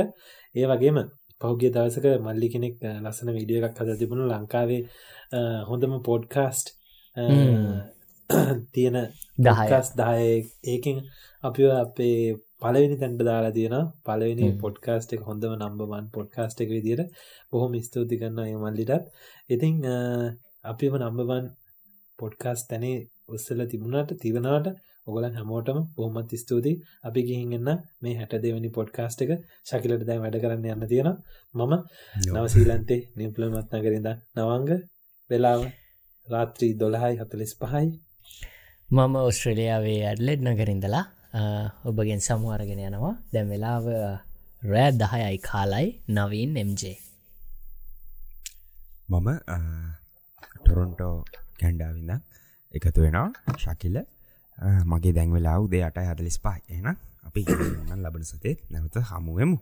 ඒ 0.56 0.66
වගේම 0.66 0.98
පෞද්ගිය 1.42 1.72
දවසක 1.72 2.06
මල්ලි 2.22 2.48
කෙනෙක් 2.50 2.76
ලස්සන 3.02 3.30
විඩිය 3.32 3.60
එකක් 3.62 3.80
හද 3.80 3.98
තිබුණු. 4.00 4.26
ලංකාවේ 4.28 4.82
හොඳම 5.70 5.94
පෝඩ්කාස්ට් 6.02 6.68
තියෙන 8.74 8.98
දහයස් 9.40 9.88
දාය 9.96 10.26
ඒකින් 10.66 10.98
අපි 11.44 11.62
අපේ 11.76 12.18
පලවෙනි 12.62 12.96
තැන්ට 12.96 13.22
දාලා 13.22 13.52
තියෙන 13.52 13.76
පලවෙනි 14.04 14.46
පොඩ්කාස්ට 14.58 15.16
එක 15.16 15.22
හොඳම 15.22 15.54
නම්බවන් 15.58 16.06
පොඩ්කාස්ට 16.14 16.64
එක 16.64 16.70
විදිර 16.70 17.00
බොහොම 17.52 17.74
ස්තුති 17.82 18.20
කරන්න 18.22 18.62
මල්ලිටත්. 18.64 19.06
ඉතිං 19.50 19.76
අපිම 20.66 20.94
නම්බවන් 20.96 21.46
පොඩ්කාස් 22.20 22.62
තැනේ 22.68 22.98
උස්සල 23.30 23.62
තිබුණට 23.66 24.12
තිවනාට 24.18 24.68
ඔගලන් 25.08 25.34
හැමෝටම 25.34 25.80
බොහොමත් 25.96 26.32
ස්තුතියි. 26.34 26.82
අපි 27.04 27.22
ගිහින්ගන්න 27.22 27.70
මේ 28.02 28.16
හැට 28.16 28.36
දෙවනි 28.38 28.70
පොඩ්කාස්ට 28.70 29.24
එක 29.24 29.32
ශකිලට 29.66 30.06
දැන් 30.08 30.22
වැඩ 30.24 30.38
කරන්න 30.44 30.68
යන්න 30.68 30.88
තියෙන 30.88 31.10
මම 31.56 31.74
නවසීලන්තේ 32.28 33.02
නිම්පලමත් 33.16 33.74
නගරින්ද 33.74 34.08
නවංග. 34.36 34.70
වෙලාව 35.30 35.62
රාත්‍රී 36.28 36.74
දොළහයි 36.76 37.20
හතලිස් 37.22 37.54
පහයි. 37.56 37.88
මම 38.90 39.16
ඔස්ට්‍රලියාවේ 39.22 40.00
ඇඩ්ලෙඩ් 40.04 40.46
නගරින්දලා 40.46 41.06
ඔබගෙන් 41.86 42.22
සමුවරගෙන 42.22 42.80
යනවා. 42.82 43.16
දැම් 43.34 43.48
වෙලාව 43.50 43.84
රෑ 44.64 44.92
දහයයි 44.94 45.38
කාලයි 45.42 45.88
නවීන් 46.10 46.56
එම්ජේ 46.58 46.98
මම 49.10 49.28
ටොරොන්ටෝ 50.74 51.16
කැන්ඩාවිඳ 51.62 52.12
එකතු 52.74 53.02
වෙනවා. 53.06 53.30
ශකිල්ල 53.64 53.98
මගේ 54.86 55.14
දැන්වෙලා 55.18 55.58
උදේ 55.66 55.84
අට 55.88 56.00
හදලිස් 56.04 56.38
පහ 56.40 56.58
එන 56.70 56.88
අපි 57.28 57.46
ගන්න 57.50 58.00
ලබන 58.00 58.26
සතේ 58.26 58.56
නැවත 58.72 58.98
හමුවමු 59.12 59.58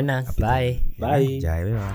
එන්න 0.00 0.12
බයි 0.38 0.74
බයි 0.98 1.38
ජයවා 1.40 1.94